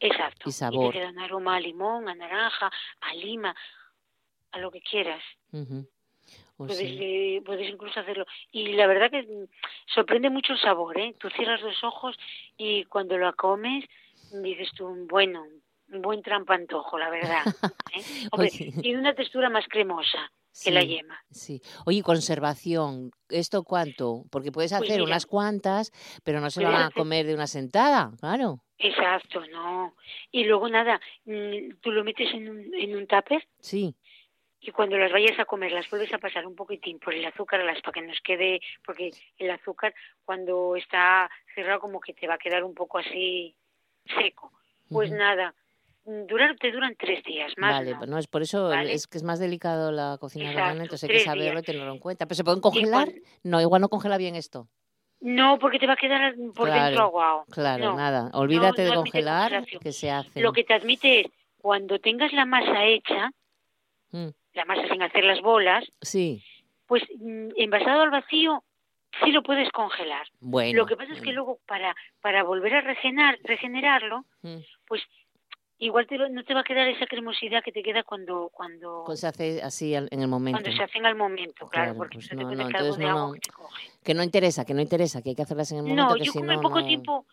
Exacto. 0.00 0.48
Y 0.48 0.52
sabor. 0.52 0.92
te 0.92 0.98
queda 1.00 1.10
un 1.10 1.18
aroma 1.18 1.56
a 1.56 1.60
limón, 1.60 2.08
a 2.08 2.14
naranja, 2.14 2.70
a 3.00 3.14
lima, 3.14 3.54
a 4.52 4.58
lo 4.58 4.70
que 4.70 4.80
quieras. 4.80 5.22
O 5.52 6.66
Puedes, 6.66 6.78
sí. 6.78 6.98
eh, 7.00 7.42
puedes 7.44 7.68
incluso 7.68 8.00
hacerlo. 8.00 8.26
Y 8.52 8.72
la 8.72 8.86
verdad 8.86 9.10
que 9.10 9.22
mm, 9.22 9.46
sorprende 9.94 10.28
mucho 10.28 10.52
el 10.54 10.60
sabor, 10.60 10.98
¿eh? 10.98 11.14
Tú 11.18 11.30
cierras 11.30 11.60
los 11.62 11.82
ojos 11.84 12.16
y 12.56 12.84
cuando 12.84 13.16
lo 13.16 13.32
comes 13.36 13.84
dices 14.32 14.68
tú, 14.76 15.06
bueno, 15.08 15.44
un 15.90 16.02
buen 16.02 16.20
trampantojo, 16.22 16.98
la 16.98 17.10
verdad. 17.10 17.42
¿eh? 17.94 18.02
Hombre, 18.32 18.50
Oye. 18.52 18.72
tiene 18.82 18.98
una 18.98 19.14
textura 19.14 19.48
más 19.48 19.66
cremosa 19.68 20.30
que 20.62 20.70
la 20.70 20.80
Sí. 20.82 20.88
yema. 20.88 21.20
Sí. 21.30 21.62
Oye, 21.86 22.02
conservación, 22.02 23.10
¿esto 23.28 23.62
cuánto? 23.64 24.24
Porque 24.30 24.52
puedes 24.52 24.72
Pues 24.72 24.82
hacer 24.82 25.00
mira, 25.00 25.04
unas 25.04 25.26
cuantas, 25.26 25.92
pero 26.24 26.40
no 26.40 26.50
se 26.50 26.60
puedes 26.60 26.74
van 26.74 26.86
a 26.86 26.90
comer 26.90 27.26
de 27.26 27.34
una 27.34 27.46
sentada, 27.46 28.10
claro. 28.20 28.60
Exacto, 28.78 29.44
no. 29.48 29.94
Y 30.30 30.44
luego 30.44 30.68
nada, 30.68 31.00
mm, 31.24 31.78
tú 31.80 31.90
lo 31.90 32.04
metes 32.04 32.32
en 32.32 32.48
un, 32.48 32.74
en 32.74 32.96
un 32.96 33.06
tupper 33.06 33.46
Sí. 33.60 33.94
y 34.60 34.70
cuando 34.70 34.96
las 34.98 35.10
vayas 35.12 35.38
a 35.38 35.44
comer 35.44 35.72
las 35.72 35.88
vuelves 35.90 36.12
a 36.14 36.18
pasar 36.18 36.46
un 36.46 36.54
poquitín 36.54 36.98
por 36.98 37.12
el 37.14 37.24
azúcar 37.24 37.60
las 37.64 37.80
para 37.80 37.92
que 37.92 38.02
nos 38.02 38.20
quede 38.20 38.60
porque 38.84 39.10
el 39.38 39.50
azúcar 39.50 39.94
cuando 40.24 40.74
está 40.76 41.30
cerrado 41.54 41.80
como 41.80 42.00
que 42.00 42.12
te 42.14 42.26
va 42.26 42.34
a 42.34 42.38
quedar 42.38 42.64
un 42.64 42.74
poco 42.74 42.98
así 42.98 43.54
seco 44.16 44.52
pues 44.90 45.10
Ujú. 45.10 45.18
nada 45.18 45.50
mm, 45.50 45.67
durar 46.26 46.56
te 46.56 46.72
duran 46.72 46.94
tres 46.98 47.22
días 47.24 47.52
más 47.58 47.72
Vale, 47.72 47.92
no. 47.92 47.98
pues 47.98 48.10
no 48.10 48.18
es 48.18 48.26
por 48.26 48.42
eso 48.42 48.68
Vale. 48.68 48.92
es 48.92 49.06
que 49.06 49.18
es 49.18 49.24
más 49.24 49.38
delicado 49.38 49.92
la 49.92 50.16
cocina 50.18 50.46
Exacto, 50.50 50.64
vegana, 50.66 50.82
entonces 50.84 51.08
hay 51.08 51.16
que 51.16 51.20
saberlo 51.24 51.60
y 51.60 51.62
tenerlo 51.62 51.92
en 51.92 51.98
cuenta. 51.98 52.26
Pero 52.26 52.36
se 52.36 52.44
pueden 52.44 52.60
congelar? 52.60 53.08
No, 53.42 53.60
igual 53.60 53.80
no 53.82 53.88
congela 53.88 54.16
bien 54.16 54.34
esto. 54.34 54.68
no 55.20 55.58
porque 55.58 55.78
te 55.78 55.86
va 55.86 55.94
a 55.94 55.96
quedar 55.96 56.34
por 56.54 56.66
Claro, 56.68 56.84
dentro 56.84 57.02
aguado 57.04 57.44
Claro, 57.50 57.84
No, 57.84 57.96
nada. 57.96 58.30
Olvídate 58.34 58.84
no 58.84 58.90
de 58.90 58.96
congelar, 58.96 59.66
que 59.80 59.92
se 59.92 60.10
hace. 60.10 60.40
lo 60.40 60.52
que 60.52 60.64
te 60.64 60.74
admite 60.74 61.20
es 61.20 61.26
cuando 61.58 61.98
tengas 61.98 62.32
la 62.32 62.44
masa 62.44 62.84
hecha 62.84 63.30
Mm, 64.10 64.28
la 64.54 64.64
masa 64.64 64.88
sin 64.88 65.02
hacer 65.02 65.24
las 65.24 65.42
bolas 65.42 65.84
Sí, 66.00 66.42
pues 66.86 67.02
mm, 67.20 67.48
envasado 67.56 68.00
al 68.00 68.10
vacío 68.10 68.64
sí 69.22 69.32
lo 69.32 69.42
puedes 69.42 69.70
congelar 69.72 70.26
bueno. 70.40 70.78
lo 70.80 70.86
que 70.86 70.96
pasa 70.96 71.12
es 71.12 71.20
que 71.20 71.32
luego 71.32 71.58
para 71.66 71.94
para 72.22 72.42
volver 72.44 72.74
a 72.76 72.80
regenerar, 72.80 73.38
regenerarlo 73.44 74.24
Mm, 74.40 74.58
pues 74.86 75.02
igual 75.78 76.06
te 76.06 76.18
no 76.18 76.44
te 76.44 76.54
va 76.54 76.60
a 76.60 76.64
quedar 76.64 76.88
esa 76.88 77.06
cremosidad 77.06 77.62
que 77.62 77.72
te 77.72 77.82
queda 77.82 78.02
cuando 78.02 78.50
cuando 78.52 79.04
Pues 79.06 79.20
se 79.20 79.26
hace 79.28 79.62
así 79.62 79.94
al- 79.94 80.08
en 80.10 80.20
el 80.20 80.28
momento. 80.28 80.60
cuando 80.60 80.76
se 80.76 80.82
hacen 80.82 81.06
al 81.06 81.14
momento, 81.14 81.68
claro, 81.68 81.92
Claro, 81.92 81.98
porque 81.98 82.16
pues 82.16 82.28
te 82.28 82.36
no, 82.36 82.42
cuenta 82.42 82.62
no, 82.64 82.68
que 82.70 82.76
entonces 82.76 82.98
no, 82.98 83.08
agua 83.10 83.26
no. 83.28 83.32
que 83.32 83.40
te 83.40 83.50
coge. 83.50 83.88
Que 84.04 84.14
no 84.14 84.22
interesa, 84.22 84.64
que 84.64 84.74
no 84.74 84.80
interesa, 84.82 85.22
que 85.22 85.30
hay 85.30 85.34
que 85.36 85.42
hacerlas 85.42 85.70
en 85.72 85.78
el 85.78 85.84
momento, 85.84 86.02
No, 86.10 86.14
que 86.16 86.24
yo 86.24 86.32
si 86.32 86.38
con 86.40 86.50
el 86.50 86.60
poco 86.60 86.84
tiempo, 86.84 87.26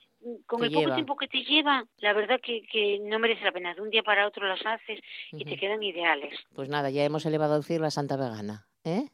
con 0.45 0.59
te 0.61 0.65
el 0.67 0.71
poco 0.73 0.93
tiempo 0.93 1.15
que 1.15 1.27
te 1.27 1.43
lleva, 1.43 1.85
la 1.97 2.13
verdad 2.13 2.39
que, 2.41 2.61
que 2.71 2.99
no 3.01 3.19
merece 3.19 3.43
la 3.43 3.51
pena. 3.51 3.73
De 3.73 3.81
un 3.81 3.89
día 3.89 4.03
para 4.03 4.27
otro 4.27 4.47
las 4.47 4.65
haces 4.65 4.99
y 5.31 5.43
te 5.45 5.57
quedan 5.57 5.81
ideales. 5.83 6.33
Pues 6.55 6.69
nada, 6.69 6.89
ya 6.89 7.03
hemos 7.03 7.25
elevado 7.25 7.55
al 7.55 7.63
cielo 7.63 7.85
a 7.85 7.91
Santa 7.91 8.15
Vegana, 8.17 8.67
¿eh? 8.83 9.09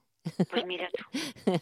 Pues 0.49 0.65
mira 0.65 0.87
tú, 0.95 1.03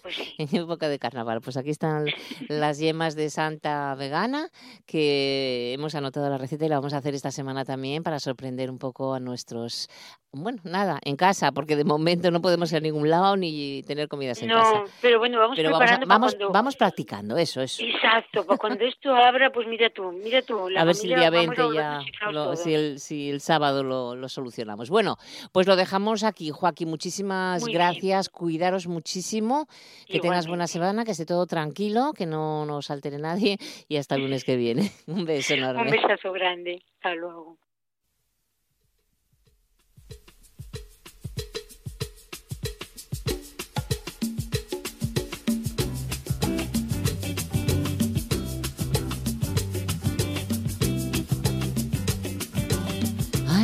pues. 0.02 0.16
En 0.38 0.56
época 0.56 0.90
de 0.90 1.00
carnaval. 1.00 1.42
Pues 1.42 1.58
aquí 1.58 1.70
están 1.70 2.06
las 2.48 2.78
yemas 2.80 3.16
de 3.16 3.30
Santa 3.30 3.96
Vegana, 3.96 4.50
que 4.86 5.74
hemos 5.74 5.96
anotado 5.96 6.30
la 6.30 6.38
receta 6.38 6.66
y 6.66 6.70
la 6.70 6.76
vamos 6.76 6.94
a 6.94 6.98
hacer 6.98 7.16
esta 7.16 7.32
semana 7.32 7.66
también 7.66 8.04
para 8.04 8.20
sorprender 8.20 8.70
un 8.70 8.78
poco 8.78 9.14
a 9.14 9.20
nuestros... 9.20 9.90
Bueno, 10.32 10.60
nada, 10.64 11.00
en 11.04 11.16
casa, 11.16 11.52
porque 11.52 11.76
de 11.76 11.84
momento 11.84 12.30
no 12.30 12.40
podemos 12.40 12.72
ir 12.72 12.78
a 12.78 12.82
ningún 12.82 13.10
lado 13.10 13.36
ni 13.36 13.82
tener 13.82 14.08
comidas 14.08 14.40
en 14.44 14.50
casa. 14.50 14.80
No, 14.82 14.86
pero 15.02 15.18
bueno, 15.18 15.40
vamos 15.40 15.56
Pero 15.56 15.72
vamos, 15.72 15.90
para 15.90 16.06
cuando... 16.06 16.78
practicando, 16.78 17.36
eso, 17.36 17.62
eso. 17.62 17.84
Exacto, 17.84 18.46
para 18.46 18.60
cuando 18.60 18.86
esto 18.86 19.16
abra, 19.16 19.52
pues 19.52 19.68
mira 19.68 19.90
tú, 19.90 20.12
mira 20.12 20.44
tú. 20.44 20.70
La 20.70 20.82
a 20.82 20.86
ver 20.86 20.94
si 20.94 21.12
el 21.12 21.20
día 21.20 21.32
vamos 21.32 21.48
20 21.56 21.62
a 21.62 21.66
volver 21.66 21.82
ya, 21.82 22.32
lo- 22.32 22.56
si, 22.56 22.76
el, 22.76 23.00
si 23.00 23.32
el 23.32 23.42
sábado 23.42 23.84
lo, 23.84 24.16
lo 24.16 24.30
solucionamos. 24.30 24.92
Bueno, 24.92 25.18
pues 25.52 25.66
lo 25.66 25.76
dejamos 25.76 26.24
aquí, 26.24 26.52
Joaquín. 26.52 26.90
Muchísimas 26.90 27.62
Muy 27.64 27.72
bien. 27.72 27.80
gracias, 27.82 28.30
cuidaros 28.30 28.86
muchísimo, 28.86 29.68
que 30.08 30.20
tengas 30.20 30.46
buena 30.46 30.68
semana, 30.68 31.06
que 31.06 31.12
esté 31.12 31.26
todo 31.26 31.48
tranquilo, 31.48 32.14
que 32.16 32.28
no 32.28 32.68
nos 32.68 32.92
altere 32.92 33.18
nadie 33.18 33.58
y 33.88 33.98
hasta 33.98 34.14
el 34.14 34.22
lunes 34.22 34.44
que 34.44 34.58
viene. 34.58 34.92
Un 35.08 35.26
beso 35.26 35.56
enorme. 35.56 35.82
Un 35.82 35.90
besazo 35.90 36.32
grande. 36.32 36.84
Hasta 36.98 37.16
luego. 37.16 37.58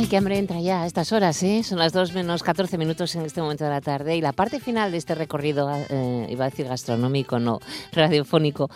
Ay, 0.06 0.10
qué 0.10 0.18
hambre 0.18 0.38
entra 0.38 0.60
ya 0.60 0.82
a 0.82 0.86
estas 0.86 1.10
horas, 1.10 1.42
¿eh? 1.42 1.64
Son 1.64 1.80
las 1.80 1.92
2 1.92 2.12
menos 2.12 2.44
14 2.44 2.78
minutos 2.78 3.16
en 3.16 3.22
este 3.22 3.40
momento 3.40 3.64
de 3.64 3.70
la 3.70 3.80
tarde 3.80 4.14
y 4.14 4.20
la 4.20 4.32
parte 4.32 4.60
final 4.60 4.92
de 4.92 4.98
este 4.98 5.16
recorrido, 5.16 5.68
eh, 5.90 6.28
iba 6.30 6.44
a 6.44 6.48
decir 6.48 6.68
gastronómico, 6.68 7.40
no, 7.40 7.58
radiofónico, 7.90 8.70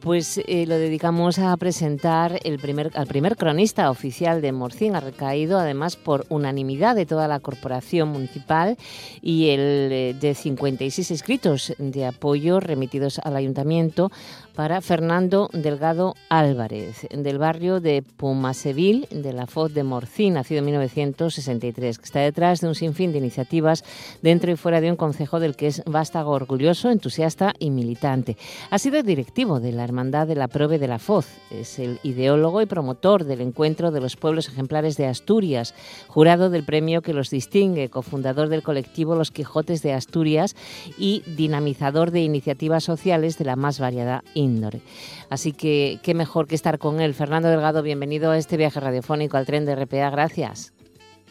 pues 0.00 0.40
eh, 0.46 0.66
lo 0.66 0.76
dedicamos 0.76 1.38
a 1.38 1.56
presentar 1.56 2.38
el 2.44 2.58
primer, 2.58 2.90
al 2.94 3.06
primer 3.06 3.36
cronista 3.36 3.90
oficial 3.90 4.40
de 4.40 4.52
Morcín. 4.52 4.96
Ha 4.96 5.00
recaído 5.00 5.58
además 5.58 5.96
por 5.96 6.26
unanimidad 6.28 6.94
de 6.94 7.06
toda 7.06 7.28
la 7.28 7.40
corporación 7.40 8.08
municipal 8.08 8.76
y 9.22 9.50
el 9.50 9.60
eh, 9.92 10.16
de 10.18 10.34
56 10.34 11.10
escritos 11.10 11.74
de 11.78 12.06
apoyo 12.06 12.60
remitidos 12.60 13.18
al 13.20 13.36
ayuntamiento 13.36 14.10
para 14.56 14.80
Fernando 14.80 15.50
Delgado 15.52 16.14
Álvarez, 16.30 17.06
del 17.10 17.38
barrio 17.38 17.78
de 17.78 18.02
Pumasevil, 18.02 19.06
de 19.10 19.34
la 19.34 19.46
Foz 19.46 19.74
de 19.74 19.84
Morcín, 19.84 20.34
nacido 20.34 20.60
en 20.60 20.64
1963, 20.64 21.98
que 21.98 22.04
está 22.04 22.20
detrás 22.20 22.62
de 22.62 22.68
un 22.68 22.74
sinfín 22.74 23.12
de 23.12 23.18
iniciativas 23.18 23.84
dentro 24.22 24.50
y 24.50 24.56
fuera 24.56 24.80
de 24.80 24.90
un 24.90 24.96
concejo 24.96 25.40
del 25.40 25.56
que 25.56 25.66
es 25.66 25.82
vástago 25.84 26.30
orgulloso, 26.30 26.90
entusiasta 26.90 27.52
y 27.58 27.70
militante. 27.70 28.38
Ha 28.70 28.78
sido 28.78 29.02
directivo 29.02 29.60
de 29.60 29.72
la 29.72 29.85
Hermandad 29.86 30.26
de 30.26 30.34
la 30.34 30.48
Prove 30.48 30.78
de 30.78 30.88
la 30.88 30.98
Foz, 30.98 31.26
es 31.50 31.78
el 31.78 31.98
ideólogo 32.02 32.60
y 32.60 32.66
promotor 32.66 33.24
del 33.24 33.40
encuentro 33.40 33.90
de 33.90 34.00
los 34.00 34.16
pueblos 34.16 34.48
ejemplares 34.48 34.98
de 34.98 35.06
Asturias, 35.06 35.74
jurado 36.08 36.50
del 36.50 36.64
premio 36.64 37.00
que 37.00 37.14
los 37.14 37.30
distingue, 37.30 37.88
cofundador 37.88 38.48
del 38.48 38.62
colectivo 38.62 39.14
Los 39.14 39.30
Quijotes 39.30 39.82
de 39.82 39.94
Asturias 39.94 40.54
y 40.98 41.22
dinamizador 41.26 42.10
de 42.10 42.20
iniciativas 42.20 42.84
sociales 42.84 43.38
de 43.38 43.46
la 43.46 43.56
más 43.56 43.80
variada 43.80 44.22
índole. 44.34 44.82
Así 45.30 45.52
que 45.52 45.98
qué 46.02 46.12
mejor 46.12 46.46
que 46.46 46.54
estar 46.54 46.78
con 46.78 47.00
él. 47.00 47.14
Fernando 47.14 47.48
Delgado, 47.48 47.82
bienvenido 47.82 48.32
a 48.32 48.38
este 48.38 48.56
viaje 48.56 48.80
radiofónico 48.80 49.36
al 49.36 49.46
tren 49.46 49.64
de 49.64 49.74
RPA. 49.74 50.10
Gracias. 50.10 50.74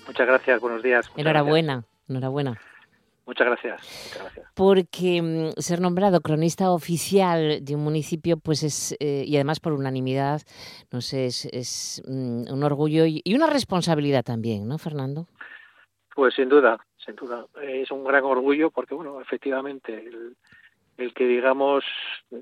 Muchas 0.07 0.27
gracias, 0.27 0.59
buenos 0.61 0.81
días. 0.81 1.05
Enhorabuena, 1.15 1.83
enhorabuena. 2.07 2.59
Muchas 3.25 3.47
gracias, 3.47 3.81
muchas 4.05 4.21
gracias. 4.21 4.51
Porque 4.53 5.21
mm, 5.21 5.59
ser 5.59 5.81
nombrado 5.81 6.21
cronista 6.21 6.71
oficial 6.71 7.63
de 7.63 7.75
un 7.75 7.83
municipio, 7.83 8.37
pues 8.37 8.63
es, 8.63 8.95
eh, 8.99 9.23
y 9.25 9.35
además 9.35 9.59
por 9.59 9.73
unanimidad, 9.73 10.41
no 10.91 11.01
sé, 11.01 11.25
es, 11.25 11.45
es 11.45 12.03
mm, 12.07 12.53
un 12.53 12.63
orgullo 12.63 13.05
y, 13.05 13.21
y 13.23 13.33
una 13.33 13.47
responsabilidad 13.47 14.23
también, 14.23 14.67
¿no, 14.67 14.77
Fernando? 14.77 15.27
Pues 16.15 16.33
sin 16.35 16.47
duda, 16.47 16.79
sin 16.97 17.15
duda. 17.15 17.45
Es 17.61 17.91
un 17.91 18.03
gran 18.03 18.23
orgullo 18.23 18.71
porque, 18.71 18.95
bueno, 18.95 19.19
efectivamente, 19.19 19.93
el, 19.93 20.37
el 20.97 21.13
que 21.13 21.27
digamos 21.27 21.83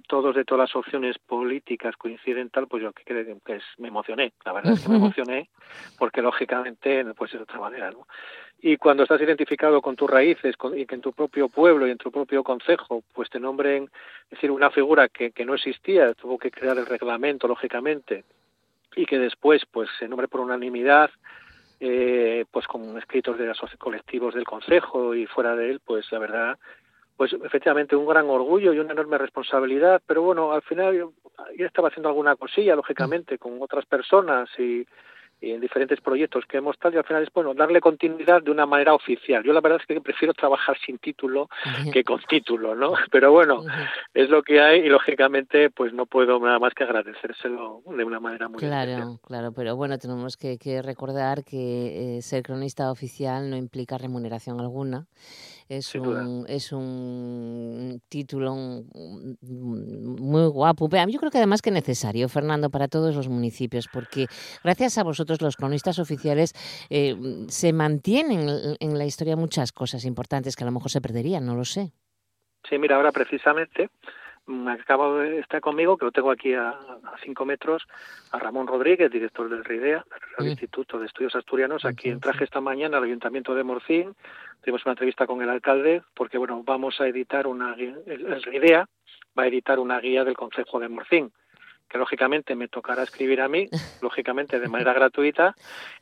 todos 0.07 0.35
de 0.35 0.45
todas 0.45 0.69
las 0.69 0.75
opciones 0.75 1.17
políticas 1.17 1.95
coinciden 1.97 2.49
tal, 2.49 2.67
pues 2.67 2.83
yo 2.83 2.91
que 2.93 3.03
que 3.03 3.55
es, 3.55 3.63
me 3.77 3.87
emocioné, 3.87 4.33
la 4.45 4.53
verdad 4.53 4.73
es 4.73 4.81
que 4.81 4.89
me 4.89 4.97
emocioné, 4.97 5.49
porque 5.97 6.21
lógicamente 6.21 7.03
ser 7.03 7.39
de 7.39 7.43
otra 7.43 7.59
manera, 7.59 7.91
¿no? 7.91 8.07
Y 8.61 8.77
cuando 8.77 9.03
estás 9.03 9.19
identificado 9.19 9.81
con 9.81 9.97
tus 9.97 10.09
raíces 10.09 10.55
con, 10.55 10.77
y 10.77 10.85
que 10.85 10.95
en 10.95 11.01
tu 11.01 11.11
propio 11.11 11.49
pueblo 11.49 11.85
y 11.85 11.91
en 11.91 11.97
tu 11.97 12.11
propio 12.11 12.43
concejo, 12.43 13.03
pues 13.13 13.29
te 13.29 13.39
nombren, 13.39 13.89
es 14.25 14.29
decir, 14.29 14.51
una 14.51 14.69
figura 14.69 15.09
que, 15.09 15.31
que 15.31 15.43
no 15.43 15.55
existía, 15.55 16.13
tuvo 16.13 16.37
que 16.37 16.49
crear 16.49 16.77
el 16.77 16.85
reglamento, 16.85 17.47
lógicamente, 17.47 18.23
y 18.95 19.05
que 19.05 19.19
después, 19.19 19.63
pues 19.69 19.89
se 19.99 20.07
nombre 20.07 20.29
por 20.29 20.39
unanimidad, 20.39 21.09
eh, 21.81 22.45
pues 22.51 22.65
con 22.65 22.97
escritos 22.97 23.37
de 23.37 23.47
los 23.47 23.59
colectivos 23.77 24.33
del 24.33 24.45
concejo 24.45 25.13
y 25.13 25.25
fuera 25.25 25.55
de 25.55 25.71
él, 25.71 25.81
pues 25.83 26.09
la 26.13 26.19
verdad 26.19 26.57
pues 27.15 27.33
efectivamente 27.43 27.95
un 27.95 28.07
gran 28.07 28.29
orgullo 28.29 28.73
y 28.73 28.79
una 28.79 28.93
enorme 28.93 29.17
responsabilidad, 29.17 30.01
pero 30.05 30.21
bueno, 30.23 30.51
al 30.51 30.61
final 30.63 30.95
yo, 30.95 31.13
yo 31.57 31.65
estaba 31.65 31.89
haciendo 31.89 32.09
alguna 32.09 32.35
cosilla, 32.35 32.75
lógicamente, 32.75 33.37
con 33.37 33.61
otras 33.61 33.85
personas 33.85 34.49
y, 34.57 34.85
y 35.39 35.51
en 35.51 35.59
diferentes 35.59 35.99
proyectos 35.99 36.45
que 36.47 36.57
hemos 36.57 36.77
tal 36.79 36.93
y 36.93 36.97
al 36.97 37.03
final 37.03 37.21
es 37.21 37.31
bueno 37.33 37.53
darle 37.53 37.81
continuidad 37.81 38.41
de 38.41 38.49
una 38.49 38.65
manera 38.65 38.93
oficial. 38.93 39.43
Yo 39.43 39.51
la 39.51 39.59
verdad 39.59 39.79
es 39.81 39.85
que 39.85 39.99
prefiero 39.99 40.33
trabajar 40.33 40.77
sin 40.85 40.97
título 40.99 41.49
que 41.91 42.03
con 42.03 42.21
título, 42.21 42.75
¿no? 42.75 42.93
Pero 43.11 43.31
bueno, 43.31 43.61
es 44.13 44.29
lo 44.29 44.41
que 44.41 44.61
hay 44.61 44.79
y 44.79 44.89
lógicamente 44.89 45.69
pues 45.69 45.91
no 45.93 46.05
puedo 46.05 46.39
nada 46.39 46.59
más 46.59 46.73
que 46.73 46.85
agradecérselo 46.85 47.81
de 47.85 48.03
una 48.05 48.19
manera 48.21 48.47
muy 48.47 48.59
Claro, 48.59 48.91
especial. 48.91 49.19
claro, 49.21 49.51
pero 49.51 49.75
bueno, 49.75 49.97
tenemos 49.97 50.37
que, 50.37 50.57
que 50.57 50.81
recordar 50.81 51.43
que 51.43 52.17
eh, 52.17 52.21
ser 52.21 52.41
cronista 52.41 52.89
oficial 52.89 53.49
no 53.49 53.57
implica 53.57 53.97
remuneración 53.97 54.61
alguna. 54.61 55.07
Es 55.69 55.95
un, 55.95 56.45
es 56.47 56.71
un 56.71 58.01
título 58.09 58.53
muy 59.41 60.47
guapo. 60.47 60.89
Pero 60.89 61.09
Yo 61.09 61.19
creo 61.19 61.31
que 61.31 61.37
además 61.37 61.61
que 61.61 61.71
necesario, 61.71 62.29
Fernando, 62.29 62.69
para 62.69 62.87
todos 62.87 63.15
los 63.15 63.29
municipios, 63.29 63.87
porque 63.91 64.27
gracias 64.63 64.97
a 64.97 65.03
vosotros, 65.03 65.41
los 65.41 65.55
cronistas 65.55 65.99
oficiales, 65.99 66.53
eh, 66.89 67.15
se 67.47 67.73
mantienen 67.73 68.47
en 68.79 68.97
la 68.97 69.05
historia 69.05 69.35
muchas 69.35 69.71
cosas 69.71 70.05
importantes 70.05 70.55
que 70.55 70.63
a 70.63 70.67
lo 70.67 70.71
mejor 70.71 70.91
se 70.91 71.01
perderían, 71.01 71.45
no 71.45 71.55
lo 71.55 71.65
sé. 71.65 71.91
Sí, 72.69 72.77
mira, 72.77 72.95
ahora 72.95 73.11
precisamente 73.11 73.89
mm, 74.45 74.67
acabo 74.69 75.17
de 75.17 75.39
estar 75.39 75.59
conmigo, 75.61 75.97
que 75.97 76.05
lo 76.05 76.11
tengo 76.11 76.31
aquí 76.31 76.53
a, 76.53 76.69
a 76.69 77.15
cinco 77.23 77.45
metros, 77.45 77.83
a 78.31 78.39
Ramón 78.39 78.67
Rodríguez, 78.67 79.11
director 79.11 79.49
del 79.49 79.65
RIDEA, 79.65 80.05
del 80.37 80.47
Mm. 80.47 80.49
Instituto 80.51 80.99
de 80.99 81.05
Estudios 81.05 81.35
Asturianos, 81.35 81.85
a 81.85 81.93
quien 81.93 82.19
traje 82.19 82.43
esta 82.43 82.61
mañana 82.61 82.97
al 82.97 83.03
Ayuntamiento 83.03 83.53
de 83.53 83.63
Morcín. 83.63 84.15
Tuvimos 84.63 84.85
una 84.85 84.93
entrevista 84.93 85.27
con 85.27 85.41
el 85.41 85.49
alcalde, 85.49 86.03
porque 86.13 86.37
bueno, 86.37 86.63
vamos 86.63 86.99
a 87.01 87.07
editar 87.07 87.47
una 87.47 87.75
guía, 87.75 87.95
el, 88.05 88.41
RIDEA 88.41 88.87
va 89.37 89.43
a 89.43 89.47
editar 89.47 89.77
una 89.77 89.99
guía 89.99 90.23
del 90.23 90.37
Concejo 90.37 90.79
de 90.79 90.89
Morcín 90.89 91.31
que 91.89 91.99
lógicamente 91.99 92.55
me 92.55 92.69
tocará 92.69 93.03
escribir 93.03 93.39
a 93.39 93.47
mí, 93.47 93.67
lógicamente 94.01 94.59
de 94.59 94.67
manera 94.67 94.93
gratuita, 94.93 95.53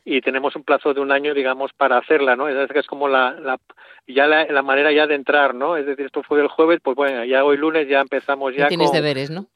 y 0.04 0.22
tenemos 0.22 0.56
un 0.56 0.62
plazo 0.62 0.94
de 0.94 1.00
un 1.00 1.12
año, 1.12 1.34
digamos, 1.34 1.72
para 1.74 1.98
hacerla, 1.98 2.34
¿no? 2.34 2.48
Es 2.48 2.54
decir, 2.54 2.72
que 2.72 2.78
es 2.78 2.86
como 2.86 3.08
la, 3.08 3.32
la 3.32 3.58
ya 4.06 4.26
la, 4.26 4.46
la 4.46 4.62
manera 4.62 4.90
ya 4.90 5.06
de 5.06 5.16
entrar, 5.16 5.54
¿no? 5.54 5.76
Es 5.76 5.84
decir, 5.84 6.06
esto 6.06 6.22
fue 6.22 6.40
el 6.40 6.48
jueves, 6.48 6.78
pues 6.82 6.96
bueno, 6.96 7.24
ya 7.24 7.44
hoy 7.44 7.58
lunes 7.58 7.88
ya 7.88 8.00
empezamos 8.00 8.54
Ya 8.54 8.60
ya 8.60 8.68
tienes 8.68 8.88
con, 8.88 8.96
deberes, 8.96 9.30
¿no? 9.30 9.48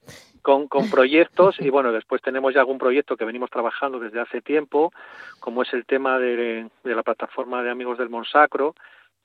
Con, 0.46 0.68
con 0.68 0.88
proyectos 0.88 1.56
y 1.58 1.70
bueno, 1.70 1.90
después 1.90 2.22
tenemos 2.22 2.54
ya 2.54 2.60
algún 2.60 2.78
proyecto 2.78 3.16
que 3.16 3.24
venimos 3.24 3.50
trabajando 3.50 3.98
desde 3.98 4.20
hace 4.20 4.40
tiempo, 4.40 4.92
como 5.40 5.62
es 5.62 5.72
el 5.74 5.84
tema 5.84 6.20
de, 6.20 6.70
la 6.84 7.02
plataforma 7.02 7.64
de 7.64 7.70
Amigos 7.70 7.98
del 7.98 8.10
Monsacro, 8.10 8.76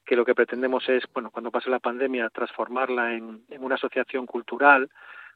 que 0.03 0.15
lo 0.15 0.25
que 0.25 0.33
pretendemos 0.33 0.89
es, 0.89 1.03
bueno, 1.13 1.29
cuando 1.29 1.51
pase 1.51 1.69
la 1.69 1.77
pandemia, 1.77 2.31
transformarla 2.31 3.13
en 3.13 3.43
una 3.59 3.75
asociación 3.75 4.25
cultural 4.25 4.89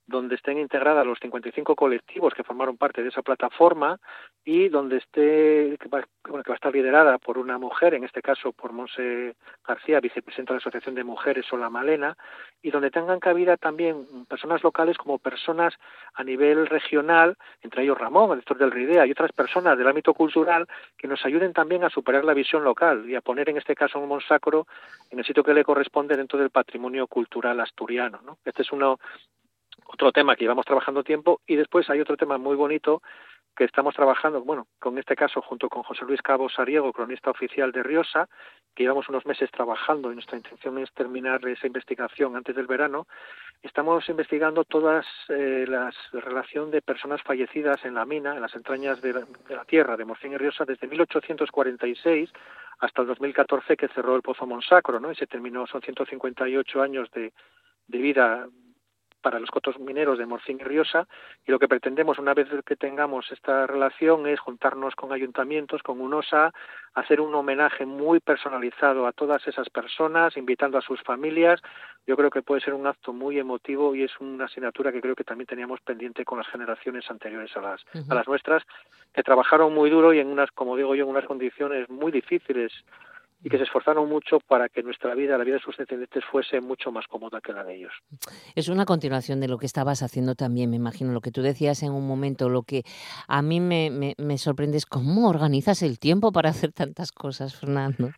donde 0.08 0.36
estén 0.36 0.58
integradas 0.60 1.06
los 1.06 1.20
55 1.20 1.76
colectivos 1.76 2.34
que 2.34 2.44
formaron 2.44 2.78
parte 2.78 3.02
de 3.02 3.10
esa 3.10 3.24
plataforma 3.24 4.00
y 4.44 4.70
donde 4.70 4.98
esté, 4.98 5.78
que 5.80 5.90
va, 5.90 6.06
bueno, 6.28 6.44
que 6.44 6.52
va 6.52 6.56
a 6.56 6.58
estar 6.58 6.74
liderada 6.74 7.18
por 7.18 7.40
una 7.40 7.58
mujer, 7.58 7.96
en 7.96 8.04
este 8.04 8.22
caso 8.22 8.52
por 8.52 8.72
Monse 8.72 9.36
García, 9.68 10.00
vicepresidenta 10.00 10.54
de 10.54 10.58
la 10.58 10.60
Asociación 10.60 10.94
de 10.94 11.04
Mujeres 11.04 11.48
Sola 11.48 11.70
Malena, 11.72 12.16
y 12.62 12.70
donde 12.70 12.92
tengan 12.92 13.20
cabida 13.20 13.58
también 13.58 14.06
personas 14.28 14.64
locales 14.64 14.98
como 14.98 15.18
personas 15.18 15.74
a 16.14 16.24
nivel 16.24 16.68
regional, 16.68 17.36
entre 17.62 17.84
ellos 17.84 17.98
Ramón, 17.98 18.32
el 18.32 18.38
director 18.38 18.58
del 18.58 18.72
RIDEA, 18.72 19.08
y 19.08 19.12
otras 19.12 19.32
personas 19.32 19.78
del 19.78 19.88
ámbito 19.88 20.14
cultural 20.14 20.68
que 20.98 21.08
nos 21.08 21.26
ayuden 21.26 21.54
también 21.54 21.84
a 21.84 21.90
superar 21.90 22.24
la 22.24 22.34
visión 22.36 22.64
local 22.64 23.10
y 23.10 23.16
a 23.16 23.22
poner 23.22 23.50
en 23.50 23.58
este 23.58 23.76
caso 23.76 24.00
un 24.00 24.08
Monsacro 24.08 24.68
en 25.10 25.20
el 25.20 25.26
sitio 25.26 25.44
que 25.44 25.54
le 25.54 25.64
corresponde 25.64 26.16
dentro 26.16 26.38
del 26.38 26.52
patrimonio 26.52 27.08
cultural 27.08 27.60
asturiano. 27.60 28.20
¿no? 28.24 28.38
Este 28.46 28.62
es 28.62 28.72
uno 28.72 29.00
otro 29.86 30.12
tema 30.12 30.36
que 30.36 30.44
llevamos 30.44 30.66
trabajando 30.66 31.04
tiempo 31.04 31.42
y 31.46 31.56
después 31.56 31.90
hay 31.90 32.02
otro 32.02 32.18
tema 32.18 32.38
muy 32.38 32.56
bonito 32.56 33.02
que 33.56 33.64
estamos 33.64 33.96
trabajando, 33.96 34.42
bueno, 34.42 34.68
con 34.80 34.98
este 34.98 35.16
caso 35.16 35.42
junto 35.42 35.70
con 35.70 35.84
José 35.84 36.04
Luis 36.06 36.22
Cabo 36.22 36.50
Sariego, 36.50 36.92
cronista 36.92 37.32
oficial 37.32 37.72
de 37.72 37.84
Riosa, 37.84 38.28
que 38.76 38.84
llevamos 38.84 39.08
unos 39.08 39.26
meses 39.26 39.50
trabajando 39.50 40.12
y 40.12 40.16
nuestra 40.16 40.36
intención 40.36 40.78
es 40.78 40.92
terminar 40.94 41.46
esa 41.48 41.66
investigación 41.66 42.36
antes 42.36 42.54
del 42.54 42.68
verano. 42.68 43.08
Estamos 43.64 44.08
investigando 44.10 44.66
todas 44.66 45.06
eh, 45.30 45.66
las 45.68 45.96
la 46.12 46.20
relación 46.20 46.70
de 46.70 46.82
personas 46.82 47.22
fallecidas 47.24 47.84
en 47.86 47.94
la 47.94 48.06
mina, 48.06 48.36
en 48.36 48.42
las 48.42 48.54
entrañas 48.56 49.02
de 49.02 49.14
la, 49.14 49.22
de 49.22 49.56
la 49.56 49.64
tierra 49.64 49.96
de 49.96 50.04
Morcín 50.04 50.34
y 50.34 50.38
Riosa 50.38 50.66
desde 50.66 50.88
1846 50.88 52.30
hasta 52.80 53.02
el 53.02 53.08
2014 53.08 53.78
que 53.78 53.88
cerró 53.88 54.18
el 54.18 54.22
Pozo 54.22 54.46
Monsacro, 54.46 55.00
¿no? 55.00 55.12
Y 55.12 55.16
se 55.16 55.28
terminó, 55.28 55.66
son 55.66 55.82
158 55.82 56.82
años 56.82 57.10
de, 57.12 57.32
de 57.88 57.98
vida 57.98 58.48
para 59.26 59.40
los 59.40 59.50
cotos 59.50 59.80
mineros 59.80 60.20
de 60.20 60.28
Morcín 60.28 60.60
y 60.62 60.64
Riosa 60.64 61.08
y 61.48 61.52
lo 61.52 61.58
que 61.58 61.68
pretendemos 61.68 62.20
una 62.20 62.36
vez 62.36 62.48
que 62.64 62.76
tengamos 62.76 63.32
esta 63.32 63.66
relación 63.66 64.28
es 64.28 64.40
juntarnos 64.40 64.94
con 64.94 65.12
ayuntamientos, 65.12 65.82
con 65.82 66.00
UNOSA, 66.00 66.54
hacer 66.94 67.20
un 67.20 67.34
homenaje 67.34 67.88
muy 67.88 68.20
personalizado 68.20 69.08
a 69.08 69.14
todas 69.14 69.48
esas 69.48 69.68
personas, 69.72 70.38
invitando 70.38 70.78
a 70.78 70.82
sus 70.84 71.02
familias. 71.02 71.60
Yo 72.06 72.16
creo 72.16 72.30
que 72.30 72.44
puede 72.44 72.62
ser 72.62 72.76
un 72.76 72.86
acto 72.86 73.14
muy 73.14 73.40
emotivo 73.40 73.96
y 73.96 74.04
es 74.04 74.12
una 74.20 74.46
asignatura 74.46 74.92
que 74.92 75.02
creo 75.02 75.16
que 75.16 75.24
también 75.24 75.48
teníamos 75.48 75.82
pendiente 75.82 76.24
con 76.24 76.38
las 76.38 76.48
generaciones 76.50 77.10
anteriores 77.10 77.50
a 77.58 77.62
las, 77.62 77.82
uh 77.96 77.98
-huh. 77.98 78.12
a 78.12 78.14
las 78.14 78.28
nuestras, 78.28 78.62
que 79.12 79.24
trabajaron 79.24 79.74
muy 79.74 79.90
duro 79.90 80.14
y 80.14 80.20
en 80.20 80.28
unas, 80.28 80.52
como 80.52 80.78
digo 80.78 80.94
yo, 80.94 81.06
en 81.06 81.10
unas 81.10 81.26
condiciones 81.26 81.90
muy 81.90 82.12
difíciles 82.12 82.72
y 83.44 83.50
que 83.50 83.58
se 83.58 83.64
esforzaron 83.64 84.10
mucho 84.10 84.40
para 84.40 84.70
que 84.70 84.82
nuestra 84.82 85.14
vida, 85.14 85.38
la 85.38 85.44
vida 85.44 85.56
de 85.56 85.62
sus 85.62 85.78
descendientes, 85.78 86.24
fuese 86.32 86.62
mucho 86.62 86.92
más 86.92 87.06
cómoda 87.08 87.42
que 87.42 87.54
la 87.54 87.64
de 87.64 87.76
ellos. 87.76 87.94
Es 88.56 88.70
una 88.70 88.86
continuación 88.86 89.40
de 89.40 89.48
lo 89.48 89.58
que 89.58 89.66
estabas 89.66 90.02
haciendo 90.02 90.36
también, 90.36 90.70
me 90.70 90.78
imagino, 90.78 91.12
lo 91.12 91.22
que 91.22 91.32
tú 91.32 91.42
decías 91.42 91.84
en 91.84 91.92
un 91.92 92.08
momento, 92.08 92.50
lo 92.50 92.64
que 92.64 92.84
a 93.28 93.42
mí 93.42 93.60
me, 93.60 93.90
me, 93.92 94.16
me 94.18 94.38
sorprende 94.38 94.78
es 94.78 94.86
cómo 94.86 95.30
organizas 95.30 95.84
el 95.84 96.00
tiempo 96.00 96.32
para 96.32 96.50
hacer 96.50 96.72
tantas 96.72 97.12
cosas, 97.12 97.60
Fernando. 97.60 98.12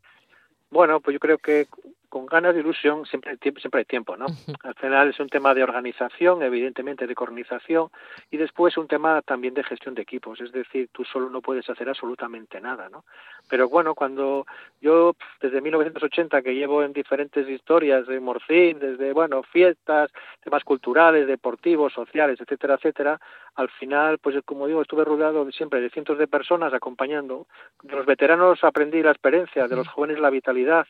Bueno, 0.69 0.99
pues 0.99 1.13
yo 1.13 1.19
creo 1.19 1.37
que 1.37 1.67
con 2.09 2.25
ganas 2.25 2.53
de 2.53 2.61
ilusión 2.61 3.05
siempre 3.05 3.31
hay 3.31 3.37
tiempo, 3.37 3.59
siempre 3.59 3.79
hay 3.79 3.85
tiempo 3.85 4.15
¿no? 4.17 4.25
Al 4.63 4.75
final 4.75 5.09
es 5.09 5.19
un 5.19 5.29
tema 5.29 5.53
de 5.53 5.63
organización, 5.63 6.41
evidentemente 6.41 7.07
de 7.07 7.15
coordinación, 7.15 7.89
y 8.31 8.37
después 8.37 8.77
un 8.77 8.87
tema 8.87 9.21
también 9.21 9.53
de 9.53 9.63
gestión 9.63 9.95
de 9.95 10.01
equipos, 10.01 10.39
es 10.41 10.51
decir, 10.51 10.89
tú 10.91 11.03
solo 11.03 11.29
no 11.29 11.41
puedes 11.41 11.69
hacer 11.69 11.89
absolutamente 11.89 12.61
nada, 12.61 12.89
¿no? 12.89 13.03
Pero 13.49 13.69
bueno, 13.69 13.95
cuando 13.95 14.45
yo 14.81 15.15
desde 15.41 15.61
1980 15.61 16.41
que 16.41 16.55
llevo 16.55 16.83
en 16.83 16.93
diferentes 16.93 17.47
historias 17.47 18.07
de 18.07 18.19
Morcín, 18.19 18.79
desde, 18.79 19.13
bueno, 19.13 19.43
fiestas, 19.43 20.11
temas 20.43 20.63
culturales, 20.63 21.27
deportivos, 21.27 21.93
sociales, 21.93 22.39
etcétera, 22.39 22.75
etcétera, 22.75 23.19
al 23.55 23.69
final, 23.69 24.19
pues 24.19 24.35
como 24.45 24.67
digo, 24.67 24.81
estuve 24.81 25.03
rodeado 25.03 25.49
siempre 25.51 25.81
de 25.81 25.89
cientos 25.89 26.17
de 26.17 26.27
personas 26.27 26.73
acompañando. 26.73 27.47
De 27.81 27.95
los 27.95 28.05
veteranos 28.05 28.63
aprendí 28.63 29.01
la 29.01 29.11
experiencia, 29.11 29.67
de 29.67 29.75
los 29.75 29.87
jóvenes 29.87 30.19
la 30.19 30.29
vitalidad, 30.29 30.85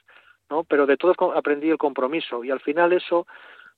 ¿no? 0.49 0.63
Pero 0.63 0.85
de 0.85 0.97
todos 0.97 1.15
aprendí 1.35 1.69
el 1.69 1.77
compromiso 1.77 2.43
y 2.43 2.51
al 2.51 2.59
final 2.59 2.93
eso 2.93 3.27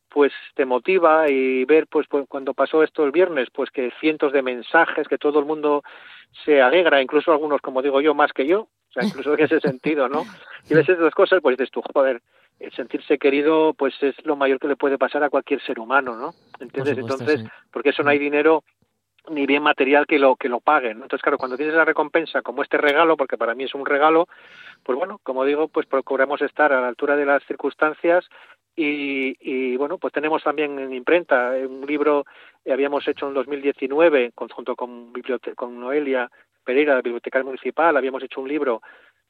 pues 0.10 0.34
te 0.56 0.66
motiva 0.66 1.30
y 1.30 1.66
ver 1.66 1.88
pues, 1.88 2.08
pues, 2.10 2.26
cuando 2.28 2.54
pasó 2.54 2.84
esto 2.84 3.06
el 3.06 3.12
viernes 3.12 3.50
pues 3.54 3.70
que 3.70 3.92
cientos 4.00 4.34
de 4.34 4.42
mensajes 4.42 5.08
que 5.08 5.18
todo 5.18 5.40
el 5.40 5.46
mundo 5.46 5.84
se 6.46 6.62
alegra 6.62 7.02
incluso 7.02 7.32
algunos 7.32 7.62
como 7.62 7.82
digo 7.82 8.02
yo 8.02 8.14
más 8.16 8.34
que 8.34 8.48
yo 8.48 8.62
o 8.62 8.92
sea 8.92 9.04
incluso 9.04 9.36
en 9.36 9.46
ese 9.46 9.60
sentido 9.62 10.10
no 10.10 10.26
y 10.68 10.74
ves 10.74 10.90
esas 10.90 11.14
cosas 11.14 11.42
pues 11.42 11.58
dices 11.58 11.72
tú 11.72 11.82
joder 11.94 12.22
el 12.60 12.72
sentirse 12.74 13.18
querido 13.20 13.74
pues 13.76 13.94
es 14.02 14.16
lo 14.26 14.36
mayor 14.36 14.60
que 14.60 14.68
le 14.68 14.76
puede 14.76 14.98
pasar 14.98 15.24
a 15.24 15.30
cualquier 15.30 15.62
ser 15.62 15.80
humano 15.80 16.16
no 16.16 16.34
entonces 16.60 16.98
sí. 17.40 17.48
porque 17.72 17.90
eso 17.90 18.02
no 18.02 18.10
hay 18.10 18.20
dinero 18.20 18.64
ni 19.30 19.46
bien 19.46 19.64
material 19.64 20.06
que 20.08 20.20
lo 20.20 20.36
que 20.36 20.50
lo 20.50 20.60
paguen. 20.60 20.94
Entonces, 21.02 21.22
claro, 21.22 21.38
cuando 21.38 21.58
tienes 21.58 21.76
la 21.76 21.86
recompensa 21.86 22.42
como 22.42 22.64
este 22.64 22.78
regalo, 22.78 23.18
porque 23.18 23.38
para 23.38 23.56
mí 23.56 23.64
es 23.66 23.74
un 23.76 23.86
regalo, 23.86 24.28
pues 24.84 24.98
bueno, 24.98 25.20
como 25.24 25.46
digo, 25.46 25.68
pues 25.68 25.86
procuramos 25.86 26.42
estar 26.42 26.74
a 26.74 26.82
la 26.82 26.88
altura 26.88 27.16
de 27.16 27.26
las 27.26 27.44
circunstancias 27.46 28.28
y, 28.76 29.36
y 29.42 29.76
bueno, 29.78 29.98
pues 29.98 30.14
tenemos 30.14 30.44
también 30.44 30.80
en 30.80 30.94
imprenta 30.94 31.52
un 31.68 31.86
libro 31.86 32.26
que 32.64 32.72
habíamos 32.72 33.08
hecho 33.08 33.28
en 33.28 33.34
2019 33.34 34.32
con- 34.34 34.50
junto 34.50 34.76
con, 34.76 35.12
con 35.56 35.80
Noelia 35.80 36.30
Pereira, 36.64 36.94
la 36.96 37.02
bibliotecaria 37.02 37.46
municipal, 37.46 37.98
habíamos 37.98 38.22
hecho 38.24 38.42
un 38.42 38.48
libro 38.48 38.82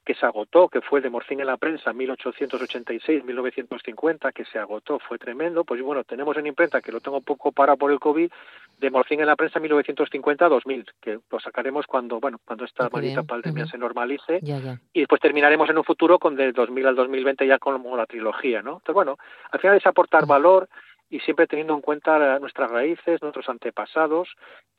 que 0.05 0.13
se 0.15 0.25
agotó, 0.25 0.69
que 0.69 0.81
fue 0.81 1.01
de 1.01 1.09
Morcín 1.09 1.39
en 1.39 1.47
la 1.47 1.57
prensa, 1.57 1.93
1886-1950, 1.93 4.33
que 4.33 4.45
se 4.45 4.59
agotó, 4.59 4.99
fue 4.99 5.17
tremendo. 5.17 5.63
Pues 5.63 5.81
bueno, 5.81 6.03
tenemos 6.03 6.35
en 6.37 6.47
imprenta, 6.47 6.81
que 6.81 6.91
lo 6.91 6.99
tengo 6.99 7.17
un 7.17 7.23
poco 7.23 7.51
parado 7.51 7.77
por 7.77 7.91
el 7.91 7.99
COVID, 7.99 8.31
de 8.79 8.89
Morcín 8.91 9.19
en 9.19 9.27
la 9.27 9.35
prensa 9.35 9.59
1950-2000, 9.59 10.85
que 11.01 11.19
lo 11.29 11.39
sacaremos 11.39 11.85
cuando, 11.85 12.19
bueno, 12.19 12.39
cuando 12.45 12.65
esta 12.65 12.89
maldita 12.89 13.21
bien. 13.21 13.27
pandemia 13.27 13.65
se 13.67 13.77
normalice 13.77 14.39
Ya, 14.41 14.57
ya. 14.59 14.79
y 14.93 14.99
después 14.99 15.21
terminaremos 15.21 15.69
en 15.69 15.77
un 15.77 15.83
futuro 15.83 16.17
con 16.17 16.35
del 16.35 16.53
2000 16.53 16.87
al 16.87 16.95
2020 16.95 17.45
ya 17.45 17.59
como 17.59 17.95
la 17.97 18.05
trilogía, 18.05 18.61
¿no? 18.61 18.77
Entonces, 18.77 18.93
bueno, 18.95 19.17
al 19.51 19.59
final 19.59 19.77
es 19.77 19.85
aportar 19.85 20.25
valor 20.25 20.69
y 21.09 21.19
siempre 21.21 21.47
teniendo 21.47 21.73
en 21.73 21.81
cuenta 21.81 22.37
nuestras 22.39 22.69
raíces, 22.69 23.21
nuestros 23.21 23.49
antepasados 23.49 24.27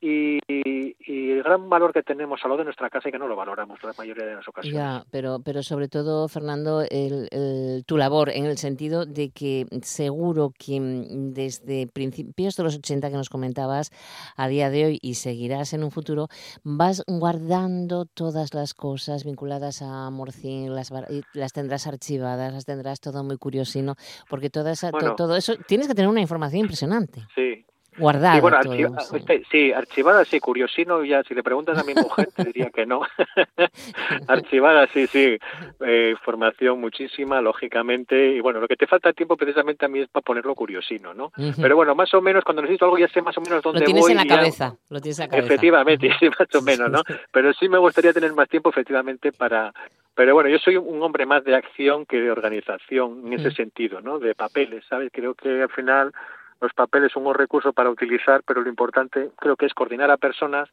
y, 0.00 0.38
y- 0.48 0.96
y 1.00 1.30
el 1.32 1.42
gran 1.42 1.68
valor 1.68 1.92
que 1.92 2.02
tenemos 2.02 2.40
a 2.44 2.48
lo 2.48 2.56
de 2.56 2.64
nuestra 2.64 2.88
casa 2.88 3.08
y 3.08 3.12
que 3.12 3.18
no 3.18 3.26
lo 3.28 3.36
valoramos 3.36 3.82
la 3.82 3.92
mayoría 3.98 4.24
de 4.24 4.34
las 4.36 4.46
ocasiones. 4.48 4.78
Ya, 4.78 5.04
pero, 5.10 5.40
pero 5.44 5.62
sobre 5.62 5.88
todo, 5.88 6.28
Fernando, 6.28 6.82
el, 6.82 7.28
el- 7.32 7.84
tu 7.86 7.96
labor 7.96 8.30
en 8.30 8.46
el 8.46 8.56
sentido 8.58 9.04
de 9.06 9.30
que 9.30 9.66
seguro 9.82 10.52
que 10.56 10.80
mm, 10.80 11.32
desde 11.34 11.86
principios 11.88 12.56
de 12.56 12.62
los 12.62 12.76
80 12.76 13.10
que 13.10 13.16
nos 13.16 13.28
comentabas 13.28 13.90
a 14.36 14.48
día 14.48 14.70
de 14.70 14.84
hoy 14.86 14.98
y 15.02 15.14
seguirás 15.14 15.72
en 15.74 15.82
un 15.84 15.90
futuro, 15.90 16.28
vas 16.62 17.02
guardando 17.06 18.04
todas 18.06 18.54
las 18.54 18.72
cosas 18.74 19.24
vinculadas 19.24 19.82
a 19.82 20.08
Morcín, 20.10 20.74
las, 20.74 20.90
las 21.34 21.52
tendrás 21.52 21.86
archivadas, 21.86 22.52
las 22.54 22.64
tendrás 22.64 23.00
todo 23.00 23.22
muy 23.24 23.36
curiosino, 23.36 23.96
porque 24.28 24.48
toda 24.50 24.72
esa, 24.72 24.90
to- 24.92 24.98
Bueno. 24.98 25.14
todo 25.16 25.36
eso, 25.36 25.54
tienes 25.66 25.88
que 25.88 25.94
tener 25.94 26.08
una 26.08 26.19
información 26.20 26.60
impresionante, 26.62 27.22
Sí, 27.34 27.64
guardada. 27.96 28.34
Sí, 28.36 28.40
bueno, 28.40 28.58
todo, 28.62 28.72
archi- 28.74 29.36
sí. 29.36 29.44
sí, 29.50 29.72
archivada 29.72 30.24
sí, 30.24 30.40
curiosino 30.40 31.04
ya, 31.04 31.22
si 31.24 31.34
le 31.34 31.42
preguntas 31.42 31.76
a 31.78 31.84
mi 31.84 31.94
mujer 31.94 32.28
te 32.34 32.44
diría 32.44 32.70
que 32.70 32.86
no. 32.86 33.02
archivada 34.28 34.86
sí, 34.92 35.06
sí, 35.08 35.38
eh, 35.80 36.14
formación 36.24 36.80
muchísima, 36.80 37.40
lógicamente, 37.40 38.34
y 38.34 38.40
bueno, 38.40 38.60
lo 38.60 38.68
que 38.68 38.76
te 38.76 38.86
falta 38.86 39.12
tiempo 39.12 39.36
precisamente 39.36 39.84
a 39.84 39.88
mí 39.88 40.00
es 40.00 40.08
para 40.08 40.22
ponerlo 40.22 40.54
curiosino, 40.54 41.14
¿no? 41.14 41.32
Pero 41.60 41.76
bueno, 41.76 41.94
más 41.94 42.12
o 42.14 42.20
menos, 42.20 42.44
cuando 42.44 42.62
necesito 42.62 42.84
algo 42.84 42.98
ya 42.98 43.08
sé 43.08 43.22
más 43.22 43.36
o 43.36 43.40
menos 43.40 43.62
dónde 43.62 43.80
Lo 43.80 43.86
tienes 43.86 44.02
voy. 44.02 44.12
en 44.12 44.16
la 44.18 44.24
ya- 44.24 44.36
cabeza, 44.36 44.76
lo 44.88 45.00
tienes 45.00 45.18
en 45.18 45.24
la 45.24 45.28
cabeza. 45.28 45.46
Efectivamente, 45.46 46.10
sí, 46.20 46.28
más 46.28 46.54
o 46.54 46.62
menos, 46.62 46.90
¿no? 46.90 47.02
Pero 47.32 47.52
sí 47.54 47.68
me 47.68 47.78
gustaría 47.78 48.12
tener 48.12 48.32
más 48.32 48.48
tiempo, 48.48 48.70
efectivamente, 48.70 49.32
para... 49.32 49.72
Pero 50.20 50.34
bueno, 50.34 50.50
yo 50.50 50.58
soy 50.58 50.76
un 50.76 51.02
hombre 51.02 51.24
más 51.24 51.42
de 51.44 51.54
acción 51.56 52.04
que 52.04 52.20
de 52.20 52.30
organización 52.30 53.22
en 53.24 53.32
ese 53.32 53.48
Mm. 53.48 53.52
sentido, 53.52 54.02
¿no? 54.02 54.18
De 54.18 54.34
papeles, 54.34 54.84
¿sabes? 54.86 55.08
Creo 55.10 55.32
que 55.32 55.62
al 55.62 55.70
final 55.70 56.12
los 56.60 56.74
papeles 56.74 57.10
son 57.10 57.26
un 57.26 57.32
recurso 57.34 57.72
para 57.72 57.88
utilizar, 57.88 58.42
pero 58.46 58.60
lo 58.60 58.68
importante 58.68 59.30
creo 59.38 59.56
que 59.56 59.64
es 59.64 59.72
coordinar 59.72 60.10
a 60.10 60.18
personas, 60.18 60.68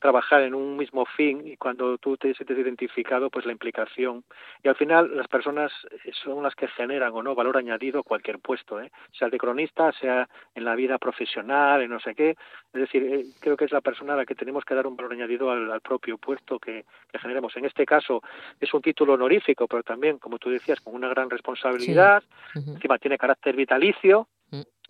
trabajar 0.00 0.42
en 0.42 0.54
un 0.54 0.76
mismo 0.76 1.04
fin 1.04 1.46
y 1.46 1.56
cuando 1.56 1.98
tú 1.98 2.16
te 2.16 2.34
sientes 2.34 2.58
identificado, 2.58 3.30
pues 3.30 3.46
la 3.46 3.52
implicación. 3.52 4.24
Y 4.62 4.68
al 4.68 4.76
final 4.76 5.16
las 5.16 5.28
personas 5.28 5.72
eh, 6.04 6.10
son 6.24 6.42
las 6.42 6.54
que 6.54 6.68
generan 6.68 7.12
o 7.14 7.22
no 7.22 7.34
valor 7.34 7.56
añadido 7.56 8.00
a 8.00 8.02
cualquier 8.02 8.38
puesto, 8.38 8.80
¿eh? 8.80 8.90
sea 9.12 9.26
el 9.26 9.32
de 9.32 9.38
cronista, 9.38 9.92
sea 9.92 10.28
en 10.54 10.64
la 10.64 10.74
vida 10.74 10.98
profesional, 10.98 11.82
en 11.82 11.90
no 11.90 12.00
sé 12.00 12.14
qué. 12.14 12.30
Es 12.72 12.80
decir, 12.80 13.02
eh, 13.02 13.24
creo 13.40 13.56
que 13.56 13.64
es 13.64 13.72
la 13.72 13.80
persona 13.80 14.14
a 14.14 14.16
la 14.16 14.26
que 14.26 14.34
tenemos 14.34 14.64
que 14.64 14.74
dar 14.74 14.86
un 14.86 14.96
valor 14.96 15.12
añadido 15.12 15.50
al, 15.50 15.70
al 15.70 15.80
propio 15.80 16.18
puesto 16.18 16.58
que, 16.58 16.84
que 17.10 17.18
generemos. 17.18 17.56
En 17.56 17.64
este 17.64 17.86
caso 17.86 18.22
es 18.60 18.72
un 18.72 18.82
título 18.82 19.14
honorífico, 19.14 19.66
pero 19.66 19.82
también, 19.82 20.18
como 20.18 20.38
tú 20.38 20.50
decías, 20.50 20.80
con 20.80 20.94
una 20.94 21.08
gran 21.08 21.30
responsabilidad. 21.30 22.22
Encima 22.54 22.98
tiene 22.98 23.18
carácter 23.18 23.56
vitalicio. 23.56 24.28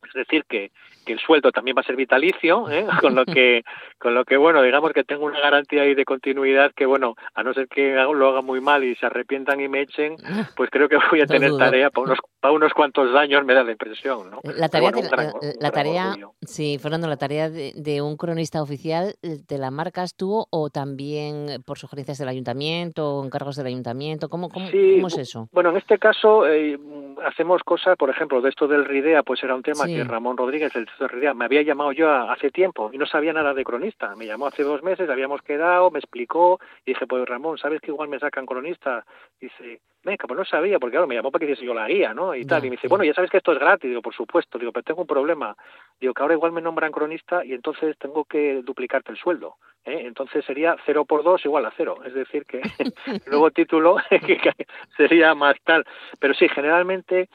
Es 0.09 0.15
decir, 0.15 0.45
que, 0.49 0.71
que 1.05 1.13
el 1.13 1.19
sueldo 1.21 1.53
también 1.53 1.77
va 1.77 1.81
a 1.83 1.85
ser 1.85 1.97
vitalicio, 1.97 2.69
¿eh? 2.71 2.87
con 3.01 3.15
lo 3.15 3.25
que, 3.25 3.63
con 3.99 4.15
lo 4.15 4.25
que 4.25 4.37
bueno, 4.37 4.63
digamos 4.63 4.93
que 4.93 5.05
tengo 5.05 5.25
una 5.27 5.41
garantía 5.41 5.83
ahí 5.83 5.95
de 5.95 6.05
continuidad 6.05 6.73
que 6.75 6.87
bueno, 6.87 7.15
a 7.35 7.43
no 7.43 7.53
ser 7.55 7.69
que 7.69 7.95
lo 7.95 8.29
haga 8.29 8.43
muy 8.43 8.61
mal 8.61 8.85
y 8.85 8.95
se 8.97 9.07
arrepientan 9.07 9.61
y 9.61 9.69
me 9.69 9.83
echen, 9.83 10.17
pues 10.57 10.71
creo 10.71 10.89
que 10.89 10.97
voy 11.11 11.21
a 11.21 11.27
tener 11.27 11.51
tarea 11.57 11.91
para 11.91 12.05
unos, 12.05 12.19
para 12.41 12.53
unos 12.53 12.73
cuantos 12.73 13.15
años, 13.15 13.45
me 13.45 13.55
da 13.55 13.63
la 13.65 13.73
impresión, 13.73 14.31
¿no? 14.31 14.39
Eh, 14.43 14.53
La 14.57 14.69
tarea, 14.69 14.91
bueno, 14.91 15.09
la- 15.17 15.25
gran 15.61 15.73
tarea, 15.73 16.15
sí, 16.43 16.79
Fernando, 16.81 17.09
la 17.09 17.17
tarea 17.17 17.51
de, 17.51 17.73
de 17.77 18.03
un 18.03 18.17
cronista 18.17 18.63
oficial, 18.63 19.15
eh, 19.23 19.39
¿te 19.47 19.59
la 19.59 19.71
marcas 19.71 20.15
tú 20.17 20.45
o 20.51 20.71
también 20.71 21.63
por 21.65 21.79
sugerencias 21.79 22.19
del 22.19 22.29
ayuntamiento 22.29 23.17
o 23.17 23.25
encargos 23.25 23.57
del 23.57 23.67
ayuntamiento? 23.67 24.29
¿Cómo, 24.29 24.49
cómo, 24.49 24.69
Sí, 24.69 24.95
cómo 24.97 25.09
es 25.09 25.19
eso? 25.19 25.49
Bueno, 25.53 25.71
en 25.71 25.77
este 25.77 25.99
caso 25.99 26.47
eh, 26.47 26.79
hacemos 27.25 27.63
cosas, 27.65 27.97
por 27.97 28.11
ejemplo, 28.11 28.41
de 28.41 28.49
esto 28.51 28.67
del 28.67 28.85
RIDEA, 28.85 29.23
pues 29.23 29.43
era 29.43 29.55
un 29.55 29.63
tema 29.63 29.85
Sí. 29.85 29.96
Ramón 30.05 30.37
Rodríguez, 30.37 30.75
el 30.77 30.87
de 31.21 31.35
me 31.35 31.45
había 31.45 31.63
llamado 31.63 31.93
yo 31.93 32.09
a- 32.09 32.33
hace 32.33 32.51
tiempo 32.51 32.91
y 32.93 32.99
no 32.99 33.07
sabía 33.07 33.33
nada 33.33 33.55
de 33.55 33.65
cronista. 33.65 34.15
Me 34.17 34.27
llamó 34.27 34.47
hace 34.47 34.63
dos 34.63 34.83
meses, 34.83 35.09
habíamos 35.11 35.43
quedado, 35.43 35.91
me 35.91 35.99
explicó 35.99 36.59
y 36.85 36.93
dije, 36.93 37.07
pues 37.07 37.27
Ramón, 37.29 37.59
¿sabes 37.59 37.81
que 37.81 37.91
igual 37.91 38.09
me 38.09 38.19
sacan 38.19 38.47
cronista? 38.47 39.05
Dice, 39.41 39.81
venga, 40.05 40.25
pues 40.27 40.39
no 40.39 40.45
sabía, 40.45 40.79
porque 40.79 40.93
claro, 40.93 41.07
me 41.07 41.15
llamó 41.15 41.31
para 41.31 41.41
que 41.47 41.53
hiciese 41.53 41.67
yo 41.67 41.75
la 41.75 41.89
guía, 41.89 42.15
¿no? 42.15 42.35
Y 42.35 42.43
Ya, 42.43 42.49
tal. 42.49 42.65
Y 42.65 42.71
me 42.71 42.77
dice, 42.77 42.89
bueno, 42.89 43.05
ya 43.05 43.15
sabes 43.15 43.31
que 43.31 43.39
esto 43.39 43.53
es 43.53 43.59
gratis. 43.59 43.89
Digo, 43.91 44.03
por 44.03 44.15
supuesto. 44.15 44.59
Digo, 44.59 44.73
pero 44.73 44.85
tengo 44.85 45.01
un 45.03 45.07
problema. 45.07 45.57
Digo, 46.01 46.15
que 46.15 46.23
ahora 46.23 46.35
igual 46.35 46.53
me 46.53 46.61
nombran 46.63 46.93
cronista 46.93 47.45
y 47.45 47.53
entonces 47.53 47.97
tengo 47.99 48.25
que 48.25 48.63
duplicarte 48.63 49.11
el 49.13 49.19
sueldo. 49.19 49.57
¿eh? 49.85 50.03
Entonces 50.07 50.45
sería 50.45 50.77
cero 50.87 51.05
por 51.05 51.23
dos 51.25 51.45
igual 51.45 51.67
a 51.67 51.73
cero. 51.77 51.99
Es 52.05 52.15
decir, 52.15 52.45
que 52.47 52.61
el 53.07 53.23
nuevo 53.31 53.51
título 53.51 53.97
sería 54.97 55.35
más 55.35 55.57
tal. 55.65 55.85
Pero 56.21 56.35
sí, 56.35 56.49
generalmente, 56.49 57.29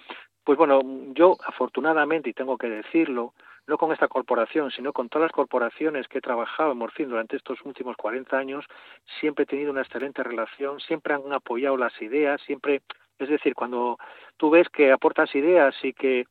pues 0.43 0.57
bueno, 0.57 0.81
yo 1.13 1.37
afortunadamente, 1.45 2.29
y 2.29 2.33
tengo 2.33 2.57
que 2.57 2.69
decirlo, 2.69 3.33
no 3.67 3.77
con 3.77 3.91
esta 3.91 4.07
corporación, 4.07 4.71
sino 4.71 4.91
con 4.91 5.09
todas 5.09 5.27
las 5.27 5.31
corporaciones 5.31 6.07
que 6.07 6.17
he 6.17 6.21
trabajado 6.21 6.71
en 6.71 6.79
Morcín 6.79 7.09
durante 7.09 7.37
estos 7.37 7.59
últimos 7.63 7.95
40 7.95 8.37
años, 8.37 8.65
siempre 9.19 9.43
he 9.43 9.47
tenido 9.47 9.71
una 9.71 9.81
excelente 9.81 10.23
relación, 10.23 10.79
siempre 10.79 11.13
han 11.13 11.31
apoyado 11.31 11.77
las 11.77 11.99
ideas, 12.01 12.41
siempre, 12.41 12.81
es 13.19 13.29
decir, 13.29 13.53
cuando 13.53 13.97
tú 14.37 14.49
ves 14.49 14.67
que 14.69 14.91
aportas 14.91 15.33
ideas 15.35 15.75
y 15.83 15.93
que 15.93 16.25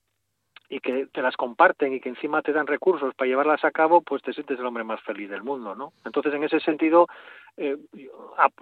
y 0.70 0.78
que 0.78 1.06
te 1.06 1.20
las 1.20 1.36
comparten 1.36 1.92
y 1.92 2.00
que 2.00 2.08
encima 2.08 2.42
te 2.42 2.52
dan 2.52 2.68
recursos 2.68 3.12
para 3.16 3.28
llevarlas 3.28 3.64
a 3.64 3.72
cabo, 3.72 4.02
pues 4.02 4.22
te 4.22 4.32
sientes 4.32 4.56
el 4.58 4.64
hombre 4.64 4.84
más 4.84 5.00
feliz 5.00 5.28
del 5.28 5.42
mundo, 5.42 5.74
¿no? 5.74 5.92
Entonces, 6.04 6.32
en 6.32 6.44
ese 6.44 6.60
sentido, 6.60 7.08
eh, 7.56 7.76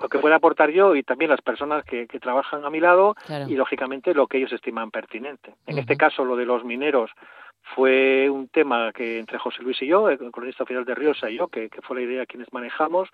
lo 0.00 0.08
que 0.08 0.18
pueda 0.18 0.36
aportar 0.36 0.70
yo 0.70 0.96
y 0.96 1.02
también 1.02 1.30
las 1.30 1.42
personas 1.42 1.84
que, 1.84 2.06
que 2.06 2.18
trabajan 2.18 2.64
a 2.64 2.70
mi 2.70 2.80
lado 2.80 3.14
Claro. 3.26 3.44
y, 3.46 3.54
lógicamente, 3.56 4.14
lo 4.14 4.26
que 4.26 4.38
ellos 4.38 4.52
estiman 4.54 4.90
pertinente. 4.90 5.54
En 5.66 5.76
este 5.76 5.98
caso, 5.98 6.24
lo 6.24 6.34
de 6.34 6.46
los 6.46 6.64
mineros 6.64 7.10
fue 7.74 8.30
un 8.30 8.48
tema 8.48 8.90
que 8.92 9.18
entre 9.18 9.38
José 9.38 9.62
Luis 9.62 9.80
y 9.82 9.86
yo, 9.88 10.08
el 10.08 10.18
cronista 10.32 10.62
oficial 10.64 10.86
de 10.86 10.94
Riosa 10.94 11.28
y 11.28 11.36
yo, 11.36 11.48
que, 11.48 11.68
que 11.68 11.82
fue 11.82 11.96
la 11.96 12.02
idea 12.02 12.26
quienes 12.26 12.50
manejamos, 12.54 13.10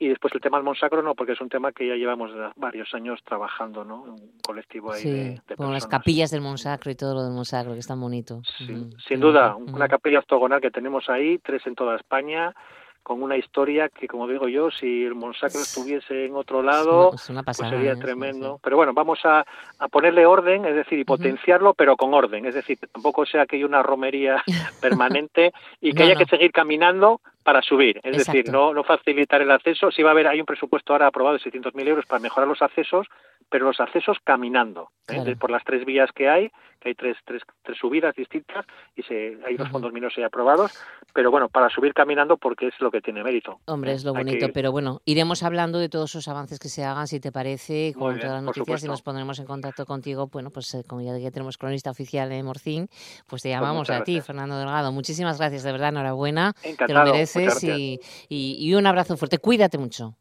y 0.00 0.08
después 0.08 0.34
el 0.34 0.40
tema 0.40 0.56
del 0.56 0.64
Monsacro 0.64 1.02
no, 1.02 1.14
porque 1.14 1.32
es 1.32 1.40
un 1.40 1.48
tema 1.50 1.70
que 1.72 1.86
ya 1.86 1.94
llevamos 1.94 2.30
varios 2.56 2.92
años 2.94 3.20
trabajando, 3.24 3.84
¿no? 3.84 4.02
Un 4.02 4.32
colectivo 4.44 4.92
ahí 4.92 5.02
Sí, 5.02 5.10
de, 5.10 5.40
de 5.46 5.56
con 5.56 5.72
las 5.72 5.86
capillas 5.86 6.30
del 6.32 6.40
Monsacro 6.40 6.90
y 6.90 6.94
todo 6.96 7.14
lo 7.14 7.22
del 7.22 7.32
Monsacro, 7.32 7.74
que 7.74 7.78
es 7.80 7.86
tan 7.86 8.00
bonito. 8.00 8.40
Sí, 8.58 8.90
sin 9.06 9.20
duda, 9.20 9.54
una 9.56 9.88
capilla 9.88 10.18
octogonal 10.20 10.60
que 10.60 10.70
tenemos 10.70 11.08
ahí, 11.10 11.38
tres 11.38 11.66
en 11.66 11.74
toda 11.74 11.96
España, 11.96 12.54
con 13.02 13.22
una 13.22 13.36
historia 13.38 13.88
que, 13.88 14.06
como 14.06 14.28
digo 14.28 14.46
yo, 14.48 14.70
si 14.70 15.04
el 15.04 15.14
Monsacro 15.14 15.60
estuviese 15.60 16.26
en 16.26 16.34
otro 16.36 16.62
lado, 16.62 17.12
Es 17.14 17.28
una 17.30 17.42
pues 17.42 17.56
pasada. 17.56 17.76
sería 17.76 17.92
¿eh? 17.92 17.96
Tremendo. 17.96 18.54
sí. 18.56 18.60
Pero 18.62 18.76
bueno, 18.76 18.92
vamos 18.92 19.18
a, 19.24 19.44
a 19.78 19.88
ponerle 19.88 20.26
orden, 20.26 20.66
es 20.66 20.74
decir, 20.76 20.98
y 20.98 21.04
potenciarlo, 21.04 21.72
pero 21.74 21.96
con 21.96 22.12
orden. 22.12 22.44
Es 22.44 22.54
decir, 22.54 22.78
que 22.78 22.86
tampoco 22.86 23.24
sea 23.24 23.46
que 23.46 23.56
haya 23.56 23.64
una 23.66 23.82
romería 23.82 24.42
permanente 24.82 25.52
y 25.80 25.92
que 25.92 26.00
No, 26.00 26.04
haya 26.04 26.14
no. 26.14 26.20
que 26.20 26.26
seguir 26.26 26.52
caminando 26.52 27.20
para 27.42 27.62
subir. 27.62 28.00
Es 28.02 28.16
decir, 28.18 28.50
no, 28.50 28.74
no 28.74 28.84
facilitar 28.84 29.40
el 29.42 29.50
acceso. 29.50 29.90
Sí 29.90 30.02
va 30.02 30.10
a 30.10 30.12
haber, 30.12 30.26
hay 30.28 30.40
un 30.40 30.46
presupuesto 30.46 30.92
ahora 30.92 31.06
aprobado 31.06 31.36
de 31.38 31.42
600.000 31.42 31.88
euros 31.88 32.06
para 32.06 32.20
mejorar 32.20 32.48
los 32.48 32.60
accesos, 32.62 33.06
pero 33.48 33.64
los 33.66 33.80
accesos 33.80 34.18
caminando, 34.22 34.90
¿eh? 35.08 35.14
Claro. 35.14 35.24
De- 35.24 35.36
por 35.36 35.50
las 35.50 35.64
tres 35.64 35.84
vías 35.84 36.10
que 36.14 36.28
hay, 36.28 36.50
que 36.78 36.90
hay 36.90 36.94
tres, 36.94 37.16
tres, 37.24 37.42
tres 37.62 37.76
subidas 37.78 38.14
distintas 38.14 38.64
y 38.96 39.02
se, 39.02 39.38
hay 39.46 39.54
unos 39.54 39.66
Ujú. 39.66 39.72
fondos 39.72 39.92
mineros 39.92 40.14
ya 40.16 40.26
aprobados, 40.26 40.72
pero 41.12 41.30
bueno, 41.30 41.48
para 41.48 41.68
subir 41.68 41.92
caminando 41.92 42.36
porque 42.36 42.68
es 42.68 42.74
lo 42.80 42.90
que 42.90 43.00
tiene 43.00 43.22
mérito. 43.24 43.58
Hombre, 43.66 43.92
¿eh? 43.92 43.94
es 43.96 44.04
lo 44.04 44.14
bonito, 44.14 44.46
que- 44.46 44.52
pero 44.52 44.70
bueno, 44.72 45.00
iremos 45.04 45.42
hablando 45.42 45.78
de 45.78 45.88
todos 45.88 46.10
esos 46.10 46.28
avances 46.28 46.58
que 46.58 46.68
se 46.68 46.84
hagan, 46.84 47.06
si 47.08 47.18
te 47.20 47.32
parece, 47.32 47.92
con 47.98 48.10
bien, 48.10 48.20
todas 48.20 48.36
las 48.36 48.42
noticias 48.44 48.84
y 48.84 48.86
nos 48.86 49.02
pondremos 49.02 49.38
en 49.40 49.46
contacto 49.46 49.84
contigo. 49.84 50.28
Bueno, 50.28 50.50
pues 50.50 50.72
eh, 50.74 50.84
como 50.86 51.00
ya, 51.02 51.18
ya 51.18 51.30
tenemos 51.30 51.58
cronista 51.58 51.90
oficial 51.90 52.30
en 52.32 52.46
Morcín, 52.46 52.88
pues 53.28 53.42
te 53.42 53.48
llamamos 53.48 53.88
muchas 53.88 54.00
a 54.00 54.04
ti, 54.04 54.12
gracias. 54.12 54.26
Fernando 54.28 54.56
Delgado. 54.58 54.92
Muchísimas 54.92 55.38
gracias, 55.38 55.64
de 55.64 55.72
verdad, 55.72 55.88
enhorabuena. 55.88 56.52
te 56.62 56.70
Encantado, 56.70 57.00
lo 57.00 57.00
muchas 57.06 57.14
mereces 57.14 57.29
gracias. 57.38 57.78
y, 57.78 58.00
y- 58.28 58.56
y 58.68 58.74
un 58.74 58.86
abrazo 58.86 59.16
fuerte. 59.16 59.38
Cuídate 59.38 59.78
mucho. 59.78 60.16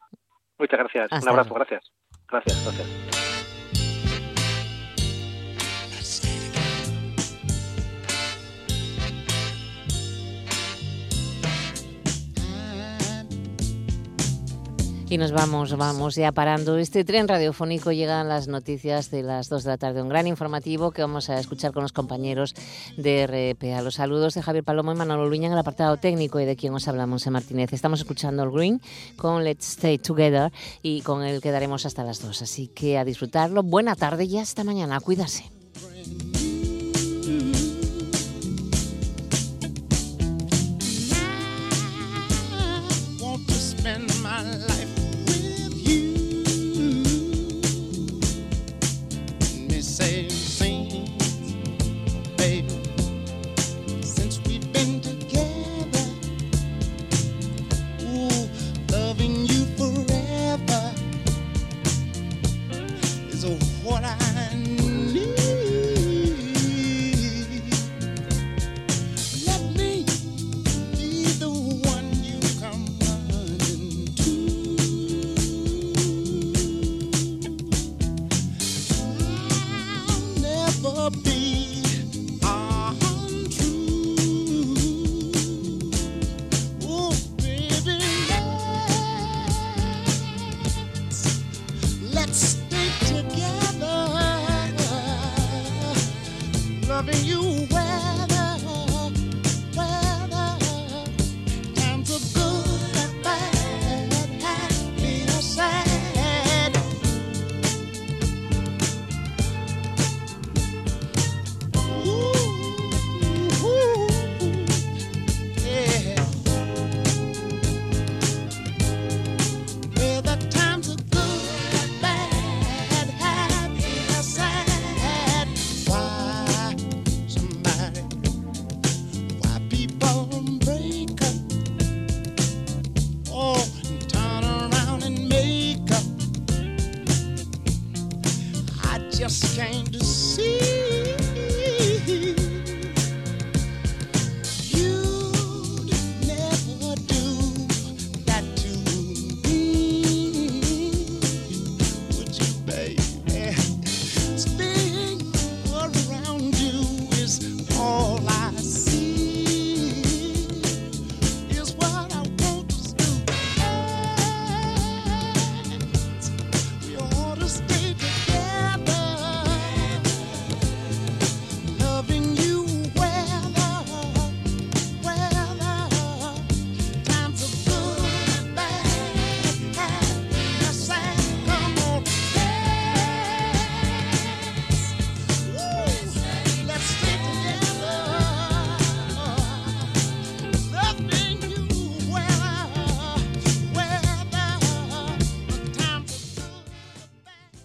Muchas 0.57 0.79
gracias. 0.79 1.03
Hasta 1.11 1.23
Un 1.25 1.29
abrazo, 1.29 1.49
luego. 1.53 1.65
gracias. 1.65 1.91
Gracias, 2.29 2.63
gracias. 2.63 3.08
Y 15.11 15.17
nos 15.17 15.31
vamos, 15.31 15.75
vamos 15.75 16.13
ya 16.13 16.31
parando. 16.31 16.77
Este 16.77 17.03
tren 17.03 17.27
radiofónico 17.27 17.91
llegan 17.91 18.29
las 18.29 18.47
noticias 18.47 19.09
de 19.09 19.23
las 19.23 19.49
2 19.49 19.63
de 19.63 19.69
la 19.71 19.77
tarde. 19.79 20.03
Un 20.03 20.09
gran 20.09 20.27
informativo 20.27 20.91
que 20.91 21.01
vamos 21.01 21.31
a 21.31 21.39
escuchar 21.39 21.71
con 21.73 21.81
los 21.81 21.93
compañeros 21.93 22.53
de 22.95 23.25
RPA. 23.25 23.81
Los 23.81 23.95
saludos 23.95 24.35
de 24.35 24.43
Javier 24.43 24.63
Palomo 24.63 24.91
y 24.91 24.95
Manolo 24.95 25.27
Luña 25.27 25.47
en 25.47 25.53
el 25.53 25.59
apartado 25.59 25.97
técnico 25.97 26.39
y 26.39 26.45
de 26.45 26.55
quien 26.55 26.75
os 26.75 26.87
hablamos 26.87 27.25
en 27.25 27.33
Martínez. 27.33 27.73
Estamos 27.73 28.01
escuchando 28.01 28.43
el 28.43 28.51
Green 28.51 28.81
con 29.15 29.43
Let's 29.43 29.69
Stay 29.69 29.97
Together 29.97 30.51
y 30.83 31.01
con 31.01 31.23
el 31.23 31.41
quedaremos 31.41 31.87
hasta 31.87 32.03
las 32.03 32.21
2. 32.21 32.43
Así 32.43 32.67
que 32.67 32.99
a 32.99 33.03
disfrutarlo. 33.03 33.63
Buena 33.63 33.95
tarde 33.95 34.25
y 34.25 34.37
hasta 34.37 34.63
mañana. 34.63 34.99
Cuídase. 34.99 35.58